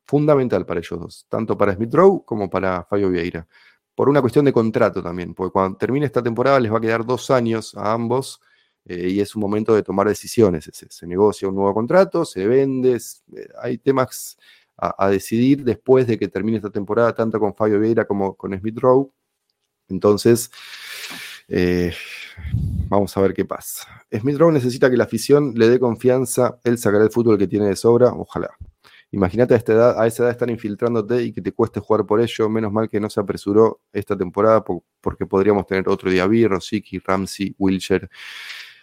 fundamental 0.05 0.65
para 0.67 0.81
ellos 0.81 1.01
dos, 1.01 1.27
tanto 1.29 1.57
para 1.57 1.75
Smith 1.75 1.93
Rowe 1.95 2.25
como 2.25 2.49
para 2.49 2.85
Fabio 2.85 3.11
Vieira. 3.11 3.47
Por 3.95 4.09
una 4.09 4.21
cuestión 4.21 4.45
de 4.45 4.53
contrato 4.53 5.03
también, 5.03 5.35
porque 5.35 5.53
cuando 5.53 5.77
termine 5.77 6.07
esta 6.07 6.23
temporada 6.23 6.59
les 6.61 6.73
va 6.73 6.79
a 6.79 6.81
quedar 6.81 7.05
dos 7.05 7.31
años 7.31 7.75
a 7.75 7.93
ambos 7.93 8.41
eh, 8.85 9.11
y 9.11 9.21
es 9.21 9.35
un 9.37 9.43
momento 9.43 9.75
de 9.75 9.83
tomar 9.83 10.09
decisiones. 10.09 10.69
Se, 10.73 11.07
negocia 11.07 11.49
un 11.49 11.55
nuevo 11.55 11.75
contrato, 11.75 12.25
se 12.25 12.47
vende, 12.47 12.97
eh, 12.97 13.49
hay 13.61 13.79
temas 13.79 14.37
a, 14.77 15.09
decidir 15.11 15.63
después 15.63 16.07
de 16.07 16.19
que 16.19 16.29
termine 16.29 16.57
esta 16.57 16.71
temporada, 16.71 17.15
tanto 17.15 17.39
con 17.39 17.55
Fabio 17.55 17.79
Vieira 17.79 18.05
como 18.07 18.35
con 18.35 18.59
Smith 18.59 18.79
Rowe. 18.79 19.11
Entonces, 19.89 20.51
eh, 21.49 21.93
vamos 22.89 23.17
a 23.17 23.21
ver 23.21 23.35
qué 23.35 23.45
pasa. 23.45 24.05
Smith 24.13 24.39
Rowe 24.39 24.53
necesita 24.53 24.91
que 24.91 24.97
la 24.97 25.05
afición 25.05 25.55
le 25.55 25.69
dé 25.69 25.79
confianza, 25.79 26.59
él 26.65 26.79
sacará 26.79 27.05
el 27.05 27.11
fútbol 27.11 27.39
que 27.39 27.47
tiene 27.47 27.67
de 27.67 27.77
sobra, 27.77 28.13
ojalá. 28.13 28.51
Imagínate 29.13 29.53
a, 29.53 29.59
esta 29.59 29.73
edad, 29.75 30.01
a 30.01 30.07
esa 30.07 30.23
edad 30.23 30.33
estar 30.33 30.49
infiltrándote 30.49 31.23
y 31.23 31.33
que 31.33 31.43
te 31.43 31.53
cueste 31.53 31.81
jugar 31.81 32.07
por 32.07 32.21
ello. 32.21 32.49
Menos 32.49 32.73
mal 32.73 32.89
que 32.89 32.99
no 32.99 33.11
se 33.11 33.21
apresuró 33.21 33.83
esta 33.93 34.17
temporada 34.17 34.65
porque 35.01 35.27
podríamos 35.27 35.67
tener 35.67 35.87
otro 35.87 36.11
Diaby, 36.11 36.47
Rosicky, 36.47 36.99
Ramsey, 36.99 37.55
Wilshire. 37.59 38.09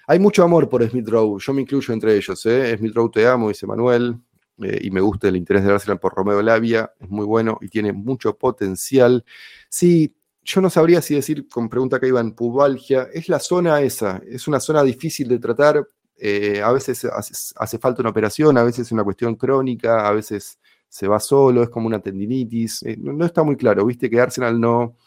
Hay 0.05 0.19
mucho 0.19 0.43
amor 0.43 0.69
por 0.69 0.87
Smith 0.87 1.07
Rowe, 1.07 1.39
yo 1.39 1.53
me 1.53 1.61
incluyo 1.61 1.93
entre 1.93 2.15
ellos. 2.15 2.45
¿eh? 2.45 2.75
Smith 2.77 2.93
Rowe 2.93 3.09
te 3.11 3.27
amo, 3.27 3.49
dice 3.49 3.65
Manuel, 3.65 4.17
eh, 4.61 4.79
y 4.83 4.91
me 4.91 5.01
gusta 5.01 5.27
el 5.27 5.35
interés 5.35 5.63
de 5.63 5.71
Arsenal 5.71 5.99
por 5.99 6.13
Romeo 6.13 6.41
Lavia, 6.41 6.91
es 6.99 7.09
muy 7.09 7.25
bueno 7.25 7.57
y 7.61 7.69
tiene 7.69 7.93
mucho 7.93 8.37
potencial. 8.37 9.25
Sí, 9.67 10.15
yo 10.43 10.61
no 10.61 10.69
sabría 10.69 11.01
si 11.01 11.15
decir, 11.15 11.47
con 11.47 11.69
pregunta 11.69 11.99
que 11.99 12.07
iba 12.07 12.19
en 12.19 12.33
pubalgia, 12.33 13.07
es 13.13 13.29
la 13.29 13.39
zona 13.39 13.81
esa, 13.81 14.21
es 14.27 14.47
una 14.47 14.59
zona 14.59 14.83
difícil 14.83 15.27
de 15.27 15.39
tratar 15.39 15.85
eh, 16.21 16.61
a 16.61 16.71
veces 16.73 17.05
hace, 17.05 17.77
falta 17.79 18.01
una 18.01 18.09
operación, 18.09 18.57
a 18.57 18.63
veces 18.63 18.87
es 18.87 18.91
una 18.91 19.05
cuestión 19.05 19.35
crónica, 19.35 20.05
a 20.07 20.11
veces 20.11 20.59
se 20.89 21.07
va 21.07 21.19
solo, 21.19 21.63
es 21.63 21.69
como 21.69 21.87
una 21.87 22.01
tendinitis. 22.01 22.83
Eh, 22.83 22.97
no, 22.99 23.25
está 23.25 23.43
muy 23.43 23.55
claro, 23.55 23.85
viste 23.85 24.09
que 24.09 24.19
Arsenal 24.19 24.59
no, 24.59 24.97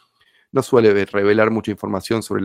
no 0.53 0.63
suele 0.63 1.05
revelar 1.05 1.51
mucha 1.51 1.71
información 1.71 2.23
sobre 2.23 2.45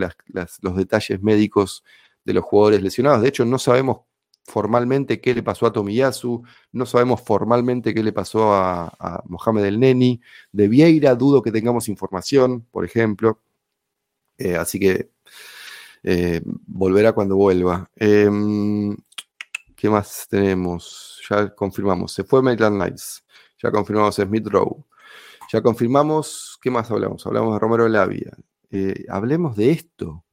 los 0.60 0.76
detalles 0.76 1.22
médicos 1.22 1.82
de 2.24 2.34
los 2.34 2.44
jugadores 2.44 2.82
lesionados. 2.82 3.22
De 3.22 3.28
hecho, 3.28 3.44
no 3.46 3.58
sabemos 3.58 4.00
formalmente 4.48 5.20
qué 5.20 5.34
le 5.34 5.42
pasó 5.42 5.66
a 5.66 5.72
Tomiyasu, 5.72 6.42
no 6.72 6.86
sabemos 6.86 7.20
formalmente 7.22 7.94
qué 7.94 8.02
le 8.02 8.12
pasó 8.12 8.54
a, 8.54 9.22
Mohamed 9.26 9.64
El 9.64 9.80
Neni. 9.80 10.20
De 10.52 10.68
Vieira 10.68 11.14
dudo 11.14 11.42
que 11.42 11.52
tengamos 11.52 11.88
información, 11.88 12.66
por 12.70 12.84
ejemplo. 12.84 13.40
Eh, 14.38 14.56
así 14.56 14.80
que 14.80 15.10
eh, 16.02 16.42
volverá 16.66 17.12
cuando 17.12 17.36
vuelva. 17.36 17.90
Em, 17.96 18.96
¿Qué 19.76 19.90
más 19.90 20.26
tenemos? 20.28 21.20
Ya 21.30 21.54
confirmamos. 21.54 22.12
Se 22.12 22.24
fue 22.24 22.42
Maitland 22.42 22.76
Knights. 22.76 23.24
Ya 23.62 23.70
confirmamos 23.70 24.16
Smith 24.16 24.46
Rowe. 24.48 24.84
Ya 25.52 25.62
confirmamos. 25.62 26.58
¿Qué 26.62 26.70
más 26.70 26.90
hablamos? 26.90 27.26
Hablamos 27.26 27.54
de 27.54 27.58
Romero 27.60 27.88
Lavia. 27.88 28.32
Eh, 28.70 29.04
hablemos 29.08 29.56
de 29.56 29.70
esto. 29.72 30.24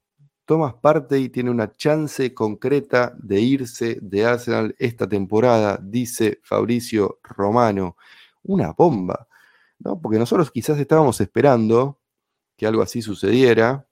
Thomas 0.46 0.76
Partey 0.76 1.30
tiene 1.30 1.50
una 1.50 1.72
chance 1.72 2.34
concreta 2.34 3.16
de 3.18 3.42
irse 3.42 3.98
de 4.02 4.26
Arsenal 4.26 4.76
esta 4.78 5.08
temporada, 5.08 5.80
dice 5.82 6.40
Fabricio 6.44 7.20
Romano. 7.24 7.98
Una 8.44 8.72
bomba, 8.74 9.28
¿no? 9.80 10.00
Porque 10.00 10.20
nosotros 10.20 10.52
quizás 10.52 10.80
estábamos 10.80 11.20
esperando 11.20 12.00
que 12.56 12.68
algo 12.68 12.84
así 12.84 13.02
sucediera, 13.02 13.88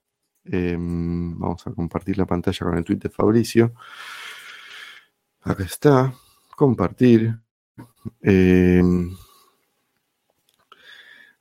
Em, 0.45 1.39
vamos 1.39 1.65
a 1.67 1.71
compartir 1.71 2.17
la 2.17 2.25
pantalla 2.25 2.65
con 2.65 2.77
el 2.77 2.83
tweet 2.83 2.97
de 2.97 3.09
Fabricio. 3.09 3.73
Acá 5.41 5.63
está. 5.63 6.13
Compartir. 6.55 7.39
Em, 8.21 9.15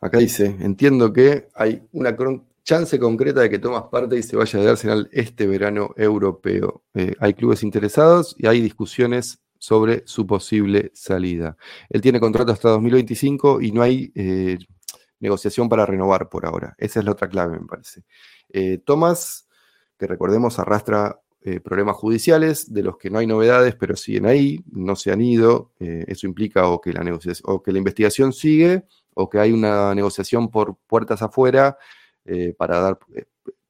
acá 0.01 0.19
dice, 0.19 0.57
entiendo 0.61 1.13
que 1.13 1.49
hay 1.55 1.83
una 1.93 2.17
chance 2.65 2.99
concreta 2.99 3.41
de 3.41 3.51
que 3.51 3.59
tomas 3.59 3.85
parte 3.85 4.17
y 4.19 4.23
se 4.23 4.37
vaya 4.37 4.61
de 4.61 4.71
Arsenal 4.71 5.09
este 5.13 5.47
verano 5.47 5.93
europeo. 5.97 6.85
Eh, 6.95 7.15
hay 7.21 7.35
clubes 7.35 7.63
interesados 7.63 8.35
y 8.39 8.47
hay 8.47 8.61
discusiones 8.61 9.43
sobre 9.63 10.03
su 10.07 10.27
posible 10.27 10.91
salida. 10.93 11.57
Él 11.89 12.01
tiene 12.01 12.19
contrato 12.19 12.51
hasta 12.51 12.71
2025 12.71 13.61
y 13.61 13.71
no 13.71 13.83
hay 13.83 14.11
eh, 14.17 14.59
negociación 15.21 15.69
para 15.69 15.87
renovar 15.87 16.29
por 16.29 16.47
ahora. 16.47 16.75
Esa 16.79 16.99
es 16.99 17.05
la 17.05 17.13
otra 17.13 17.29
clave, 17.29 17.61
me 17.61 17.67
parece. 17.67 18.03
Eh, 18.49 18.79
Thomas, 18.85 19.49
que 19.97 20.09
recordemos, 20.09 20.59
arrastra 20.59 21.21
eh, 21.43 21.61
problemas 21.61 21.95
judiciales 21.95 22.75
de 22.75 22.83
los 22.83 22.97
que 22.99 23.09
no 23.09 23.21
hay 23.21 23.29
novedades, 23.29 23.77
pero 23.77 23.95
siguen 23.95 24.27
ahí, 24.27 24.65
no 24.73 24.97
se 24.97 25.13
han 25.13 25.21
ido. 25.21 25.71
Eso 25.79 26.27
implica 26.27 26.67
o 26.67 26.81
que, 26.81 26.93
la 26.93 27.05
o 27.45 27.63
que 27.63 27.71
la 27.71 27.79
investigación 27.79 28.33
sigue 28.33 28.83
o 29.15 29.31
que 29.31 29.39
hay 29.39 29.53
una 29.53 29.95
negociación 29.95 30.51
por 30.51 30.77
puertas 30.89 31.23
afuera 31.23 31.79
para 32.57 32.79
dar 32.81 32.99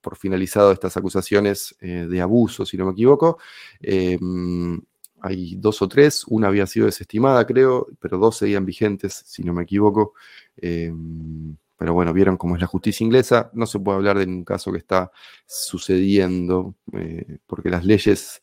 por 0.00 0.16
finalizado 0.16 0.72
estas 0.72 0.96
acusaciones 0.96 1.76
de 1.80 2.20
abuso, 2.20 2.66
si 2.66 2.76
no 2.76 2.86
me 2.86 2.92
equivoco. 2.92 3.38
Em, 3.80 4.80
hay 5.22 5.54
dos 5.56 5.80
o 5.82 5.88
tres, 5.88 6.24
una 6.26 6.48
había 6.48 6.66
sido 6.66 6.86
desestimada, 6.86 7.46
creo, 7.46 7.86
pero 8.00 8.18
dos 8.18 8.38
seguían 8.38 8.66
vigentes, 8.66 9.22
si 9.24 9.44
no 9.44 9.52
me 9.52 9.62
equivoco. 9.62 10.14
Em, 10.56 11.56
pero 11.78 11.94
bueno, 11.94 12.12
vieron 12.12 12.36
cómo 12.36 12.56
es 12.56 12.60
la 12.60 12.66
justicia 12.66 13.04
inglesa. 13.04 13.50
No 13.54 13.66
se 13.66 13.78
puede 13.78 13.96
hablar 13.98 14.18
de 14.18 14.24
un 14.24 14.44
caso 14.44 14.72
que 14.72 14.78
está 14.78 15.12
sucediendo, 15.46 16.74
eh, 16.92 17.38
porque 17.46 17.70
las 17.70 17.84
leyes 17.84 18.42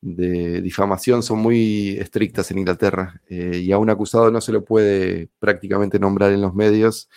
de 0.00 0.60
difamación 0.62 1.22
son 1.22 1.38
muy 1.38 1.96
estrictas 1.98 2.50
en 2.50 2.58
Inglaterra 2.58 3.20
eh, 3.28 3.60
y 3.64 3.72
a 3.72 3.78
un 3.78 3.90
acusado 3.90 4.30
no 4.30 4.40
se 4.40 4.52
lo 4.52 4.64
puede 4.64 5.30
prácticamente 5.38 5.98
nombrar 5.98 6.32
en 6.32 6.42
los 6.42 6.54
medios 6.54 7.08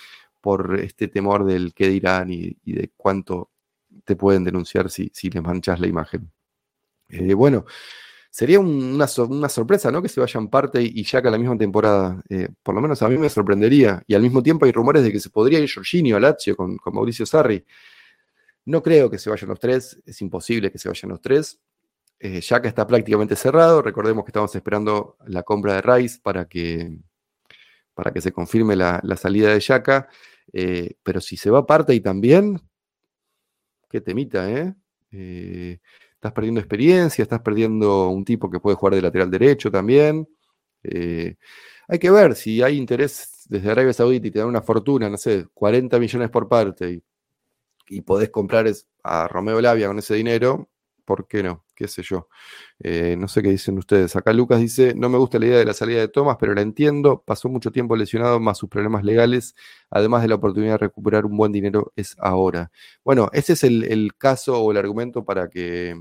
por 0.42 0.80
este 0.80 1.08
temor 1.08 1.46
del 1.46 1.74
qué 1.74 1.88
dirán 1.90 2.32
y, 2.32 2.58
de 2.64 2.92
cuánto 2.96 3.52
te 4.06 4.16
pueden 4.16 4.44
denunciar 4.44 4.90
si, 4.90 5.12
si 5.14 5.30
les 5.30 5.44
manchas 5.44 5.80
la 5.80 5.88
imagen. 5.88 6.32
Eh, 7.10 7.34
bueno, 7.34 7.66
Sería 8.32 8.60
una, 8.60 9.08
sorpresa, 9.08 9.92
¿no? 9.92 10.04
Que 10.04 10.10
se 10.10 10.20
vayan 10.20 10.50
parte 10.50 10.82
y, 10.82 11.04
ya 11.04 11.22
que 11.22 11.32
la 11.32 11.38
misma 11.38 11.58
temporada. 11.58 12.22
Eh, 12.30 12.50
por 12.62 12.76
lo 12.76 12.82
menos 12.82 13.02
a 13.02 13.10
mí 13.10 13.18
me 13.18 13.28
sorprendería. 13.30 14.04
Y 14.06 14.14
al 14.14 14.22
mismo 14.22 14.44
tiempo 14.44 14.66
hay 14.66 14.72
rumores 14.72 15.04
de 15.04 15.12
que 15.12 15.20
se 15.20 15.32
podría 15.32 15.60
ir 15.60 15.70
Jorginho 15.74 16.16
a 16.16 16.20
Lazio 16.20 16.56
con, 16.56 16.78
Mauricio 16.94 17.26
Sarri. 17.26 17.66
No 18.66 18.84
creo 18.84 19.10
que 19.10 19.18
se 19.18 19.30
vayan 19.32 19.50
los 19.50 19.60
tres, 19.60 20.00
es 20.06 20.22
imposible 20.22 20.72
que 20.72 20.78
se 20.78 20.90
vayan 20.90 21.10
los 21.10 21.22
tres. 21.22 21.60
Eh, 22.20 22.42
que 22.42 22.68
está 22.68 22.86
prácticamente 22.86 23.36
cerrado, 23.36 23.82
recordemos 23.82 24.26
que 24.26 24.30
estamos 24.30 24.54
esperando 24.56 25.18
la 25.26 25.44
compra 25.44 25.76
de 25.76 25.82
Rice 25.82 26.20
para 26.22 26.46
que, 26.48 27.00
para 28.00 28.14
que 28.14 28.22
se 28.22 28.32
confirme 28.32 28.78
la, 28.78 29.02
salida 29.18 29.52
de 29.52 29.60
Yaka. 29.60 30.08
Eh, 30.54 30.96
pero 31.04 31.20
si 31.20 31.36
se 31.36 31.50
va 31.50 31.66
parte 31.66 31.94
y 31.94 32.00
también, 32.00 32.58
qué 33.90 34.00
temita, 34.00 34.50
¿eh? 34.50 34.74
¿eh? 35.12 35.80
Estás 36.14 36.32
perdiendo 36.32 36.62
experiencia, 36.62 37.24
estás 37.24 37.42
perdiendo 37.42 38.08
un 38.08 38.24
tipo 38.24 38.50
que 38.50 38.62
puede 38.62 38.78
jugar 38.78 38.96
de 38.96 39.02
lateral 39.02 39.30
derecho 39.30 39.70
también. 39.70 40.30
Eh, 40.82 41.36
hay 41.90 42.00
que 42.00 42.10
ver 42.10 42.36
si 42.36 42.62
hay 42.62 42.78
interés 42.78 43.46
desde 43.50 43.70
Arabia 43.70 43.92
Saudita 43.92 44.28
y 44.28 44.32
te 44.32 44.40
dan 44.40 44.48
una 44.48 44.62
fortuna, 44.62 45.10
no 45.10 45.18
sé, 45.18 45.48
40 45.54 46.00
millones 46.00 46.30
por 46.30 46.48
parte 46.48 46.92
y, 46.92 47.04
y 47.90 48.00
podés 48.00 48.30
comprar 48.30 48.66
a 49.04 49.28
Romeo 49.28 49.60
Lavia 49.60 49.88
con 49.88 50.00
ese 50.00 50.16
dinero, 50.16 50.70
¿por 51.10 51.28
qué 51.28 51.42
no? 51.42 51.66
¿Qué 51.74 51.88
sé 51.88 52.04
yo? 52.04 52.28
Eh, 52.80 53.16
no 53.18 53.28
sé 53.28 53.42
qué 53.42 53.50
dicen 53.50 53.80
ustedes. 53.80 54.16
Acá 54.16 54.32
Lucas 54.32 54.60
dice, 54.60 54.94
no 54.96 55.10
me 55.10 55.18
gusta 55.18 55.40
la 55.40 55.48
idea 55.48 55.58
de 55.58 55.66
la 55.66 55.74
salida 55.74 56.02
de 56.02 56.08
Thomas, 56.08 56.38
pero 56.40 56.54
la 56.54 56.62
entiendo. 56.62 57.24
Pasó 57.26 57.50
mucho 57.50 57.72
tiempo 57.72 57.96
lesionado, 57.96 58.40
más 58.40 58.60
sus 58.60 58.70
problemas 58.70 59.04
legales, 59.04 59.56
además 59.90 60.22
de 60.22 60.28
la 60.28 60.36
oportunidad 60.36 60.74
de 60.74 60.78
recuperar 60.78 61.26
un 61.26 61.36
buen 61.36 61.52
dinero, 61.52 61.92
es 61.96 62.16
ahora. 62.20 62.70
Bueno, 63.04 63.28
ese 63.34 63.54
es 63.54 63.64
el, 63.64 64.12
caso 64.20 64.62
o 64.62 64.70
el 64.70 64.78
argumento 64.78 65.26
para 65.26 65.50
que 65.50 65.96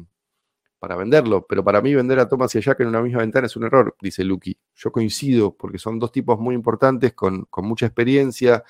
para 0.78 0.94
venderlo, 0.94 1.46
pero 1.48 1.64
para 1.64 1.80
mí 1.80 1.94
vender 1.94 2.18
a 2.18 2.28
Thomas 2.28 2.54
y 2.54 2.58
a 2.58 2.60
Jack 2.60 2.80
en 2.80 2.88
una 2.88 3.00
misma 3.00 3.20
ventana 3.20 3.46
es 3.46 3.56
un 3.56 3.64
error, 3.64 3.96
dice 4.02 4.24
Lucky. 4.24 4.58
Yo 4.74 4.92
coincido, 4.92 5.56
porque 5.56 5.78
son 5.78 5.98
dos 5.98 6.12
tipos 6.12 6.38
muy 6.38 6.54
importantes, 6.54 7.14
con, 7.14 7.46
con 7.46 7.64
mucha 7.64 7.86
experiencia, 7.86 8.62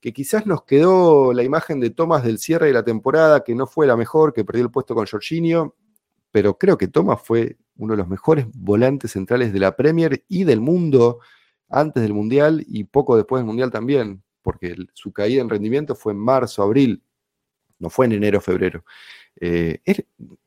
que 0.00 0.12
quizás 0.12 0.46
nos 0.46 0.64
quedó 0.64 1.32
la 1.32 1.42
imagen 1.42 1.80
de 1.80 1.90
Thomas 1.90 2.22
del 2.22 2.38
cierre 2.38 2.68
de 2.68 2.72
la 2.72 2.84
temporada, 2.84 3.42
que 3.42 3.54
no 3.54 3.66
fue 3.66 3.86
la 3.86 3.96
mejor, 3.96 4.32
que 4.32 4.44
perdió 4.44 4.64
el 4.64 4.70
puesto 4.70 4.94
con 4.94 5.06
Jorginho, 5.06 5.74
pero 6.30 6.56
creo 6.56 6.78
que 6.78 6.88
Thomas 6.88 7.20
fue 7.22 7.56
uno 7.76 7.94
de 7.94 7.98
los 7.98 8.08
mejores 8.08 8.46
volantes 8.54 9.12
centrales 9.12 9.52
de 9.52 9.58
la 9.58 9.76
Premier 9.76 10.24
y 10.28 10.44
del 10.44 10.60
mundo 10.60 11.20
antes 11.68 12.02
del 12.02 12.14
Mundial 12.14 12.64
y 12.66 12.84
poco 12.84 13.16
después 13.16 13.40
del 13.40 13.46
Mundial 13.46 13.70
también, 13.70 14.22
porque 14.42 14.76
su 14.94 15.12
caída 15.12 15.42
en 15.42 15.48
rendimiento 15.48 15.94
fue 15.94 16.12
en 16.12 16.18
marzo, 16.18 16.62
abril, 16.62 17.02
no 17.78 17.90
fue 17.90 18.06
en 18.06 18.12
enero, 18.12 18.40
febrero. 18.40 18.84
Eh, 19.40 19.80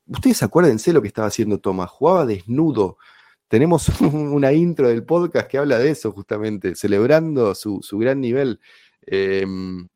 ustedes 0.07 0.43
acuérdense 0.43 0.93
lo 0.93 1.01
que 1.01 1.07
estaba 1.07 1.27
haciendo 1.27 1.59
Thomas, 1.59 1.89
jugaba 1.89 2.25
desnudo. 2.25 2.97
Tenemos 3.47 3.89
una 3.99 4.53
intro 4.53 4.87
del 4.87 5.03
podcast 5.03 5.49
que 5.49 5.57
habla 5.57 5.77
de 5.77 5.89
eso 5.91 6.11
justamente, 6.11 6.75
celebrando 6.75 7.53
su 7.53 7.97
gran 7.97 8.21
nivel. 8.21 8.59
Em, 9.05 9.87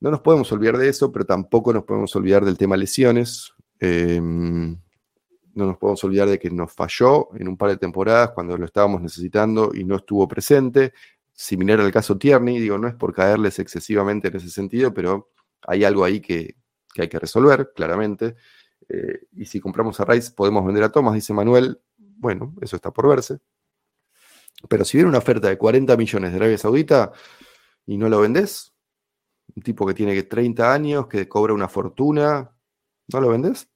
no 0.00 0.10
nos 0.10 0.20
podemos 0.20 0.50
olvidar 0.52 0.78
de 0.78 0.88
eso, 0.88 1.12
pero 1.12 1.24
tampoco 1.24 1.72
nos 1.72 1.84
podemos 1.84 2.14
olvidar 2.16 2.44
del 2.44 2.56
tema 2.56 2.76
lesiones. 2.76 3.52
Em, 3.78 4.76
no 5.54 5.66
nos 5.66 5.78
podemos 5.78 6.02
olvidar 6.04 6.28
de 6.28 6.38
que 6.38 6.50
nos 6.50 6.72
falló 6.72 7.28
en 7.34 7.48
un 7.48 7.56
par 7.56 7.70
de 7.70 7.76
temporadas 7.76 8.30
cuando 8.30 8.56
lo 8.56 8.64
estábamos 8.64 9.02
necesitando 9.02 9.72
y 9.74 9.84
no 9.84 9.96
estuvo 9.96 10.26
presente. 10.28 10.92
Similar 11.32 11.80
al 11.80 11.92
caso 11.92 12.16
Tierney, 12.18 12.58
digo, 12.58 12.78
no 12.78 12.88
es 12.88 12.94
por 12.94 13.14
caerles 13.14 13.58
excesivamente 13.58 14.28
en 14.28 14.36
ese 14.36 14.50
sentido, 14.50 14.92
pero 14.92 15.30
hay 15.66 15.84
algo 15.84 16.04
ahí 16.04 16.20
que, 16.20 16.56
hay 16.96 17.08
que 17.08 17.18
resolver, 17.18 17.72
claramente. 17.74 18.36
Eh, 18.88 19.26
y 19.32 19.46
si 19.46 19.60
compramos 19.60 19.98
a 20.00 20.04
Rice, 20.04 20.32
podemos 20.32 20.64
vender 20.64 20.84
a 20.84 20.92
Thomas, 20.92 21.14
dice 21.14 21.32
Manuel. 21.32 21.80
Bueno, 21.96 22.54
eso 22.60 22.76
está 22.76 22.90
por 22.90 23.08
verse. 23.08 23.38
Pero 24.68 24.84
si 24.84 24.98
viene 24.98 25.08
una 25.08 25.18
oferta 25.18 25.48
de 25.48 25.56
40 25.56 25.96
millones 25.96 26.30
de 26.30 26.36
Arabia 26.36 26.58
Saudita, 26.58 27.12
y 27.86 27.98
no 27.98 28.08
lo 28.08 28.20
vendes, 28.20 28.72
un 29.54 29.62
tipo 29.62 29.86
que 29.86 29.94
tiene 29.94 30.22
30 30.22 30.72
años, 30.72 31.06
que 31.06 31.28
cobra 31.28 31.54
una 31.54 31.68
fortuna, 31.68 32.52
¿no 33.12 33.20
lo 33.20 33.28
vendes? 33.28 33.68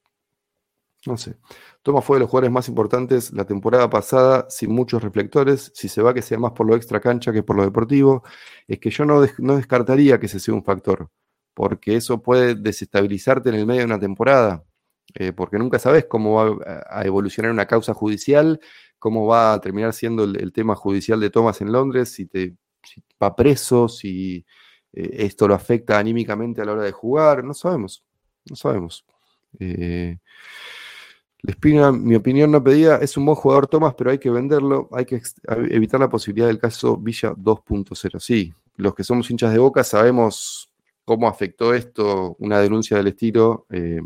No 1.07 1.18
sé. 1.18 1.36
Toma 1.82 2.00
fue 2.00 2.16
de 2.16 2.20
los 2.20 2.30
jugadores 2.30 2.50
más 2.50 2.68
importantes 2.68 3.32
la 3.32 3.44
temporada 3.44 3.90
pasada, 3.90 4.46
sin 4.48 4.70
muchos 4.72 5.02
reflectores. 5.02 5.70
Si 5.74 5.88
se 5.88 6.00
va, 6.02 6.14
que 6.14 6.22
sea 6.22 6.38
más 6.38 6.52
por 6.52 6.66
lo 6.66 6.74
extra 6.76 7.00
cancha 7.00 7.32
que 7.32 7.42
por 7.42 7.57
lo 7.57 7.64
deportivo. 7.64 8.22
Es 8.66 8.78
que 8.78 8.90
yo 8.90 9.05
no, 9.05 9.22
no 9.38 9.57
descartaría 9.57 10.18
que 10.18 10.26
ese 10.26 10.40
sea 10.40 10.55
un 10.55 10.64
factor, 10.64 11.11
porque 11.55 11.96
eso 11.96 12.22
puede 12.22 12.55
desestabilizarte 12.55 13.50
en 13.50 13.57
el 13.57 13.66
medio 13.66 13.80
de 13.80 13.86
una 13.86 14.00
temporada. 14.00 14.64
Eh, 15.14 15.32
porque 15.32 15.59
nunca 15.59 15.78
sabes 15.78 16.07
cómo 16.07 16.34
va 16.34 16.82
a 16.88 17.05
evolucionar 17.05 17.52
una 17.52 17.66
causa 17.66 17.92
judicial, 17.94 18.61
cómo 18.98 19.26
va 19.26 19.52
a 19.52 19.61
terminar 19.61 19.92
siendo 19.92 20.24
el, 20.24 20.40
el 20.40 20.52
tema 20.52 20.74
judicial 20.74 21.20
de 21.20 21.30
Thomas 21.30 21.61
en 21.61 21.70
Londres, 21.72 22.11
si 22.12 22.26
te 22.26 22.57
si 22.85 23.03
va 23.22 23.35
preso, 23.35 23.89
si 23.89 24.45
eh, 24.93 25.11
esto 25.24 25.49
lo 25.49 25.55
afecta 25.55 25.99
anímicamente 25.99 26.61
a 26.61 26.64
la 26.64 26.72
hora 26.72 26.82
de 26.82 26.93
jugar, 26.93 27.45
no 27.45 27.55
sabemos, 27.55 28.05
no 28.49 28.57
sabemos. 28.57 29.05
Eh, 29.59 30.18
mi 31.93 32.14
opinión 32.14 32.51
no 32.51 32.64
pedía, 32.64 32.97
es 32.97 33.16
un 33.16 33.26
buen 33.26 33.37
jugador 33.37 33.66
Tomás, 33.66 33.95
pero 33.95 34.11
hay 34.11 34.18
que 34.18 34.30
venderlo, 34.30 34.89
hay 34.93 35.05
que 35.05 35.20
evitar 35.70 36.01
la 36.01 36.09
posibilidad 36.09 36.47
del 36.47 36.59
caso 36.59 36.97
Villa 36.97 37.32
2.0. 37.35 38.18
Sí, 38.18 38.55
los 38.76 38.95
que 38.95 39.05
somos 39.05 39.30
hinchas 39.30 39.53
de 39.53 39.59
boca 39.59 39.85
sabemos 39.85 40.70
cómo 41.05 41.28
afectó 41.28 41.74
esto, 41.74 42.35
una 42.39 42.61
denuncia 42.61 42.97
del 42.97 43.09
estilo 43.09 43.66
eh, 43.70 44.01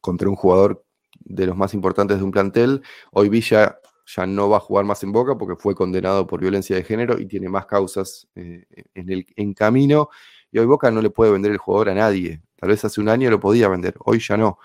contra 0.00 0.30
un 0.30 0.36
jugador 0.36 0.82
de 1.20 1.46
los 1.46 1.56
más 1.56 1.74
importantes 1.74 2.18
de 2.18 2.24
un 2.24 2.30
plantel. 2.30 2.82
Hoy 3.12 3.28
Villa 3.28 3.78
ya 4.16 4.26
no 4.26 4.48
va 4.48 4.58
a 4.58 4.60
jugar 4.60 4.84
más 4.84 5.02
en 5.02 5.12
Boca 5.12 5.36
porque 5.36 5.60
fue 5.60 5.74
condenado 5.74 6.26
por 6.26 6.40
violencia 6.40 6.76
de 6.76 6.84
género 6.84 7.18
y 7.18 7.26
tiene 7.26 7.48
más 7.48 7.66
causas 7.66 8.28
eh, 8.34 8.64
en, 8.94 9.10
el, 9.10 9.26
en 9.36 9.54
camino. 9.54 10.10
Y 10.50 10.58
hoy 10.58 10.66
Boca 10.66 10.90
no 10.90 11.00
le 11.00 11.10
puede 11.10 11.32
vender 11.32 11.52
el 11.52 11.58
jugador 11.58 11.90
a 11.90 11.94
nadie. 11.94 12.42
Tal 12.56 12.70
vez 12.70 12.84
hace 12.84 13.00
un 13.00 13.08
año 13.08 13.30
lo 13.30 13.38
podía 13.38 13.68
vender, 13.68 13.94
hoy 14.00 14.18
ya 14.18 14.36
no. 14.36 14.58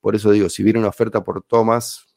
Por 0.00 0.14
eso 0.14 0.30
digo, 0.32 0.48
si 0.48 0.62
viene 0.62 0.78
una 0.78 0.88
oferta 0.88 1.22
por 1.22 1.42
Thomas, 1.42 2.14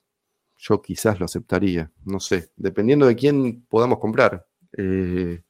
yo 0.58 0.82
quizás 0.82 1.20
lo 1.20 1.26
aceptaría. 1.26 1.92
No 2.04 2.20
sé, 2.20 2.52
dependiendo 2.56 3.06
de 3.06 3.16
quién 3.16 3.66
podamos 3.70 4.00
comprar. 4.00 4.46
Eh, 4.76 5.44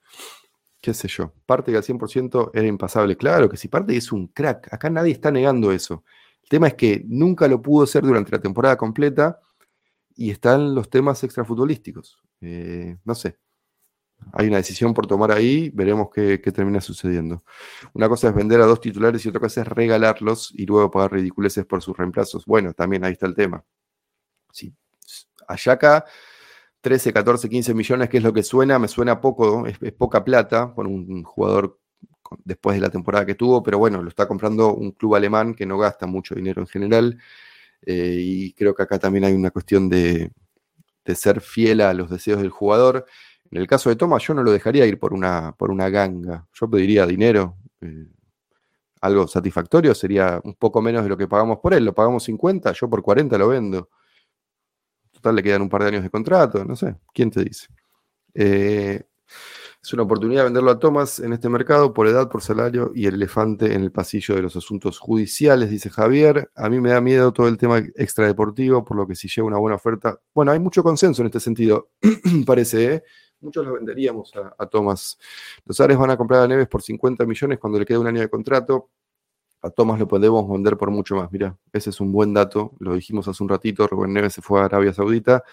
qué 0.81 0.93
sé 0.93 1.07
yo. 1.07 1.33
Parte 1.45 1.71
que 1.71 1.77
al 1.77 1.83
100% 1.83 2.51
era 2.53 2.67
impasable. 2.67 3.15
Claro 3.17 3.49
que 3.49 3.57
si 3.57 3.69
Parte 3.69 3.95
es 3.95 4.11
un 4.11 4.27
crack. 4.27 4.73
Acá 4.73 4.89
nadie 4.89 5.13
está 5.13 5.31
negando 5.31 5.71
eso. 5.71 6.03
El 6.43 6.49
tema 6.49 6.67
es 6.67 6.75
que 6.75 7.03
nunca 7.07 7.47
lo 7.47 7.61
pudo 7.61 7.87
ser 7.87 8.03
durante 8.03 8.31
la 8.31 8.39
temporada 8.39 8.77
completa 8.77 9.39
y 10.17 10.31
están 10.31 10.75
los 10.75 10.89
temas 10.89 11.23
extrafutbolísticos. 11.23 12.19
Eh, 12.41 12.97
no 13.05 13.15
sé. 13.15 13.37
Hay 14.33 14.47
una 14.47 14.57
decisión 14.57 14.95
por 14.95 15.05
tomar 15.05 15.31
ahí, 15.31 15.69
veremos 15.69 16.09
qué, 16.11 16.39
termina 16.39 16.81
sucediendo. 16.81 17.43
Una 17.93 18.09
cosa 18.09 18.29
es 18.29 18.35
vender 18.35 18.59
a 18.61 18.65
dos 18.65 18.81
titulares 18.81 19.23
y 19.23 19.29
otra 19.29 19.39
cosa 19.39 19.61
es 19.61 19.67
regalarlos 19.67 20.51
y 20.55 20.65
luego 20.65 20.89
pagar 20.89 21.13
ridiculeces 21.13 21.65
por 21.65 21.83
sus 21.83 21.95
reemplazos. 21.95 22.45
Bueno, 22.45 22.73
también 22.73 23.05
ahí 23.05 23.13
está 23.13 23.27
el 23.27 23.35
tema. 23.35 23.63
Sí. 24.51 24.73
acá 25.47 26.05
13, 26.81 27.13
14, 27.13 27.49
15 27.49 27.73
millones, 27.75 28.09
que 28.09 28.17
es 28.17 28.23
lo 28.23 28.33
que 28.33 28.43
suena, 28.43 28.79
me 28.79 28.87
suena 28.87 29.21
poco, 29.21 29.67
es, 29.67 29.77
poca 29.93 30.23
plata 30.23 30.73
por 30.73 30.87
un 30.87 31.23
jugador 31.23 31.79
después 32.43 32.75
de 32.75 32.81
la 32.81 32.89
temporada 32.89 33.25
que 33.25 33.35
tuvo, 33.35 33.63
pero 33.63 33.77
bueno, 33.77 34.01
lo 34.01 34.09
está 34.09 34.27
comprando 34.27 34.73
un 34.73 34.91
club 34.91 35.15
alemán 35.15 35.53
que 35.53 35.65
no 35.65 35.77
gasta 35.77 36.07
mucho 36.07 36.35
dinero 36.35 36.61
en 36.61 36.67
general. 36.67 37.19
Eh, 37.89 38.19
y 38.19 38.53
creo 38.53 38.75
que 38.75 38.83
acá 38.83 38.99
también 38.99 39.23
hay 39.23 39.33
una 39.33 39.49
cuestión 39.49 39.87
de, 39.87 40.29
ser 41.15 41.39
fiel 41.39 41.79
a 41.79 41.93
los 41.93 42.09
deseos 42.09 42.41
del 42.41 42.49
jugador. 42.49 43.05
En 43.49 43.61
el 43.61 43.67
caso 43.67 43.89
de 43.89 43.95
Thomas, 43.95 44.21
yo 44.27 44.33
no 44.33 44.43
lo 44.43 44.51
dejaría 44.51 44.85
ir 44.85 44.99
por 44.99 45.13
una, 45.13 45.55
por 45.57 45.71
una 45.71 45.87
ganga. 45.87 46.45
Yo 46.51 46.69
pediría 46.69 47.05
dinero. 47.05 47.55
Eh, 47.79 48.07
algo 48.99 49.25
satisfactorio 49.25 49.95
sería 49.95 50.41
un 50.43 50.55
poco 50.55 50.81
menos 50.81 51.03
de 51.03 51.09
lo 51.09 51.15
que 51.15 51.29
pagamos 51.29 51.59
por 51.59 51.73
él. 51.73 51.85
Lo 51.85 51.95
pagamos 51.95 52.23
50, 52.25 52.73
yo 52.73 52.89
por 52.89 53.01
40 53.01 53.37
lo 53.37 53.47
vendo. 53.47 53.89
Total, 55.13 55.35
le 55.35 55.43
quedan 55.43 55.61
un 55.61 55.69
par 55.69 55.83
de 55.83 55.87
años 55.87 56.03
de 56.03 56.09
contrato, 56.09 56.65
no 56.65 56.75
sé. 56.75 56.93
¿Quién 57.13 57.31
te 57.31 57.45
dice? 57.45 57.67
Eh, 58.33 59.01
es 59.81 59.93
una 59.93 60.03
oportunidad 60.03 60.41
de 60.41 60.45
venderlo 60.45 60.71
a 60.71 60.79
Thomas 60.79 61.19
en 61.19 61.33
este 61.33 61.49
mercado 61.49 61.93
por 61.93 62.07
edad, 62.07 62.29
por 62.29 62.41
salario 62.41 62.91
y 62.93 63.05
el 63.05 63.15
elefante 63.15 63.73
en 63.73 63.83
el 63.83 63.91
pasillo 63.91 64.35
de 64.35 64.41
los 64.41 64.55
asuntos 64.55 64.99
judiciales, 64.99 65.69
dice 65.69 65.89
Javier. 65.89 66.51
A 66.55 66.69
mí 66.69 66.79
me 66.81 66.89
da 66.89 66.99
miedo 66.99 67.31
todo 67.31 67.47
el 67.47 67.57
tema 67.57 67.77
extradeportivo, 67.77 68.83
por 68.83 68.97
lo 68.97 69.07
que 69.07 69.15
si 69.15 69.27
llega 69.27 69.47
una 69.47 69.57
buena 69.57 69.75
oferta. 69.75 70.19
Bueno, 70.33 70.51
hay 70.51 70.59
mucho 70.59 70.83
consenso 70.83 71.21
en 71.21 71.27
este 71.27 71.39
sentido, 71.39 71.89
parece, 72.45 72.93
¿eh? 72.93 73.03
Muchos 73.39 73.65
lo 73.65 73.73
venderíamos 73.73 74.35
a, 74.35 74.55
a 74.57 74.65
Thomas. 74.65 75.17
Los 75.63 75.79
Ares 75.79 75.97
van 75.97 76.09
a 76.09 76.17
comprar 76.17 76.41
a 76.41 76.47
Neves 76.47 76.67
por 76.67 76.81
50 76.81 77.23
millones 77.25 77.59
cuando 77.59 77.77
le 77.77 77.85
quede 77.85 77.99
un 77.99 78.07
año 78.07 78.21
de 78.21 78.29
contrato. 78.29 78.89
A 79.61 79.69
Thomas 79.69 79.99
lo 79.99 80.07
podemos 80.07 80.49
vender 80.49 80.75
por 80.75 80.89
mucho 80.91 81.15
más. 81.15 81.31
Mira, 81.31 81.55
ese 81.71 81.91
es 81.91 82.01
un 82.01 82.11
buen 82.11 82.33
dato. 82.33 82.73
Lo 82.79 82.95
dijimos 82.95 83.27
hace 83.27 83.43
un 83.43 83.49
ratito. 83.49 83.87
Rubén 83.87 84.13
Neves 84.13 84.33
se 84.33 84.41
fue 84.41 84.59
a 84.61 84.65
Arabia 84.65 84.91
Saudita 84.91 85.43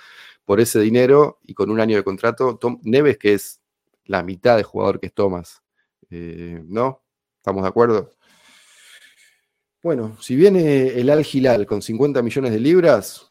por 0.45 0.61
ese 0.61 0.81
dinero 0.81 1.41
y 1.43 1.55
con 1.55 1.71
un 1.71 1.81
año 1.81 1.97
de 1.97 2.05
contrato. 2.05 2.59
Neves, 2.83 3.19
que 3.19 3.35
es 3.35 3.61
la 4.05 4.23
mitad 4.23 4.57
de 4.57 4.63
jugador 4.63 5.01
que 5.01 5.07
es 5.07 5.15
Thomas. 5.15 5.63
Eh, 6.11 6.63
¿No? 6.67 7.03
¿Estamos 7.37 7.63
de 7.63 7.69
acuerdo? 7.69 8.11
Bueno, 9.83 10.17
si 10.21 10.35
viene 10.35 10.89
el 10.89 11.11
Al 11.11 11.25
Gilal 11.25 11.67
con 11.67 11.83
50 11.83 12.23
millones 12.23 12.53
de 12.53 12.61
libras, 12.61 13.29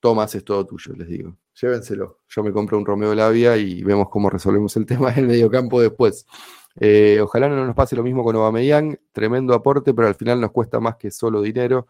Thomas 0.00 0.34
es 0.34 0.44
todo 0.44 0.66
tuyo, 0.66 0.94
les 0.96 1.08
digo. 1.08 1.36
Llévenselo. 1.60 2.20
Yo 2.28 2.42
me 2.42 2.52
compro 2.52 2.76
un 2.76 2.84
Romeo 2.84 3.14
Lavia 3.14 3.56
y 3.56 3.82
vemos 3.82 4.08
cómo 4.08 4.28
resolvemos 4.28 4.76
el 4.76 4.86
tema 4.86 5.12
del 5.12 5.26
mediocampo 5.26 5.80
después. 5.80 6.26
Eh, 6.78 7.18
ojalá 7.22 7.48
no 7.48 7.64
nos 7.64 7.74
pase 7.74 7.96
lo 7.96 8.02
mismo 8.02 8.22
con 8.22 8.36
Aubameyang, 8.36 8.98
tremendo 9.12 9.54
aporte, 9.54 9.94
pero 9.94 10.08
al 10.08 10.14
final 10.14 10.40
nos 10.40 10.50
cuesta 10.50 10.80
más 10.80 10.96
que 10.96 11.10
solo 11.10 11.40
dinero. 11.40 11.86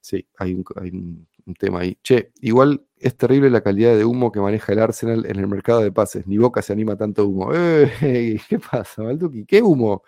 Sí, 0.00 0.26
hay 0.36 0.54
un 0.54 1.26
un 1.46 1.54
tema 1.54 1.80
ahí. 1.80 1.98
Che, 2.02 2.32
igual 2.40 2.84
es 3.06 3.16
terrible 3.16 3.50
la 3.50 3.60
calidad 3.60 3.96
de 3.96 4.04
humo 4.04 4.32
que 4.32 4.40
maneja 4.40 4.72
el 4.72 4.78
Arsenal 4.80 5.26
en 5.26 5.38
el 5.38 5.46
mercado 5.46 5.80
de 5.80 5.92
pases. 5.92 6.26
Ni 6.26 6.38
Boca 6.38 6.62
se 6.62 6.72
anima 6.72 6.96
tanto 6.96 7.26
humo. 7.26 7.50
¿Qué 8.00 8.60
pasa, 8.70 9.02
Malduki? 9.02 9.44
¿Qué 9.44 9.62
humo? 9.62 10.02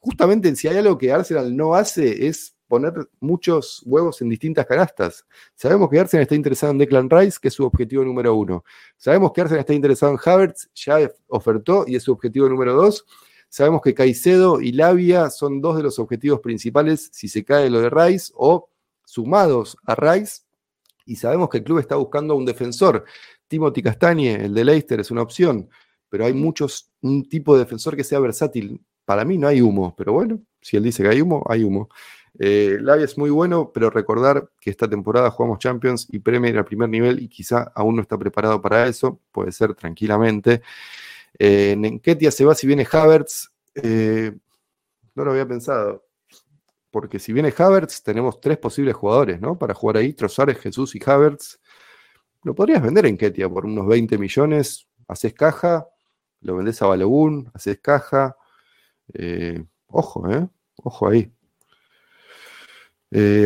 justamente 0.00 0.54
si 0.56 0.68
hay 0.68 0.78
algo 0.78 0.96
que 0.96 1.12
Arsenal 1.12 1.54
no 1.54 1.74
hace 1.74 2.26
es 2.26 2.54
poner 2.66 2.92
muchos 3.20 3.82
huevos 3.86 4.20
en 4.20 4.28
distintas 4.28 4.66
canastas. 4.66 5.24
Sabemos 5.54 5.88
que 5.88 5.98
Arsenal 5.98 6.22
está 6.22 6.34
interesado 6.34 6.72
en 6.72 6.78
Declan 6.78 7.08
Rice, 7.08 7.38
que 7.40 7.48
es 7.48 7.54
su 7.54 7.64
objetivo 7.64 8.04
número 8.04 8.34
uno. 8.34 8.64
Sabemos 8.96 9.32
que 9.32 9.40
Arsenal 9.40 9.60
está 9.60 9.72
interesado 9.72 10.12
en 10.12 10.18
Havertz, 10.22 10.68
ya 10.74 11.10
ofertó 11.28 11.84
y 11.86 11.96
es 11.96 12.02
su 12.02 12.12
objetivo 12.12 12.48
número 12.48 12.74
dos. 12.74 13.06
Sabemos 13.48 13.80
que 13.80 13.94
Caicedo 13.94 14.60
y 14.60 14.72
Lavia 14.72 15.30
son 15.30 15.62
dos 15.62 15.78
de 15.78 15.82
los 15.82 15.98
objetivos 15.98 16.40
principales 16.40 17.08
si 17.12 17.28
se 17.28 17.42
cae 17.42 17.70
lo 17.70 17.80
de 17.80 17.88
Rice 17.88 18.32
o 18.36 18.68
sumados 19.04 19.76
a 19.84 19.94
Rice. 19.94 20.42
Y 21.08 21.16
sabemos 21.16 21.48
que 21.48 21.58
el 21.58 21.64
club 21.64 21.78
está 21.78 21.96
buscando 21.96 22.36
un 22.36 22.44
defensor. 22.44 23.04
Timothy 23.48 23.82
Castagne, 23.82 24.44
el 24.44 24.52
de 24.52 24.62
Leicester, 24.62 25.00
es 25.00 25.10
una 25.10 25.22
opción, 25.22 25.68
pero 26.10 26.26
hay 26.26 26.34
muchos, 26.34 26.92
un 27.00 27.26
tipo 27.26 27.54
de 27.54 27.64
defensor 27.64 27.96
que 27.96 28.04
sea 28.04 28.20
versátil. 28.20 28.78
Para 29.06 29.24
mí 29.24 29.38
no 29.38 29.48
hay 29.48 29.62
humo, 29.62 29.94
pero 29.96 30.12
bueno, 30.12 30.38
si 30.60 30.76
él 30.76 30.82
dice 30.82 31.02
que 31.02 31.08
hay 31.08 31.22
humo, 31.22 31.42
hay 31.48 31.64
humo. 31.64 31.88
Eh, 32.38 32.76
Lavia 32.82 33.06
es 33.06 33.16
muy 33.16 33.30
bueno, 33.30 33.72
pero 33.72 33.88
recordar 33.88 34.50
que 34.60 34.68
esta 34.68 34.86
temporada 34.86 35.30
jugamos 35.30 35.58
Champions 35.60 36.06
y 36.10 36.18
Premier 36.18 36.58
al 36.58 36.66
primer 36.66 36.90
nivel 36.90 37.22
y 37.22 37.28
quizá 37.28 37.72
aún 37.74 37.96
no 37.96 38.02
está 38.02 38.18
preparado 38.18 38.60
para 38.60 38.86
eso, 38.86 39.18
puede 39.32 39.50
ser 39.50 39.74
tranquilamente. 39.74 40.60
Eh, 41.38 41.74
Nenketia 41.78 42.30
se 42.30 42.44
va 42.44 42.54
si 42.54 42.66
viene 42.66 42.86
Havertz. 42.90 43.50
Eh, 43.74 44.36
no 45.14 45.24
lo 45.24 45.30
había 45.30 45.48
pensado. 45.48 46.04
Porque 46.98 47.20
si 47.20 47.32
viene 47.32 47.54
Havertz, 47.56 48.02
tenemos 48.02 48.40
tres 48.40 48.58
posibles 48.58 48.96
jugadores, 48.96 49.40
¿no? 49.40 49.56
Para 49.56 49.72
jugar 49.72 49.98
ahí, 49.98 50.14
Trossard, 50.14 50.56
Jesús 50.56 50.96
y 50.96 51.00
Havertz. 51.06 51.60
Lo 52.42 52.56
podrías 52.56 52.82
vender 52.82 53.06
en 53.06 53.16
Ketia 53.16 53.48
por 53.48 53.66
unos 53.66 53.86
20 53.86 54.18
millones. 54.18 54.88
Haces 55.06 55.32
caja, 55.32 55.86
lo 56.40 56.56
vendés 56.56 56.82
a 56.82 56.86
Balogun, 56.86 57.48
haces 57.54 57.78
caja. 57.78 58.36
Eh, 59.14 59.64
ojo, 59.86 60.28
¿eh? 60.28 60.48
Ojo 60.82 61.08
ahí. 61.08 61.32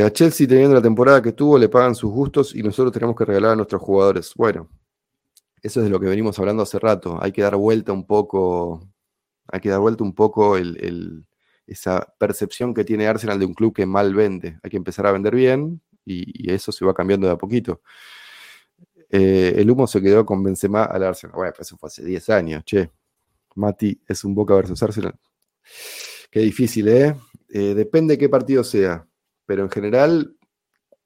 a 0.03 0.11
Chelsea, 0.11 0.49
teniendo 0.49 0.75
la 0.75 0.81
temporada 0.81 1.21
que 1.21 1.33
tuvo, 1.33 1.59
le 1.59 1.69
pagan 1.69 1.95
sus 1.95 2.11
gustos 2.11 2.55
y 2.55 2.63
nosotros 2.63 2.91
tenemos 2.91 3.15
que 3.15 3.27
regalar 3.27 3.53
a 3.53 3.57
nuestros 3.57 3.83
jugadores. 3.83 4.33
Bueno, 4.35 4.71
eso 5.61 5.81
es 5.81 5.85
de 5.85 5.91
lo 5.91 6.01
que 6.01 6.07
venimos 6.07 6.39
hablando 6.39 6.63
hace 6.63 6.79
rato. 6.79 7.19
Hay 7.21 7.33
que 7.33 7.43
dar 7.43 7.57
vuelta 7.57 7.93
un 7.93 8.07
poco, 8.07 8.81
hay 9.47 9.61
que 9.61 9.69
dar 9.69 9.81
vuelta 9.81 10.05
un 10.05 10.15
poco 10.15 10.57
esa 11.67 12.15
percepción 12.19 12.75
que 12.75 12.85
tiene 12.85 13.07
Arsenal 13.07 13.39
de 13.39 13.47
un 13.47 13.55
club 13.55 13.75
que 13.75 13.87
mal 13.87 14.15
vende. 14.15 14.59
Hay 14.63 14.71
que 14.71 14.77
empezar 14.77 15.07
a 15.07 15.13
vender 15.13 15.35
bien 15.35 15.81
y, 16.05 16.51
eso 16.53 16.73
se 16.73 16.85
va 16.85 16.95
cambiando 16.95 17.27
de 17.27 17.33
a 17.33 17.39
poquito. 17.39 17.83
Eh, 19.11 19.55
el 19.57 19.71
humo 19.71 19.87
se 19.87 20.01
quedó 20.01 20.25
con 20.25 20.43
Benzema 20.43 20.85
al 20.85 21.05
Arsenal. 21.05 21.37
Bueno, 21.37 21.53
eso 21.59 21.77
fue 21.77 21.89
hace 21.89 22.05
10 22.05 22.31
años, 22.31 22.65
che. 22.65 22.91
Mati 23.55 24.01
es 24.09 24.25
un 24.25 24.35
Boca 24.35 24.55
versus 24.55 24.83
Arsenal. 24.83 25.15
Qué 26.31 26.41
difícil, 26.41 26.89
¿eh? 26.89 27.15
¿eh? 27.51 27.75
Depende 27.75 28.15
de 28.15 28.19
qué 28.19 28.29
partido 28.29 28.65
sea. 28.65 29.07
Pero 29.45 29.63
en 29.65 29.71
general, 29.71 30.37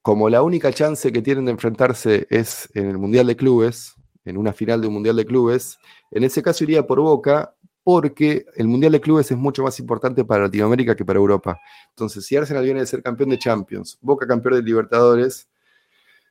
como 0.01 0.29
la 0.29 0.41
única 0.41 0.71
chance 0.71 1.11
que 1.11 1.21
tienen 1.21 1.45
de 1.45 1.51
enfrentarse 1.51 2.27
es 2.29 2.69
en 2.73 2.87
el 2.87 2.97
Mundial 2.97 3.27
de 3.27 3.35
Clubes, 3.35 3.95
en 4.23 4.37
una 4.37 4.53
final 4.53 4.81
de 4.81 4.87
un 4.87 4.93
Mundial 4.93 5.17
de 5.17 5.25
Clubes, 5.25 5.77
en 6.11 6.23
ese 6.23 6.41
caso 6.41 6.63
iría 6.63 6.87
por 6.87 7.01
Boca 7.01 7.55
porque 7.87 8.45
el 8.57 8.67
Mundial 8.67 8.91
de 8.91 8.99
Clubes 8.99 9.31
es 9.31 9.37
mucho 9.37 9.63
más 9.63 9.79
importante 9.79 10.25
para 10.25 10.43
Latinoamérica 10.43 10.93
que 10.93 11.05
para 11.05 11.19
Europa. 11.19 11.57
Entonces, 11.91 12.25
si 12.25 12.35
Arsenal 12.35 12.65
viene 12.65 12.81
de 12.81 12.85
ser 12.85 13.01
campeón 13.01 13.29
de 13.29 13.39
Champions, 13.39 13.97
Boca 14.01 14.27
campeón 14.27 14.55
de 14.55 14.61
Libertadores, 14.61 15.47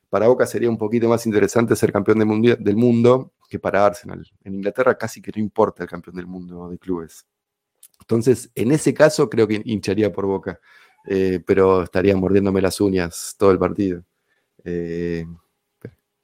para 0.07 0.27
Boca 0.27 0.45
sería 0.45 0.69
un 0.69 0.77
poquito 0.77 1.09
más 1.09 1.25
interesante 1.25 1.75
ser 1.75 1.91
campeón 1.91 2.19
del 2.59 2.75
mundo 2.75 3.33
que 3.49 3.57
para 3.57 3.83
Arsenal. 3.83 4.23
En 4.43 4.53
Inglaterra 4.53 4.95
casi 4.99 5.19
que 5.19 5.31
no 5.35 5.41
importa 5.41 5.81
el 5.81 5.89
campeón 5.89 6.15
del 6.17 6.27
mundo 6.27 6.69
de 6.69 6.77
clubes. 6.77 7.25
Entonces, 8.01 8.51
en 8.53 8.71
ese 8.71 8.93
caso 8.93 9.27
creo 9.27 9.47
que 9.47 9.59
hincharía 9.65 10.13
por 10.13 10.27
Boca, 10.27 10.59
eh, 11.07 11.41
pero 11.43 11.81
estaría 11.81 12.15
mordiéndome 12.15 12.61
las 12.61 12.79
uñas 12.79 13.33
todo 13.35 13.49
el 13.49 13.57
partido. 13.57 14.03
Eh, 14.63 15.25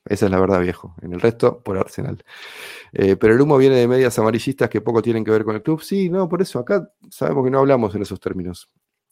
esa 0.06 0.26
es 0.26 0.32
la 0.32 0.39
verdad, 0.39 0.60
viejo. 0.60 0.95
En 1.01 1.14
el 1.14 1.22
resto, 1.22 1.62
por 1.62 1.78
Arsenal. 1.78 2.24
Eh, 2.91 3.16
pero 3.16 3.34
el 3.34 3.41
humo 3.41 3.58
viene 3.58 3.76
de 3.76 3.88
medias 3.88 4.18
amarillistas 4.20 4.70
que 4.70 4.82
poco 4.82 5.01
tienen 5.01 5.24
que 5.24 5.32
ver 5.32 5.45
con 5.45 5.56
el 5.56 5.64
club. 5.64 5.82
Sí, 5.82 6.10
no, 6.10 6.28
por 6.28 6.41
eso 6.41 6.60
acá 6.60 6.89
sabemos 7.10 7.45
que 7.45 7.51
no 7.51 7.60
hablamos 7.60 7.95
en 7.95 8.01
esos 8.01 8.20
términos. 8.20 8.70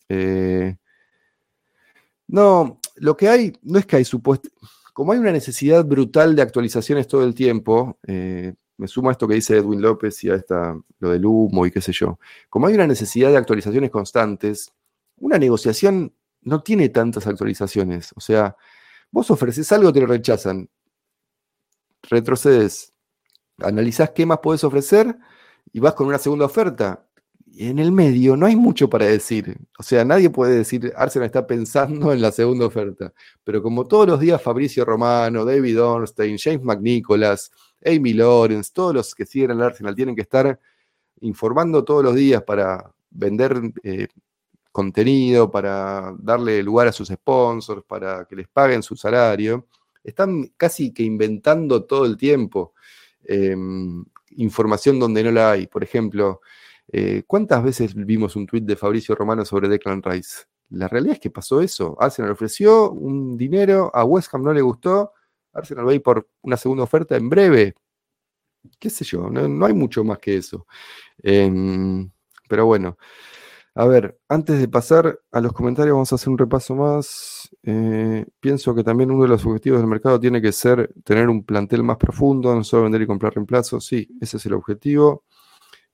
Eh, 0.09 0.75
no, 2.27 2.79
lo 2.95 3.15
que 3.15 3.29
hay, 3.29 3.53
no 3.63 3.79
es 3.79 3.85
que 3.85 3.95
hay 3.97 4.05
supuesto. 4.05 4.49
Como 4.93 5.13
hay 5.13 5.19
una 5.19 5.31
necesidad 5.31 5.85
brutal 5.85 6.35
de 6.35 6.41
actualizaciones 6.41 7.07
todo 7.07 7.23
el 7.23 7.33
tiempo, 7.33 7.97
eh, 8.05 8.53
me 8.75 8.87
sumo 8.87 9.09
a 9.09 9.13
esto 9.13 9.27
que 9.27 9.35
dice 9.35 9.57
Edwin 9.57 9.81
López 9.81 10.21
y 10.25 10.29
a 10.29 10.35
esta, 10.35 10.77
lo 10.99 11.09
del 11.09 11.25
humo 11.25 11.65
y 11.65 11.71
qué 11.71 11.79
sé 11.79 11.93
yo. 11.93 12.19
Como 12.49 12.67
hay 12.67 12.73
una 12.73 12.87
necesidad 12.87 13.29
de 13.29 13.37
actualizaciones 13.37 13.89
constantes, 13.89 14.73
una 15.17 15.37
negociación 15.37 16.13
no 16.41 16.61
tiene 16.61 16.89
tantas 16.89 17.27
actualizaciones. 17.27 18.11
O 18.15 18.19
sea, 18.19 18.57
vos 19.11 19.31
ofreces 19.31 19.71
algo, 19.71 19.93
te 19.93 20.01
lo 20.01 20.07
rechazan 20.07 20.69
retrocedes, 22.03 22.93
analizás 23.59 24.11
qué 24.11 24.25
más 24.25 24.39
puedes 24.39 24.63
ofrecer 24.63 25.17
y 25.73 25.79
vas 25.79 25.93
con 25.93 26.07
una 26.07 26.17
segunda 26.17 26.45
oferta. 26.45 27.05
Y 27.53 27.67
en 27.67 27.79
el 27.79 27.91
medio 27.91 28.37
no 28.37 28.45
hay 28.45 28.55
mucho 28.55 28.89
para 28.89 29.05
decir. 29.05 29.57
O 29.77 29.83
sea, 29.83 30.05
nadie 30.05 30.29
puede 30.29 30.55
decir, 30.55 30.93
Arsenal 30.95 31.25
está 31.25 31.45
pensando 31.45 32.13
en 32.13 32.21
la 32.21 32.31
segunda 32.31 32.65
oferta. 32.65 33.13
Pero 33.43 33.61
como 33.61 33.87
todos 33.87 34.07
los 34.07 34.19
días 34.19 34.41
Fabricio 34.41 34.85
Romano, 34.85 35.43
David 35.43 35.81
Ornstein, 35.81 36.37
James 36.37 36.63
McNicholas, 36.63 37.51
Amy 37.85 38.13
Lawrence, 38.13 38.71
todos 38.73 38.93
los 38.93 39.13
que 39.13 39.25
siguen 39.25 39.51
al 39.51 39.63
Arsenal 39.63 39.95
tienen 39.95 40.15
que 40.15 40.21
estar 40.21 40.59
informando 41.19 41.83
todos 41.83 42.03
los 42.03 42.15
días 42.15 42.41
para 42.43 42.89
vender 43.09 43.61
eh, 43.83 44.07
contenido, 44.71 45.51
para 45.51 46.15
darle 46.19 46.63
lugar 46.63 46.87
a 46.87 46.91
sus 46.93 47.09
sponsors, 47.09 47.83
para 47.85 48.25
que 48.25 48.35
les 48.37 48.47
paguen 48.47 48.81
su 48.81 48.95
salario 48.95 49.67
están 50.03 50.53
casi 50.57 50.93
que 50.93 51.03
inventando 51.03 51.85
todo 51.85 52.05
el 52.05 52.17
tiempo 52.17 52.73
em, 53.23 54.03
información 54.31 54.99
donde 54.99 55.23
no 55.23 55.31
la 55.31 55.51
hay. 55.51 55.67
Por 55.67 55.83
ejemplo, 55.83 56.41
eh, 56.91 57.23
¿cuántas 57.27 57.63
veces 57.63 57.93
vimos 57.95 58.35
un 58.35 58.47
tuit 58.47 58.63
de 58.63 58.75
Fabricio 58.75 59.15
Romano 59.15 59.45
sobre 59.45 59.69
Declan 59.69 60.03
Rice? 60.03 60.45
La 60.69 60.87
realidad 60.87 61.15
es 61.15 61.19
que 61.19 61.29
pasó 61.29 61.61
eso. 61.61 61.97
Arsenal 61.99 62.31
ofreció 62.31 62.91
un 62.91 63.37
dinero, 63.37 63.91
a 63.93 64.03
West 64.05 64.33
Ham 64.33 64.43
no 64.43 64.53
le 64.53 64.61
gustó, 64.61 65.13
Arsenal 65.53 65.87
va 65.87 65.91
a 65.91 65.95
ir 65.95 66.01
por 66.01 66.29
una 66.41 66.57
segunda 66.57 66.83
oferta 66.83 67.15
en 67.17 67.29
breve. 67.29 67.75
¿Qué 68.79 68.89
sé 68.89 69.03
yo? 69.03 69.29
No, 69.29 69.65
hay 69.65 69.73
mucho 69.73 70.03
más 70.03 70.19
que 70.19 70.37
eso. 70.37 70.67
Em, 71.21 72.09
pero 72.47 72.65
bueno. 72.65 72.97
A 73.73 73.85
ver, 73.85 74.19
antes 74.27 74.59
de 74.59 74.67
pasar 74.67 75.21
a 75.31 75.39
los 75.39 75.53
comentarios, 75.53 75.93
vamos 75.93 76.11
a 76.11 76.15
hacer 76.15 76.29
un 76.29 76.37
repaso 76.37 76.75
más. 76.75 77.49
Eh, 77.63 78.25
pienso 78.41 78.75
que 78.75 78.83
también 78.83 79.11
uno 79.11 79.23
de 79.23 79.29
los 79.29 79.45
objetivos 79.45 79.79
del 79.79 79.87
mercado 79.87 80.19
tiene 80.19 80.41
que 80.41 80.51
ser 80.51 80.93
tener 81.05 81.29
un 81.29 81.45
plantel 81.45 81.81
más 81.81 81.95
profundo, 81.95 82.53
no 82.53 82.65
solo 82.65 82.83
vender 82.83 83.03
y 83.03 83.07
comprar 83.07 83.33
reemplazos. 83.33 83.85
Sí, 83.85 84.09
ese 84.19 84.37
es 84.37 84.45
el 84.45 84.53
objetivo. 84.53 85.23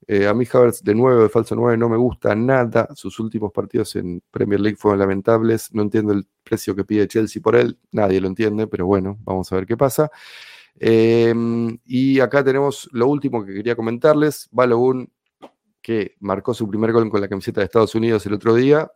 Eh, 0.08 0.26
a 0.26 0.34
mí 0.34 0.44
Havertz 0.52 0.82
de 0.82 0.94
9, 0.94 1.24
de 1.24 1.28
falso 1.28 1.54
9, 1.54 1.76
no 1.76 1.88
me 1.88 1.96
gusta 1.96 2.34
nada. 2.34 2.88
Sus 2.96 3.20
últimos 3.20 3.52
partidos 3.52 3.94
en 3.96 4.22
Premier 4.30 4.60
League 4.60 4.76
fueron 4.76 4.98
lamentables. 5.00 5.72
No 5.72 5.82
entiendo 5.82 6.12
el 6.14 6.26
precio 6.42 6.74
que 6.74 6.84
pide 6.84 7.06
Chelsea 7.06 7.40
por 7.42 7.54
él. 7.56 7.78
Nadie 7.92 8.20
lo 8.20 8.26
entiende, 8.26 8.66
pero 8.66 8.86
bueno, 8.86 9.18
vamos 9.22 9.52
a 9.52 9.56
ver 9.56 9.66
qué 9.66 9.76
pasa. 9.76 10.10
Em, 10.80 11.78
y 11.84 12.20
acá 12.20 12.42
tenemos 12.44 12.88
lo 12.92 13.08
último 13.08 13.44
que 13.44 13.54
quería 13.54 13.76
comentarles. 13.76 14.48
Balogun 14.52 15.10
que 15.88 16.16
marcó 16.20 16.52
su 16.52 16.68
primer 16.68 16.92
gol 16.92 17.08
con 17.08 17.18
la 17.18 17.28
camiseta 17.28 17.62
de 17.62 17.64
Estados 17.64 17.94
Unidos 17.94 18.26
el 18.26 18.34
otro 18.34 18.54
día, 18.54 18.92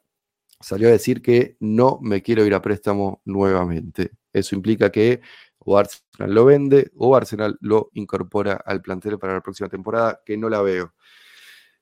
salió 0.60 0.88
a 0.88 0.90
decir 0.90 1.22
que 1.22 1.56
no 1.58 1.98
me 2.02 2.20
quiero 2.20 2.44
ir 2.44 2.52
a 2.52 2.60
préstamo 2.60 3.22
nuevamente. 3.24 4.10
Eso 4.30 4.54
implica 4.54 4.92
que 4.92 5.22
o 5.60 5.78
Arsenal 5.78 6.34
lo 6.34 6.44
vende 6.44 6.90
o 6.98 7.16
Arsenal 7.16 7.56
lo 7.62 7.88
incorpora 7.94 8.60
al 8.66 8.82
plantel 8.82 9.18
para 9.18 9.32
la 9.32 9.40
próxima 9.40 9.70
temporada, 9.70 10.20
que 10.22 10.36
no 10.36 10.50
la 10.50 10.60
veo. 10.60 10.92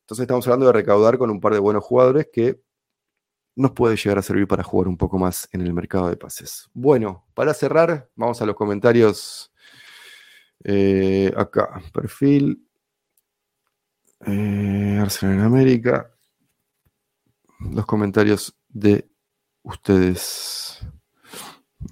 Entonces 0.02 0.22
estamos 0.22 0.46
hablando 0.46 0.66
de 0.66 0.74
recaudar 0.74 1.18
con 1.18 1.28
un 1.28 1.40
par 1.40 1.54
de 1.54 1.58
buenos 1.58 1.82
jugadores 1.82 2.28
que 2.32 2.62
nos 3.56 3.72
puede 3.72 3.96
llegar 3.96 4.18
a 4.18 4.22
servir 4.22 4.46
para 4.46 4.62
jugar 4.62 4.86
un 4.86 4.96
poco 4.96 5.18
más 5.18 5.48
en 5.50 5.62
el 5.62 5.72
mercado 5.72 6.08
de 6.08 6.16
pases. 6.16 6.68
Bueno, 6.72 7.26
para 7.34 7.52
cerrar, 7.52 8.08
vamos 8.14 8.40
a 8.40 8.46
los 8.46 8.54
comentarios. 8.54 9.52
Eh, 10.62 11.32
acá, 11.36 11.82
perfil. 11.92 12.69
Eh, 14.26 14.98
Arsenal 15.00 15.36
en 15.36 15.40
América. 15.40 16.10
Los 17.60 17.86
comentarios 17.86 18.54
de 18.68 19.08
ustedes. 19.62 20.80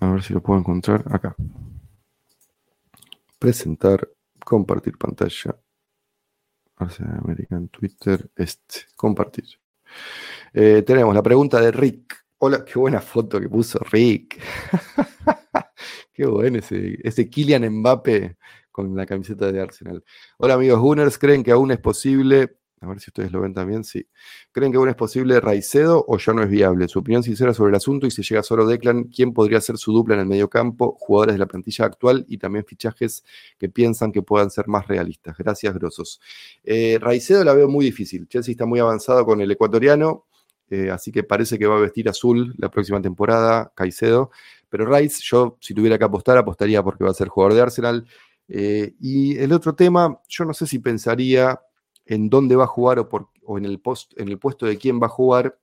A 0.01 0.11
ver 0.11 0.23
si 0.23 0.35
lo 0.35 0.43
puedo 0.43 0.59
encontrar 0.61 1.05
acá. 1.11 1.35
Presentar, 3.39 4.09
compartir 4.45 4.99
pantalla. 4.99 5.57
Arsenal 6.77 7.21
América 7.25 7.57
en 7.57 7.69
Twitter. 7.69 8.31
Este, 8.37 8.81
compartir. 8.95 9.47
Eh, 10.53 10.83
tenemos 10.87 11.15
la 11.15 11.23
pregunta 11.23 11.61
de 11.61 11.73
Rick. 11.73 12.25
Hola, 12.39 12.65
qué 12.65 12.79
buena 12.79 13.01
foto 13.01 13.41
que 13.41 13.49
puso 13.49 13.79
Rick. 13.91 14.39
qué 16.13 16.27
bueno 16.27 16.59
ese, 16.59 16.99
ese 17.03 17.29
Kylian 17.29 17.69
Mbappe 17.71 18.37
con 18.79 18.95
la 18.95 19.07
camiseta 19.07 19.51
de 19.51 19.61
Arsenal. 19.61 20.05
Hola 20.37 20.55
amigos 20.55 20.79
Gunners, 20.79 21.19
¿creen 21.19 21.43
que 21.43 21.51
aún 21.51 21.73
es 21.73 21.81
posible 21.81 22.59
A 22.81 22.87
ver 22.87 23.01
si 23.01 23.11
ustedes 23.11 23.33
lo 23.33 23.41
ven 23.41 23.53
también, 23.53 23.83
sí. 23.83 24.07
¿Creen 24.53 24.71
que 24.71 24.79
aún 24.79 24.89
es 24.89 24.95
posible 24.95 25.41
Raicedo 25.41 26.05
o 26.07 26.17
ya 26.17 26.33
no 26.33 26.45
es 26.45 26.49
viable? 26.49 26.87
Su 26.87 27.01
opinión 27.01 27.25
sincera 27.25 27.53
sobre 27.53 27.71
el 27.71 27.75
asunto 27.75 28.07
y 28.07 28.13
si 28.13 28.23
llega 28.23 28.45
solo 28.45 28.69
Declan, 28.69 29.09
¿quién 29.09 29.33
podría 29.33 29.61
ser 29.61 29.79
su 29.79 29.93
dupla 29.93 30.15
en 30.15 30.21
el 30.21 30.27
mediocampo? 30.27 30.97
Jugadores 31.01 31.35
de 31.35 31.41
la 31.41 31.47
plantilla 31.47 31.87
actual 31.87 32.25
y 32.29 32.39
también 32.39 32.65
fichajes 32.65 33.25
que 33.59 33.69
piensan 33.69 34.13
que 34.13 34.23
puedan 34.23 34.49
ser 34.49 34.69
más 34.69 34.87
realistas. 34.87 35.37
Gracias, 35.37 35.75
grosos. 35.75 36.21
Eh, 36.63 36.99
Raicedo 37.01 37.43
la 37.43 37.55
veo 37.55 37.69
muy 37.69 37.85
difícil. 37.85 38.29
Chelsea 38.29 38.53
está 38.53 38.65
muy 38.65 38.79
avanzado 38.79 39.27
con 39.27 39.41
el 39.41 39.51
ecuatoriano, 39.51 40.27
eh, 40.71 40.91
así 40.93 41.11
que 41.11 41.25
parece 41.25 41.59
que 41.59 41.67
va 41.67 41.79
a 41.79 41.81
vestir 41.81 42.09
azul 42.09 42.55
la 42.59 42.71
próxima 42.71 43.03
temporada, 43.03 43.73
Caicedo. 43.75 44.31
Pero 44.69 44.87
Rice, 44.87 45.21
yo 45.23 45.57
si 45.61 45.75
tuviera 45.75 45.99
que 45.99 46.05
apostar, 46.05 46.37
apostaría 46.37 46.83
porque 46.83 47.05
va 47.05 47.11
a 47.11 47.15
ser 47.15 47.29
jugador 47.29 47.55
de 47.55 47.63
Arsenal. 47.63 48.07
Eh, 48.49 48.95
y 49.01 49.37
el 49.39 49.53
otro 49.53 49.75
tema, 49.75 50.21
yo 50.29 50.45
no 50.45 50.55
sé 50.55 50.67
si 50.67 50.79
pensaría 50.79 51.61
en 52.07 52.31
dónde 52.31 52.57
va 52.57 52.65
a 52.65 52.69
jugar 52.69 52.99
o, 52.99 53.09
por, 53.09 53.29
en, 53.57 53.65
el 53.65 53.79
post, 53.81 54.19
en 54.19 54.29
el 54.29 54.39
puesto 54.39 54.67
de 54.67 54.79
quién 54.79 55.01
va 55.01 55.07
a 55.07 55.11
jugar 55.11 55.59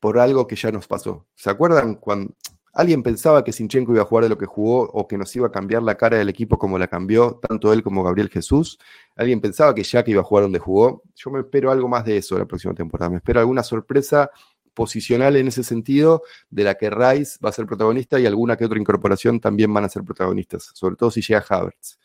por 0.00 0.18
algo 0.18 0.46
que 0.46 0.56
ya 0.56 0.70
nos 0.72 0.86
pasó. 0.86 1.26
¿Se 1.34 1.48
acuerdan 1.48 1.94
cuando 1.94 2.34
alguien 2.74 3.02
pensaba 3.02 3.42
que 3.42 3.52
Sinchenko 3.52 3.92
iba 3.92 4.02
a 4.02 4.06
jugar 4.06 4.24
de 4.24 4.28
lo 4.28 4.36
que 4.36 4.46
jugó 4.46 4.82
o 4.82 5.08
que 5.08 5.16
nos 5.16 5.34
iba 5.34 5.46
a 5.46 5.52
cambiar 5.52 5.82
la 5.82 5.96
cara 5.96 6.18
del 6.18 6.28
equipo 6.28 6.58
como 6.58 6.78
la 6.78 6.88
cambió 6.88 7.40
tanto 7.40 7.72
él 7.72 7.82
como 7.82 8.02
Gabriel 8.02 8.28
Jesús? 8.28 8.78
¿Alguien 9.14 9.40
pensaba 9.40 9.74
que 9.74 9.82
Jack 9.82 10.08
iba 10.08 10.20
a 10.20 10.24
jugar 10.24 10.44
donde 10.44 10.58
jugó? 10.58 11.02
Yo 11.14 11.30
me 11.30 11.40
espero 11.40 11.70
algo 11.70 11.88
más 11.88 12.04
de 12.04 12.18
eso 12.18 12.38
la 12.38 12.44
próxima 12.44 12.74
temporada. 12.74 13.10
Me 13.10 13.16
espero 13.16 13.40
alguna 13.40 13.62
sorpresa 13.62 14.30
posicional 14.76 15.34
en 15.36 15.48
ese 15.48 15.64
sentido, 15.64 16.22
de 16.50 16.62
la 16.62 16.74
que 16.76 16.90
Rice 16.90 17.38
va 17.44 17.48
a 17.48 17.52
ser 17.52 17.66
protagonista 17.66 18.20
y 18.20 18.26
alguna 18.26 18.56
que 18.56 18.66
otra 18.66 18.78
incorporación 18.78 19.40
también 19.40 19.72
van 19.72 19.84
a 19.84 19.88
ser 19.88 20.04
protagonistas, 20.04 20.70
sobre 20.74 20.94
todo 20.94 21.10
si 21.10 21.22
llega 21.22 21.44
Havertz. 21.48 21.98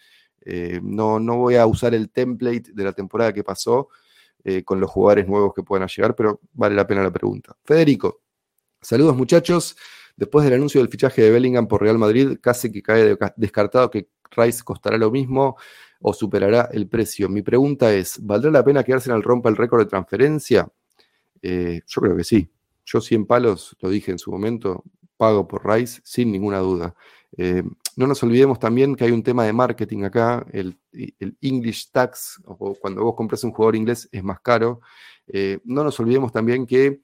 Eh, 0.44 0.80
no, 0.82 1.20
no 1.20 1.36
voy 1.38 1.58
a 1.58 1.68
usar 1.68 1.94
el 1.94 2.10
template 2.10 2.72
de 2.74 2.84
la 2.84 2.94
temporada 2.94 3.32
que 3.34 3.44
pasó 3.44 3.90
eh, 4.44 4.64
con 4.64 4.80
los 4.80 4.90
jugadores 4.90 5.28
nuevos 5.28 5.54
que 5.54 5.62
puedan 5.62 5.88
llegar, 5.88 6.16
pero 6.16 6.40
vale 6.54 6.74
la 6.74 6.88
pena 6.88 7.04
la 7.04 7.12
pregunta. 7.12 7.56
Federico, 7.64 8.22
saludos 8.82 9.16
muchachos. 9.16 9.76
Después 10.16 10.46
del 10.46 10.56
anuncio 10.56 10.82
del 10.82 10.90
fichaje 10.90 11.22
de 11.22 11.32
Bellingham 11.32 11.68
por 11.68 11.82
Real 11.82 11.98
Madrid, 11.98 12.38
casi 12.42 12.72
que 12.72 12.82
cae 12.82 13.18
descartado 13.36 13.90
que 13.90 14.08
Rice 14.32 14.64
costará 14.64 14.98
lo 14.98 15.12
mismo 15.12 15.58
o 16.00 16.14
superará 16.14 16.70
el 16.72 16.88
precio. 16.88 17.30
Mi 17.30 17.42
pregunta 17.42 17.94
es, 17.94 18.18
¿valdrá 18.26 18.50
la 18.50 18.64
pena 18.64 18.84
que 18.84 18.94
Arsenal 18.94 19.24
rompa 19.24 19.50
el 19.50 19.58
récord 19.58 19.82
de 19.82 19.90
transferencia? 19.90 20.68
Eh, 21.42 21.82
yo 21.86 22.02
creo 22.02 22.16
que 22.16 22.24
sí. 22.24 22.50
Yo 22.86 23.02
100 23.02 23.26
palos, 23.26 23.76
lo 23.80 23.90
dije 23.90 24.12
en 24.12 24.20
su 24.20 24.32
momento, 24.32 24.84
pago 25.18 25.48
por 25.48 25.68
Rice 25.68 26.02
sin 26.04 26.32
ninguna 26.32 26.60
duda. 26.60 26.96
Eh, 27.38 27.64
no 27.96 28.08
nos 28.08 28.22
olvidemos 28.24 28.60
también 28.60 28.96
que 28.96 29.06
hay 29.06 29.12
un 29.12 29.24
tema 29.24 29.46
de 29.46 29.54
marketing 29.54 30.04
acá, 30.04 30.46
el, 30.52 30.78
English 31.42 31.92
tax, 31.92 32.42
o 32.46 32.76
cuando 32.76 33.04
vos 33.04 33.16
compras 33.16 33.44
un 33.44 33.52
jugador 33.52 33.76
inglés 33.76 34.10
es 34.12 34.24
más 34.24 34.40
caro. 34.42 34.82
Eh, 35.28 35.60
no 35.64 35.84
nos 35.84 36.00
olvidemos 36.00 36.32
también 36.32 36.66
que 36.66 37.02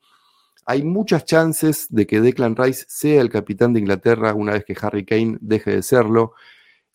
hay 0.65 0.83
muchas 0.83 1.23
chances 1.25 1.87
de 1.89 2.05
que 2.05 2.19
Declan 2.19 2.55
Rice 2.55 2.85
sea 2.89 3.21
el 3.21 3.29
capitán 3.29 3.73
de 3.73 3.79
Inglaterra 3.79 4.33
una 4.33 4.53
vez 4.53 4.65
que 4.65 4.75
Harry 4.81 5.05
Kane 5.05 5.37
deje 5.39 5.71
de 5.71 5.81
serlo. 5.81 6.33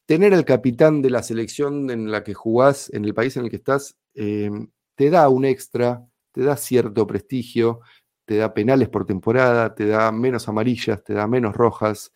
Tener 0.05 0.35
el 0.35 0.45
capitán 0.45 1.01
de 1.01 1.11
la 1.11 1.23
selección 1.23 1.91
en 1.91 2.11
la 2.11 2.23
que 2.23 2.35
jugás, 2.35 2.91
en 2.93 3.05
el 3.05 3.15
país 3.15 3.37
en 3.37 3.45
el 3.45 3.51
que 3.51 3.57
estás, 3.57 3.97
eh, 4.15 4.51
te 4.95 5.09
da 5.09 5.29
un 5.29 5.47
extra, 5.47 6.07
te 6.33 6.43
da 6.43 6.57
cierto 6.57 7.07
prestigio, 7.07 7.81
te 8.25 8.37
da 8.37 8.55
penales 8.55 8.89
por 8.89 9.05
temporada, 9.05 9.75
te 9.75 9.87
da 9.87 10.13
menos 10.13 10.49
amarillas, 10.49 11.03
te 11.03 11.15
da 11.15 11.27
menos 11.27 11.55
rojas. 11.55 12.13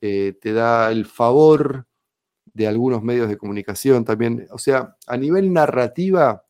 Eh, 0.00 0.38
te 0.40 0.52
da 0.52 0.90
el 0.90 1.04
favor 1.04 1.86
de 2.54 2.66
algunos 2.66 3.02
medios 3.02 3.28
de 3.28 3.36
comunicación 3.36 4.04
también. 4.04 4.46
O 4.50 4.58
sea, 4.58 4.96
a 5.06 5.16
nivel 5.16 5.52
narrativa, 5.52 6.44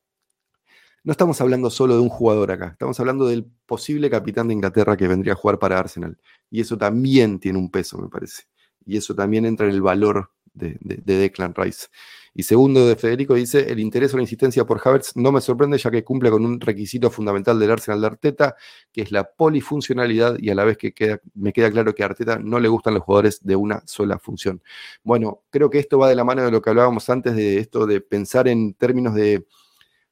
no 1.03 1.13
estamos 1.13 1.41
hablando 1.41 1.71
solo 1.71 1.95
de 1.95 2.01
un 2.01 2.09
jugador 2.09 2.53
acá, 2.53 2.69
estamos 2.69 2.99
hablando 3.01 3.27
del 3.27 3.45
posible 3.67 4.11
capitán 4.11 4.49
de 4.49 4.55
Inglaterra 4.55 4.97
que 4.97 5.09
vendría 5.09 5.33
a 5.33 5.37
jugar 5.37 5.59
para 5.59 5.79
Arsenal. 5.79 6.19
Y 6.51 6.61
eso 6.61 6.79
también 6.79 7.41
tiene 7.41 7.59
un 7.59 7.71
peso, 7.71 7.99
me 7.99 8.09
parece. 8.09 8.45
Y 8.85 8.97
eso 8.97 9.15
también 9.15 9.45
entra 9.45 9.67
en 9.67 9.73
el 9.73 9.83
valor 9.83 10.31
de, 10.61 10.79
de 10.81 11.19
Declan 11.19 11.55
Rice. 11.55 11.89
Y 12.33 12.45
segundo 12.45 12.87
de 12.87 12.95
Federico 12.95 13.35
dice, 13.35 13.71
el 13.73 13.81
interés 13.81 14.15
o 14.15 14.17
la 14.17 14.23
insistencia 14.23 14.65
por 14.65 14.81
Havertz 14.83 15.17
no 15.17 15.33
me 15.33 15.41
sorprende 15.41 15.79
ya 15.79 15.91
que 15.91 16.05
cumple 16.05 16.31
con 16.31 16.45
un 16.45 16.61
requisito 16.61 17.11
fundamental 17.11 17.59
del 17.59 17.73
Arsenal 17.73 18.01
de 18.01 18.07
Arteta, 18.07 18.57
que 18.93 19.03
es 19.03 19.11
la 19.11 19.25
polifuncionalidad 19.33 20.39
y 20.39 20.51
a 20.51 20.55
la 20.55 20.65
vez 20.65 20.79
que 20.79 21.21
me 21.35 21.53
queda 21.53 21.71
claro 21.71 21.95
que 21.95 22.05
a 22.05 22.07
Arteta 22.07 22.39
no 22.39 22.61
le 22.61 22.69
gustan 22.69 22.95
los 22.95 23.03
jugadores 23.03 23.45
de 23.45 23.57
una 23.57 23.83
sola 23.87 24.19
función. 24.19 24.63
Bueno, 25.03 25.43
creo 25.51 25.71
que 25.71 25.81
esto 25.81 25.99
va 25.99 26.09
de 26.09 26.15
la 26.15 26.25
mano 26.25 26.45
de 26.45 26.53
lo 26.53 26.63
que 26.63 26.71
hablábamos 26.71 27.11
antes 27.11 27.35
de 27.35 27.59
esto 27.59 27.87
de 27.87 28.01
pensar 28.01 28.47
en 28.47 28.75
términos 28.75 29.15
de, 29.15 29.45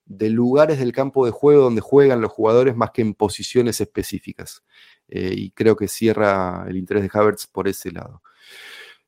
lugares 0.07 0.81
del 0.81 0.93
campo 0.93 1.25
de 1.25 1.31
juego 1.31 1.63
donde 1.63 1.81
juegan 1.81 2.21
los 2.21 2.33
jugadores 2.33 2.75
más 2.75 2.91
que 2.91 3.03
en 3.03 3.15
posiciones 3.15 3.81
específicas. 3.81 4.65
Eh, 5.09 5.33
y 5.37 5.51
creo 5.53 5.77
que 5.77 5.87
cierra 5.87 6.67
el 6.69 6.77
interés 6.77 7.05
de 7.05 7.11
Havertz 7.13 7.47
por 7.47 7.69
ese 7.69 7.93
lado. 7.93 8.23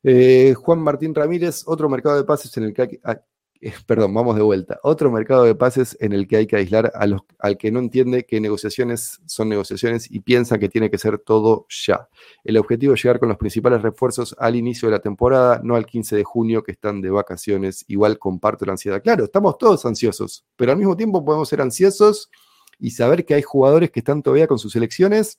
Eh, 0.02 0.54
Juan 0.54 0.80
Martín 0.80 1.14
Ramírez, 1.14 1.62
otro 1.66 1.88
mercado 1.88 2.16
de 2.16 2.24
pases 2.24 2.56
en 2.56 2.64
el 2.64 2.74
que 2.74 2.82
hay, 2.82 3.00
ah, 3.04 3.20
eh, 3.60 3.72
perdón, 3.86 4.14
vamos 4.14 4.36
de 4.36 4.42
vuelta. 4.42 4.80
Otro 4.82 5.10
mercado 5.10 5.44
de 5.44 5.54
pases 5.54 5.96
en 6.00 6.12
el 6.12 6.26
que 6.26 6.36
hay 6.36 6.46
que 6.46 6.56
aislar 6.56 6.90
a 6.94 7.06
los, 7.06 7.22
al 7.38 7.58
que 7.58 7.70
no 7.70 7.78
entiende 7.78 8.24
que 8.24 8.40
negociaciones 8.40 9.20
son 9.26 9.48
negociaciones 9.48 10.10
y 10.10 10.20
piensa 10.20 10.58
que 10.58 10.68
tiene 10.68 10.90
que 10.90 10.98
ser 10.98 11.18
todo 11.18 11.66
ya. 11.68 12.08
El 12.44 12.56
objetivo 12.56 12.94
es 12.94 13.02
llegar 13.02 13.20
con 13.20 13.28
los 13.28 13.38
principales 13.38 13.82
refuerzos 13.82 14.34
al 14.38 14.56
inicio 14.56 14.88
de 14.88 14.92
la 14.92 15.00
temporada, 15.00 15.60
no 15.62 15.76
al 15.76 15.86
15 15.86 16.16
de 16.16 16.24
junio 16.24 16.62
que 16.62 16.72
están 16.72 17.00
de 17.00 17.10
vacaciones. 17.10 17.84
Igual 17.88 18.18
comparto 18.18 18.64
la 18.64 18.72
ansiedad. 18.72 19.02
Claro, 19.02 19.24
estamos 19.24 19.58
todos 19.58 19.84
ansiosos, 19.84 20.44
pero 20.56 20.72
al 20.72 20.78
mismo 20.78 20.96
tiempo 20.96 21.24
podemos 21.24 21.48
ser 21.48 21.60
ansiosos 21.60 22.30
y 22.78 22.92
saber 22.92 23.26
que 23.26 23.34
hay 23.34 23.42
jugadores 23.42 23.90
que 23.90 24.00
están 24.00 24.22
todavía 24.22 24.46
con 24.46 24.58
sus 24.58 24.74
elecciones 24.76 25.38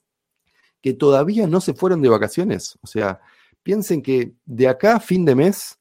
que 0.82 0.94
todavía 0.94 1.46
no 1.48 1.62
se 1.62 1.74
fueron 1.74 2.02
de 2.02 2.10
vacaciones. 2.10 2.78
O 2.82 2.88
sea, 2.88 3.22
piensen 3.64 4.02
que 4.02 4.34
de 4.46 4.68
acá 4.68 4.96
a 4.96 5.00
fin 5.00 5.26
de 5.26 5.36
mes 5.36 5.80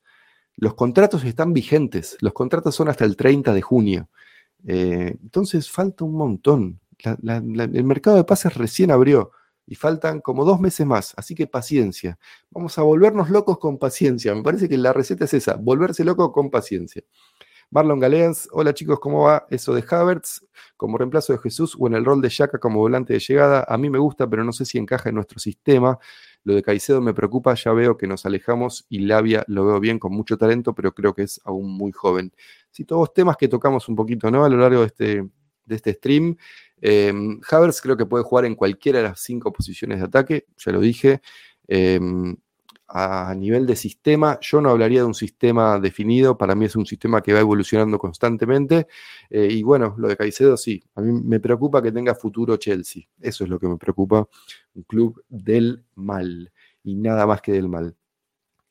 los 0.57 0.75
contratos 0.75 1.25
están 1.25 1.53
vigentes, 1.53 2.17
los 2.21 2.33
contratos 2.33 2.75
son 2.75 2.89
hasta 2.89 3.05
el 3.05 3.17
30 3.17 3.55
de 3.55 3.63
junio. 3.63 4.09
Eh, 4.67 5.17
entonces 5.23 5.71
falta 5.71 6.05
un 6.05 6.15
montón. 6.15 6.81
el 6.99 7.85
mercado 7.85 8.17
de 8.17 8.25
pases 8.25 8.55
recién 8.55 8.91
abrió 8.91 9.33
y 9.67 9.75
faltan 9.77 10.21
como 10.21 10.45
dos 10.45 10.61
meses 10.61 10.85
más, 10.87 11.15
así 11.17 11.35
que 11.35 11.47
paciencia. 11.47 12.19
Vamos 12.51 12.77
a 12.79 12.83
volvernos 12.83 13.31
locos 13.31 13.59
con 13.59 13.79
paciencia. 13.79 14.35
Me 14.35 14.43
parece 14.43 14.69
que 14.69 14.77
la 14.77 14.93
receta 14.93 15.25
es 15.25 15.35
esa, 15.35 15.55
volverse 15.55 16.05
loco 16.05 16.33
con 16.33 16.51
paciencia. 16.51 17.03
Marlon 17.71 18.01
Galeans, 18.01 18.49
hola 18.51 18.75
chicos, 18.75 18.99
¿cómo 18.99 19.23
va 19.27 19.47
eso 19.49 19.73
de 19.73 19.85
Havertz 19.89 20.45
como 20.77 20.99
reemplazo 20.99 21.33
de 21.33 21.39
Jesús 21.39 21.77
o 21.79 21.87
en 21.87 21.95
el 21.95 22.05
rol 22.05 22.21
de 22.21 22.29
Yaka 22.29 22.59
como 22.59 22.81
volante 22.81 23.13
de 23.13 23.21
llegada? 23.21 23.65
A 23.69 23.79
mí 23.79 23.89
me 23.89 24.01
gusta, 24.01 24.29
pero 24.29 24.43
no 24.43 24.53
sé 24.53 24.65
si 24.65 24.77
encaja 24.77 25.09
en 25.11 25.15
nuestro 25.15 25.39
sistema. 25.39 25.97
Lo 26.45 26.55
de 26.55 26.63
Caicedo 26.63 27.01
me 27.01 27.15
preocupa, 27.15 27.55
ya 27.55 27.73
veo 27.73 27.97
que 27.97 28.07
nos 28.07 28.25
alejamos 28.25 28.87
y 28.89 29.01
Labia 29.01 29.45
lo 29.47 29.67
veo 29.67 29.81
bien, 29.81 29.99
con 29.99 30.13
mucho 30.13 30.39
talento, 30.39 30.75
pero 30.75 30.95
creo 30.95 31.15
que 31.15 31.23
es 31.23 31.41
aún 31.45 31.71
muy 31.71 31.93
joven. 31.93 32.33
Sí, 32.71 32.85
todos 32.85 33.13
temas 33.13 33.37
que 33.37 33.49
tocamos 33.49 33.89
un 33.89 33.97
poquito 33.97 34.31
¿no? 34.31 34.45
a 34.45 34.49
lo 34.49 34.57
largo 34.57 34.81
de 34.81 34.87
este, 34.87 35.29
de 35.65 35.75
este 35.75 35.93
stream. 35.93 36.37
Eh, 36.81 37.13
Havers 37.51 37.81
creo 37.81 37.97
que 37.97 38.07
puede 38.07 38.25
jugar 38.25 38.47
en 38.47 38.55
cualquiera 38.55 39.01
de 39.01 39.09
las 39.09 39.21
cinco 39.21 39.53
posiciones 39.53 39.99
de 39.99 40.07
ataque, 40.07 40.47
ya 40.57 40.73
lo 40.73 40.81
dije. 40.81 41.21
Em, 41.69 42.37
a 42.93 43.35
nivel 43.37 43.67
de 43.67 43.77
sistema, 43.77 44.39
yo 44.41 44.61
no 44.61 44.71
hablaría 44.71 45.01
de 45.01 45.07
un 45.07 45.15
sistema 45.15 45.79
definido, 45.79 46.37
para 46.37 46.57
mí 46.57 46.65
es 46.65 46.75
un 46.75 46.87
sistema 46.87 47.23
que 47.23 47.33
va 47.33 47.41
evolucionando 47.41 47.99
constantemente. 47.99 48.89
Eh, 49.31 49.49
y 49.51 49.63
bueno, 49.63 49.95
lo 49.97 50.09
de 50.09 50.17
Caicedo 50.17 50.57
sí, 50.57 50.83
a 50.97 51.01
mí 51.01 51.13
me 51.25 51.39
preocupa 51.39 51.81
que 51.83 51.93
tenga 51.93 52.15
futuro 52.15 52.57
Chelsea, 52.57 53.05
eso 53.21 53.45
es 53.45 53.51
lo 53.51 53.61
que 53.61 53.69
me 53.69 53.77
preocupa, 53.77 54.29
un 54.75 54.83
club 54.83 55.23
del 55.29 55.85
mal 55.95 56.53
y 56.83 56.97
nada 56.97 57.27
más 57.27 57.41
que 57.43 57.53
del 57.53 57.69
mal. 57.69 57.97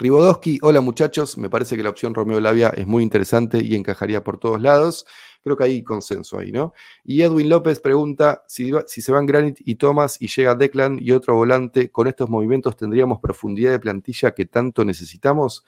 Ribodowski, 0.02 0.60
hola 0.62 0.80
muchachos, 0.80 1.38
me 1.38 1.50
parece 1.50 1.76
que 1.76 1.84
la 1.84 1.90
opción 1.90 2.14
Romeo 2.14 2.40
Lavia 2.40 2.70
es 2.70 2.88
muy 2.88 3.04
interesante 3.04 3.62
y 3.62 3.76
encajaría 3.76 4.24
por 4.24 4.40
todos 4.40 4.62
lados. 4.62 5.06
Creo 5.44 5.58
que 5.58 5.66
hay 5.66 5.84
consenso 5.84 6.40
ahí, 6.40 6.54
¿no? 6.54 6.74
Y 7.04 7.22
Edwin 7.22 7.50
López 7.50 7.82
pregunta 7.82 8.46
si, 8.48 8.72
si 8.88 9.02
se 9.02 9.12
van 9.12 9.26
Granit 9.26 9.58
y 9.60 9.76
Thomas 9.76 10.16
y 10.22 10.30
llega 10.30 10.56
Declan 10.56 11.00
y 11.02 11.12
otro 11.12 11.36
volante, 11.36 11.92
¿con 11.92 12.08
estos 12.08 12.30
movimientos 12.30 12.78
tendríamos 12.78 13.20
profundidad 13.20 13.72
de 13.72 13.80
plantilla 13.80 14.32
que 14.34 14.46
tanto 14.46 14.86
necesitamos? 14.86 15.66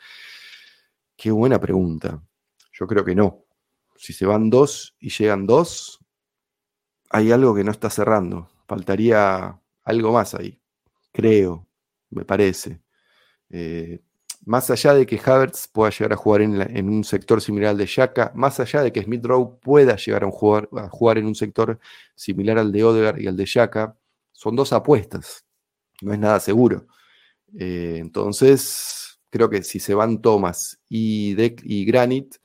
Qué 1.17 1.29
buena 1.29 1.59
pregunta. 1.59 2.23
Yo 2.71 2.87
creo 2.87 3.03
que 3.03 3.15
no. 3.15 3.43
Si 3.97 4.13
se 4.13 4.25
van 4.25 4.49
dos 4.49 4.95
y 5.01 5.09
llegan 5.09 5.45
dos, 5.45 5.99
hay 7.09 7.33
algo 7.33 7.53
que 7.53 7.65
no 7.65 7.71
está 7.71 7.89
cerrando. 7.89 8.49
Faltaría 8.65 9.59
algo 9.83 10.13
más 10.13 10.35
ahí. 10.35 10.57
Creo, 11.11 11.67
me 12.09 12.23
parece. 12.23 12.81
Eh, 13.49 14.01
más 14.43 14.69
allá 14.69 14.93
de 14.93 15.05
que 15.05 15.21
Havertz 15.23 15.67
pueda 15.67 15.91
llegar 15.91 16.13
a 16.13 16.15
jugar 16.15 16.41
en, 16.41 16.89
un 16.89 17.03
sector 17.03 17.41
similar 17.41 17.71
al 17.71 17.77
de 17.77 17.85
Shaka, 17.85 18.31
más 18.35 18.59
allá 18.59 18.81
de 18.81 18.91
que 18.91 19.03
Smith 19.03 19.23
Rowe 19.23 19.59
pueda 19.61 19.95
llegar 19.95 20.23
a, 20.23 20.31
jugar, 20.31 20.67
a 20.75 20.89
jugar 20.89 21.17
en 21.19 21.25
un 21.25 21.35
sector 21.35 21.79
similar 22.15 22.57
al 22.57 22.71
de 22.71 22.83
Odegaard 22.83 23.19
y 23.19 23.27
al 23.27 23.37
de 23.37 23.45
Shaka, 23.45 23.95
son 24.31 24.55
dos 24.55 24.73
apuestas, 24.73 25.45
no 26.01 26.13
es 26.13 26.19
nada 26.19 26.39
seguro. 26.39 26.87
Eh, 27.57 27.97
entonces, 27.99 29.19
creo 29.29 29.49
que 29.49 29.61
si 29.63 29.79
se 29.79 29.93
van 29.93 30.21
Thomas 30.21 30.79
y, 30.89 31.35
y 31.63 31.85
Granit, 31.85 32.35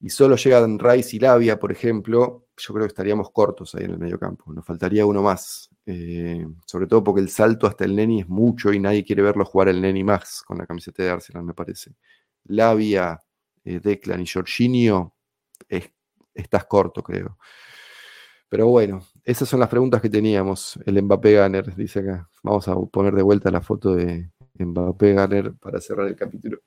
y 0.00 0.10
solo 0.10 0.36
llegan 0.36 0.78
Rice 0.78 1.16
y 1.16 1.18
Lavia, 1.20 1.58
por 1.58 1.72
ejemplo, 1.72 2.47
yo 2.58 2.74
creo 2.74 2.86
que 2.86 2.88
estaríamos 2.88 3.30
cortos 3.30 3.74
ahí 3.74 3.84
en 3.84 3.92
el 3.92 3.98
medio 3.98 4.18
campo. 4.18 4.52
Nos 4.52 4.64
faltaría 4.64 5.06
uno 5.06 5.22
más. 5.22 5.70
Eh, 5.86 6.46
sobre 6.66 6.86
todo 6.86 7.02
porque 7.02 7.22
el 7.22 7.30
salto 7.30 7.66
hasta 7.66 7.84
el 7.86 7.96
Neni 7.96 8.20
es 8.20 8.28
mucho 8.28 8.72
y 8.74 8.78
nadie 8.78 9.04
quiere 9.04 9.22
verlo 9.22 9.44
jugar 9.46 9.68
el 9.68 9.80
Neni 9.80 10.04
más 10.04 10.42
con 10.42 10.58
la 10.58 10.66
camiseta 10.66 11.02
de 11.02 11.10
Arsenal, 11.10 11.44
me 11.44 11.54
parece. 11.54 11.94
Lavia, 12.44 13.18
eh, 13.64 13.80
Declan 13.80 14.20
y 14.20 14.26
Jorginho, 14.26 15.14
estás 16.34 16.66
corto, 16.66 17.02
creo. 17.02 17.38
Pero 18.50 18.66
bueno, 18.68 19.02
esas 19.24 19.48
son 19.48 19.60
las 19.60 19.68
preguntas 19.68 20.02
que 20.02 20.10
teníamos. 20.10 20.78
El 20.84 21.02
Mbappé 21.02 21.42
Gunner, 21.42 21.74
dice 21.74 22.00
acá. 22.00 22.28
Vamos 22.42 22.68
a 22.68 22.76
poner 22.76 23.14
de 23.14 23.22
vuelta 23.22 23.50
la 23.50 23.62
foto 23.62 23.94
de 23.94 24.30
Mbappé 24.58 25.14
Gunner 25.14 25.54
para 25.54 25.80
cerrar 25.80 26.08
el 26.08 26.16
capítulo. 26.16 26.60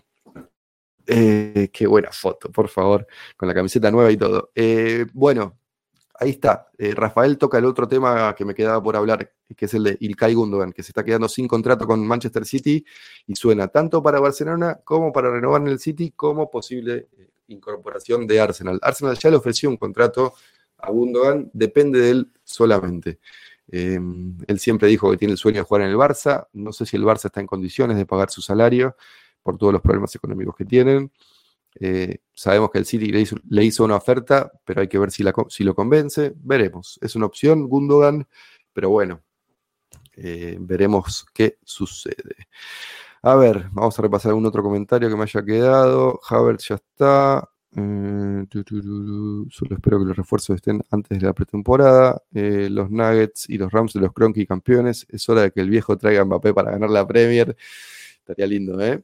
Eh, 1.06 1.70
qué 1.74 1.88
buena 1.88 2.12
foto, 2.12 2.52
por 2.52 2.70
favor, 2.70 3.06
con 3.38 3.48
la 3.48 3.54
camiseta 3.54 3.92
nueva 3.92 4.12
y 4.12 4.18
todo. 4.18 4.52
bueno, 5.14 5.61
ahí 6.22 6.30
está. 6.30 6.70
Eh, 6.78 6.94
Rafael 6.94 7.38
toca 7.38 7.58
el 7.58 7.66
otro 7.66 7.88
tema 7.88 8.36
que 8.36 8.46
me 8.46 8.54
quedaba 8.54 8.82
por 8.82 8.96
hablar, 8.96 9.32
que 9.58 9.66
es 9.66 9.74
el 9.74 9.84
de 9.84 9.98
Ilkay 10.00 10.36
Gundogan, 10.36 10.72
que 10.72 10.84
se 10.84 10.92
está 10.92 11.04
quedando 11.04 11.28
sin 11.28 11.48
contrato 11.48 11.88
con 11.88 12.06
Manchester 12.06 12.46
City 12.46 12.86
y 13.26 13.36
suena 13.36 13.68
tanto 13.68 14.04
para 14.04 14.20
Barcelona 14.20 14.80
como 14.84 15.12
para 15.12 15.32
renovar 15.32 15.62
en 15.64 15.70
el 15.70 15.80
City 15.80 16.12
como 16.16 16.52
posible 16.52 17.08
eh, 17.18 17.30
incorporación 17.48 18.28
de 18.28 18.40
Arsenal. 18.40 18.80
Arsenal 18.84 19.18
ya 19.18 19.32
le 19.32 19.38
ofreció 19.38 19.68
un 19.68 19.78
contrato 19.78 20.36
a 20.78 20.92
Gundogan, 20.92 21.50
depende 21.54 22.00
de 22.00 22.12
él 22.12 22.32
solamente. 22.44 23.20
Em, 23.68 24.38
él 24.46 24.60
siempre 24.60 24.90
dijo 24.90 25.10
que 25.10 25.18
tiene 25.18 25.32
el 25.32 25.38
sueño 25.40 25.62
de 25.62 25.64
jugar 25.64 25.82
en 25.82 25.90
el 25.90 25.96
Barça. 25.96 26.48
No 26.54 26.72
sé 26.72 26.86
si 26.86 26.98
el 26.98 27.04
Barça 27.04 27.26
está 27.26 27.40
en 27.42 27.48
condiciones 27.48 27.98
de 27.98 28.06
pagar 28.06 28.30
su 28.30 28.42
salario 28.44 28.96
por 29.42 29.58
todos 29.58 29.74
los 29.74 29.82
problemas 29.82 30.14
económicos 30.14 30.56
que 30.56 30.66
tienen. 30.66 31.12
Eh, 31.80 32.20
sabemos 32.34 32.72
que 32.72 32.80
el 32.80 32.86
City 32.86 33.12
le 33.12 33.64
hizo, 33.64 33.84
una 33.84 33.96
oferta, 33.96 34.52
pero 34.66 34.82
hay 34.82 34.88
que 34.88 35.00
ver 35.00 35.12
si, 35.12 35.24
lo 35.24 35.76
convence. 35.76 36.34
Veremos. 36.38 37.00
Es 37.02 37.16
una 37.16 37.26
opción, 37.26 37.68
Gundogan, 37.68 38.28
pero 38.74 38.90
bueno, 38.90 39.22
eh, 40.16 40.58
veremos 40.60 41.26
qué 41.34 41.58
sucede. 41.64 42.48
A 43.24 43.36
ver, 43.36 43.70
vamos 43.72 43.98
a 43.98 44.02
repasar 44.02 44.32
algún 44.32 44.46
otro 44.46 44.64
comentario 44.64 45.10
que 45.10 45.16
me 45.16 45.24
haya 45.24 45.44
quedado. 45.44 46.20
Havertz 46.28 46.70
ya 46.70 46.76
está. 46.76 47.48
Eh, 47.74 48.46
solo 49.50 49.76
espero 49.76 50.00
que 50.00 50.06
los 50.06 50.18
refuerzos 50.18 50.56
estén 50.58 50.82
antes 50.92 51.20
de 51.20 51.26
la 51.26 51.34
pretemporada. 51.34 52.22
los 52.32 52.90
Nuggets 52.92 53.50
y 53.50 53.58
los 53.58 53.72
Rams 53.72 53.94
de 53.94 54.02
los 54.02 54.14
Cronky 54.14 54.46
campeones. 54.46 55.06
Es 55.10 55.30
hora 55.30 55.44
de 55.44 55.52
que 55.52 55.62
el 55.62 55.70
viejo 55.70 55.98
traiga 55.98 56.22
a 56.22 56.26
Mbappé 56.26 56.54
para 56.54 56.72
ganar 56.72 56.90
la 56.90 57.08
Premier. 57.08 57.56
Estaría 58.20 58.48
lindo, 58.48 58.80
¿eh? 58.82 59.04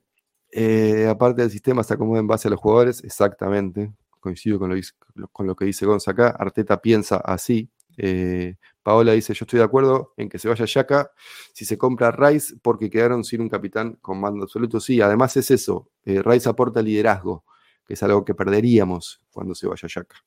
Eh, 0.51 1.07
aparte 1.09 1.41
del 1.41 1.51
sistema 1.51 1.83
se 1.83 1.93
acomoda 1.93 2.19
en 2.19 2.27
base 2.27 2.47
a 2.47 2.51
los 2.51 2.59
jugadores, 2.59 3.03
exactamente. 3.03 3.91
Coincido 4.19 4.59
con 4.59 5.47
lo, 5.47 5.55
que 5.55 5.65
dice 5.65 5.85
Gonza 5.85 6.11
acá. 6.11 6.35
Arteta 6.37 6.81
piensa 6.81 7.17
así. 7.17 7.69
Eh, 7.97 8.55
Paola 8.83 9.13
dice: 9.13 9.33
Yo 9.33 9.43
estoy 9.43 9.59
de 9.59 9.65
acuerdo 9.65 10.13
en 10.17 10.29
que 10.29 10.39
se 10.39 10.47
vaya 10.47 10.65
Yaka 10.65 11.11
si 11.53 11.65
se 11.65 11.77
compra 11.77 12.11
Rice 12.11 12.55
porque 12.61 12.89
quedaron 12.89 13.23
sin 13.23 13.41
un 13.41 13.49
capitán 13.49 13.97
con 14.01 14.19
mando 14.19 14.43
absoluto. 14.43 14.79
Sí, 14.79 15.01
además 15.01 15.35
es 15.37 15.51
eso. 15.51 15.89
Eh, 16.05 16.21
Rice 16.23 16.49
aporta 16.49 16.81
liderazgo, 16.81 17.45
que 17.85 17.93
es 17.93 18.03
algo 18.03 18.25
que 18.25 18.35
perderíamos 18.35 19.21
cuando 19.31 19.55
se 19.55 19.67
vaya 19.67 19.87
Yaka. 19.87 20.17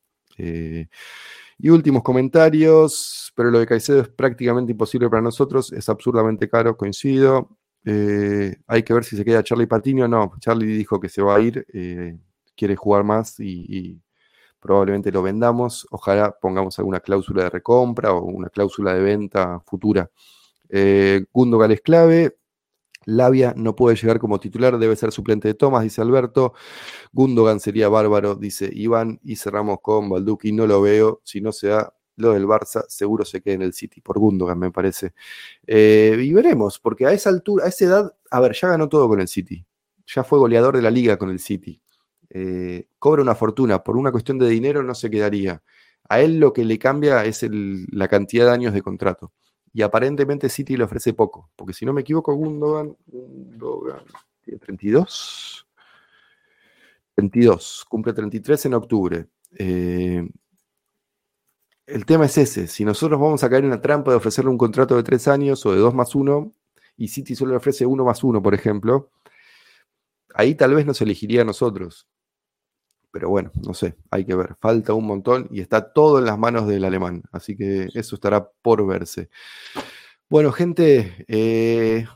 y 1.58 1.68
últimos 1.68 2.02
comentarios, 2.02 3.32
pero 3.34 3.50
lo 3.50 3.58
de 3.58 3.66
Caicedo 3.66 4.00
es 4.00 4.08
prácticamente 4.08 4.72
imposible 4.72 5.10
para 5.10 5.22
nosotros, 5.22 5.72
es 5.72 5.88
absurdamente 5.88 6.48
caro, 6.48 6.76
coincido. 6.76 7.59
Eh, 7.84 8.56
hay 8.66 8.82
que 8.82 8.92
ver 8.94 9.04
si 9.04 9.16
se 9.16 9.24
queda 9.24 9.42
Charlie 9.42 9.66
Patiño. 9.66 10.08
No, 10.08 10.32
Charlie 10.40 10.66
dijo 10.66 11.00
que 11.00 11.08
se 11.08 11.22
va 11.22 11.36
a 11.36 11.40
ir, 11.40 11.66
eh, 11.72 12.18
quiere 12.56 12.76
jugar 12.76 13.04
más 13.04 13.38
y, 13.40 14.00
probablemente 14.60 15.10
lo 15.12 15.22
vendamos. 15.22 15.86
Ojalá 15.90 16.36
pongamos 16.40 16.78
alguna 16.78 17.00
cláusula 17.00 17.44
de 17.44 17.50
recompra 17.50 18.12
o 18.12 18.24
una 18.24 18.50
cláusula 18.50 18.94
de 18.94 19.00
venta 19.00 19.60
futura. 19.66 20.10
Eh, 20.68 21.24
Gundogan 21.32 21.72
es 21.72 21.80
clave. 21.80 22.36
Labia 23.06 23.54
no 23.56 23.74
puede 23.74 23.96
llegar 23.96 24.18
como 24.20 24.38
titular, 24.40 24.78
debe 24.78 24.94
ser 24.96 25.12
suplente 25.12 25.48
de 25.48 25.54
Thomas, 25.54 25.82
dice 25.82 26.02
Alberto. 26.02 26.52
Gundogan 27.12 27.60
sería 27.60 27.88
bárbaro, 27.88 28.34
dice 28.36 28.70
Iván. 28.72 29.20
Y 29.24 29.36
cerramos 29.36 29.78
con 29.82 30.10
Balduki, 30.10 30.52
no 30.52 30.66
lo 30.66 30.82
veo. 30.82 31.22
Si 31.24 31.40
no 31.40 31.52
se 31.52 31.68
da, 31.68 31.94
lo 32.20 32.32
del 32.32 32.46
Barça 32.46 32.84
seguro 32.88 33.24
se 33.24 33.40
queda 33.40 33.54
en 33.54 33.62
el 33.62 33.72
City, 33.72 34.00
por 34.00 34.18
Gundogan 34.18 34.58
me 34.58 34.70
parece. 34.70 35.14
Eh, 35.66 36.16
y 36.20 36.32
veremos, 36.32 36.78
porque 36.78 37.06
a 37.06 37.12
esa 37.12 37.30
altura, 37.30 37.64
a 37.64 37.68
esa 37.68 37.84
edad, 37.84 38.16
a 38.30 38.40
ver, 38.40 38.52
ya 38.52 38.68
ganó 38.68 38.88
todo 38.88 39.08
con 39.08 39.20
el 39.20 39.28
City. 39.28 39.64
Ya 40.06 40.24
fue 40.24 40.38
goleador 40.38 40.76
de 40.76 40.82
la 40.82 40.90
liga 40.90 41.16
con 41.16 41.30
el 41.30 41.38
City. 41.38 41.80
Eh, 42.30 42.86
cobra 42.98 43.22
una 43.22 43.34
fortuna, 43.34 43.82
por 43.82 43.96
una 43.96 44.12
cuestión 44.12 44.38
de 44.38 44.48
dinero 44.48 44.82
no 44.82 44.94
se 44.94 45.10
quedaría. 45.10 45.62
A 46.08 46.20
él 46.20 46.38
lo 46.38 46.52
que 46.52 46.64
le 46.64 46.78
cambia 46.78 47.24
es 47.24 47.46
la 47.50 48.08
cantidad 48.08 48.46
de 48.46 48.52
años 48.52 48.74
de 48.74 48.82
contrato. 48.82 49.32
Y 49.72 49.82
aparentemente 49.82 50.48
City 50.48 50.76
le 50.76 50.84
ofrece 50.84 51.12
poco, 51.12 51.50
porque 51.56 51.72
si 51.72 51.84
no 51.86 51.92
me 51.92 52.00
equivoco, 52.00 52.34
Gundogan, 52.34 52.96
Gundogan 53.06 54.04
tiene 54.42 54.58
32. 54.58 55.66
22, 57.16 57.86
cumple 57.88 58.12
33 58.12 58.66
en 58.66 58.74
octubre. 58.74 59.26
Eh, 59.58 60.28
el 61.90 62.06
tema 62.06 62.26
es 62.26 62.38
ese. 62.38 62.66
Si 62.66 62.84
nosotros 62.84 63.20
vamos 63.20 63.42
a 63.44 63.50
caer 63.50 63.64
en 63.64 63.70
la 63.70 63.80
trampa 63.80 64.10
de 64.10 64.16
ofrecerle 64.16 64.50
un 64.50 64.58
contrato 64.58 64.96
de 64.96 65.02
tres 65.02 65.28
años 65.28 65.64
o 65.66 65.72
de 65.72 65.78
dos 65.78 65.94
más 65.94 66.14
uno, 66.14 66.52
y 66.96 67.08
City 67.08 67.34
solo 67.34 67.52
le 67.52 67.56
ofrece 67.56 67.86
uno 67.86 68.04
más 68.04 68.22
uno, 68.24 68.42
por 68.42 68.54
ejemplo, 68.54 69.10
ahí 70.34 70.54
tal 70.54 70.74
vez 70.74 70.86
nos 70.86 71.00
elegiría 71.00 71.42
a 71.42 71.44
nosotros. 71.44 72.06
Pero 73.10 73.28
bueno, 73.28 73.50
no 73.66 73.74
sé, 73.74 73.96
hay 74.10 74.24
que 74.24 74.36
ver. 74.36 74.54
Falta 74.60 74.94
un 74.94 75.06
montón 75.06 75.48
y 75.50 75.60
está 75.60 75.92
todo 75.92 76.18
en 76.18 76.26
las 76.26 76.38
manos 76.38 76.68
del 76.68 76.84
alemán. 76.84 77.22
Así 77.32 77.56
que 77.56 77.88
eso 77.94 78.14
estará 78.14 78.48
por 78.62 78.86
verse. 78.86 79.30
Bueno, 80.28 80.52
gente, 80.52 81.24
eh, 81.26 82.06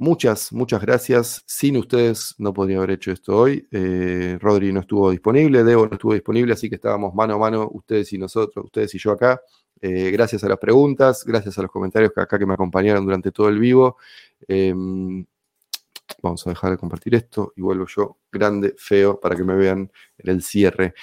Muchas, 0.00 0.50
muchas 0.54 0.80
gracias. 0.80 1.42
Sin 1.44 1.76
ustedes 1.76 2.34
no 2.38 2.54
podría 2.54 2.78
haber 2.78 2.92
hecho 2.92 3.12
esto 3.12 3.36
hoy. 3.36 3.68
Eh, 3.70 4.38
Rodri 4.40 4.72
no 4.72 4.80
estuvo 4.80 5.10
disponible, 5.10 5.62
Debo 5.62 5.86
no 5.86 5.92
estuvo 5.92 6.14
disponible, 6.14 6.54
así 6.54 6.70
que 6.70 6.76
estábamos 6.76 7.14
mano 7.14 7.34
a 7.34 7.38
mano 7.38 7.68
ustedes 7.70 8.10
y 8.14 8.16
nosotros, 8.16 8.64
ustedes 8.64 8.94
y 8.94 8.98
yo 8.98 9.12
acá. 9.12 9.42
Eh, 9.78 10.10
gracias 10.10 10.42
a 10.42 10.48
las 10.48 10.56
preguntas, 10.56 11.22
gracias 11.26 11.58
a 11.58 11.62
los 11.62 11.70
comentarios 11.70 12.12
que 12.14 12.20
acá 12.22 12.38
que 12.38 12.46
me 12.46 12.54
acompañaron 12.54 13.04
durante 13.04 13.30
todo 13.30 13.50
el 13.50 13.58
vivo. 13.58 13.98
Em, 14.48 15.22
vamos 16.22 16.46
a 16.46 16.50
dejar 16.50 16.70
de 16.70 16.78
compartir 16.78 17.14
esto 17.14 17.52
y 17.54 17.60
vuelvo 17.60 17.84
yo 17.86 18.16
grande, 18.32 18.74
feo, 18.78 19.20
para 19.20 19.36
que 19.36 19.44
me 19.44 19.54
vean 19.54 19.92
en 20.16 20.30
el 20.30 20.42
cierre. 20.42 20.94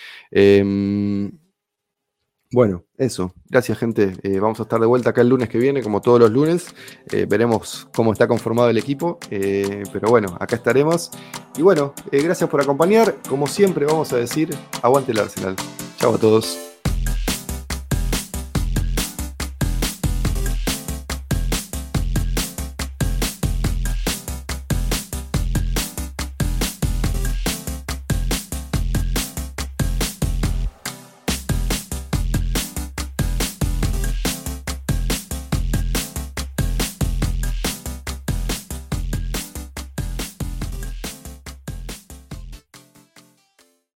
Bueno, 2.52 2.86
eso. 2.98 3.34
Gracias, 3.50 3.78
gente. 3.78 4.14
Eh, 4.24 4.40
vamos 4.40 4.60
a 4.60 4.64
estar 4.64 4.80
de 4.80 4.86
vuelta 4.86 5.10
acá 5.10 5.22
el 5.22 5.30
lunes 5.30 5.50
que 5.50 5.58
viene, 5.58 5.84
como 5.84 6.02
todos 6.02 6.20
los 6.20 6.32
lunes. 6.32 6.68
Eh, 7.12 7.26
veremos 7.28 7.88
cómo 7.94 8.14
está 8.14 8.28
conformado 8.28 8.70
el 8.70 8.78
equipo. 8.78 9.20
Eh, 9.32 9.84
pero 9.92 10.10
bueno, 10.10 10.38
acá 10.40 10.56
estaremos. 10.56 11.12
Y 11.58 11.62
bueno, 11.62 11.94
gracias 12.12 12.50
por 12.50 12.62
acompañar. 12.62 13.18
Como 13.28 13.48
siempre, 13.48 13.86
vamos 13.86 14.14
a 14.14 14.18
decir, 14.18 14.56
aguante 14.82 15.12
el 15.12 15.20
Arsenal. 15.20 15.56
Chao 15.98 16.16
a 16.16 16.18
todos. 16.18 16.77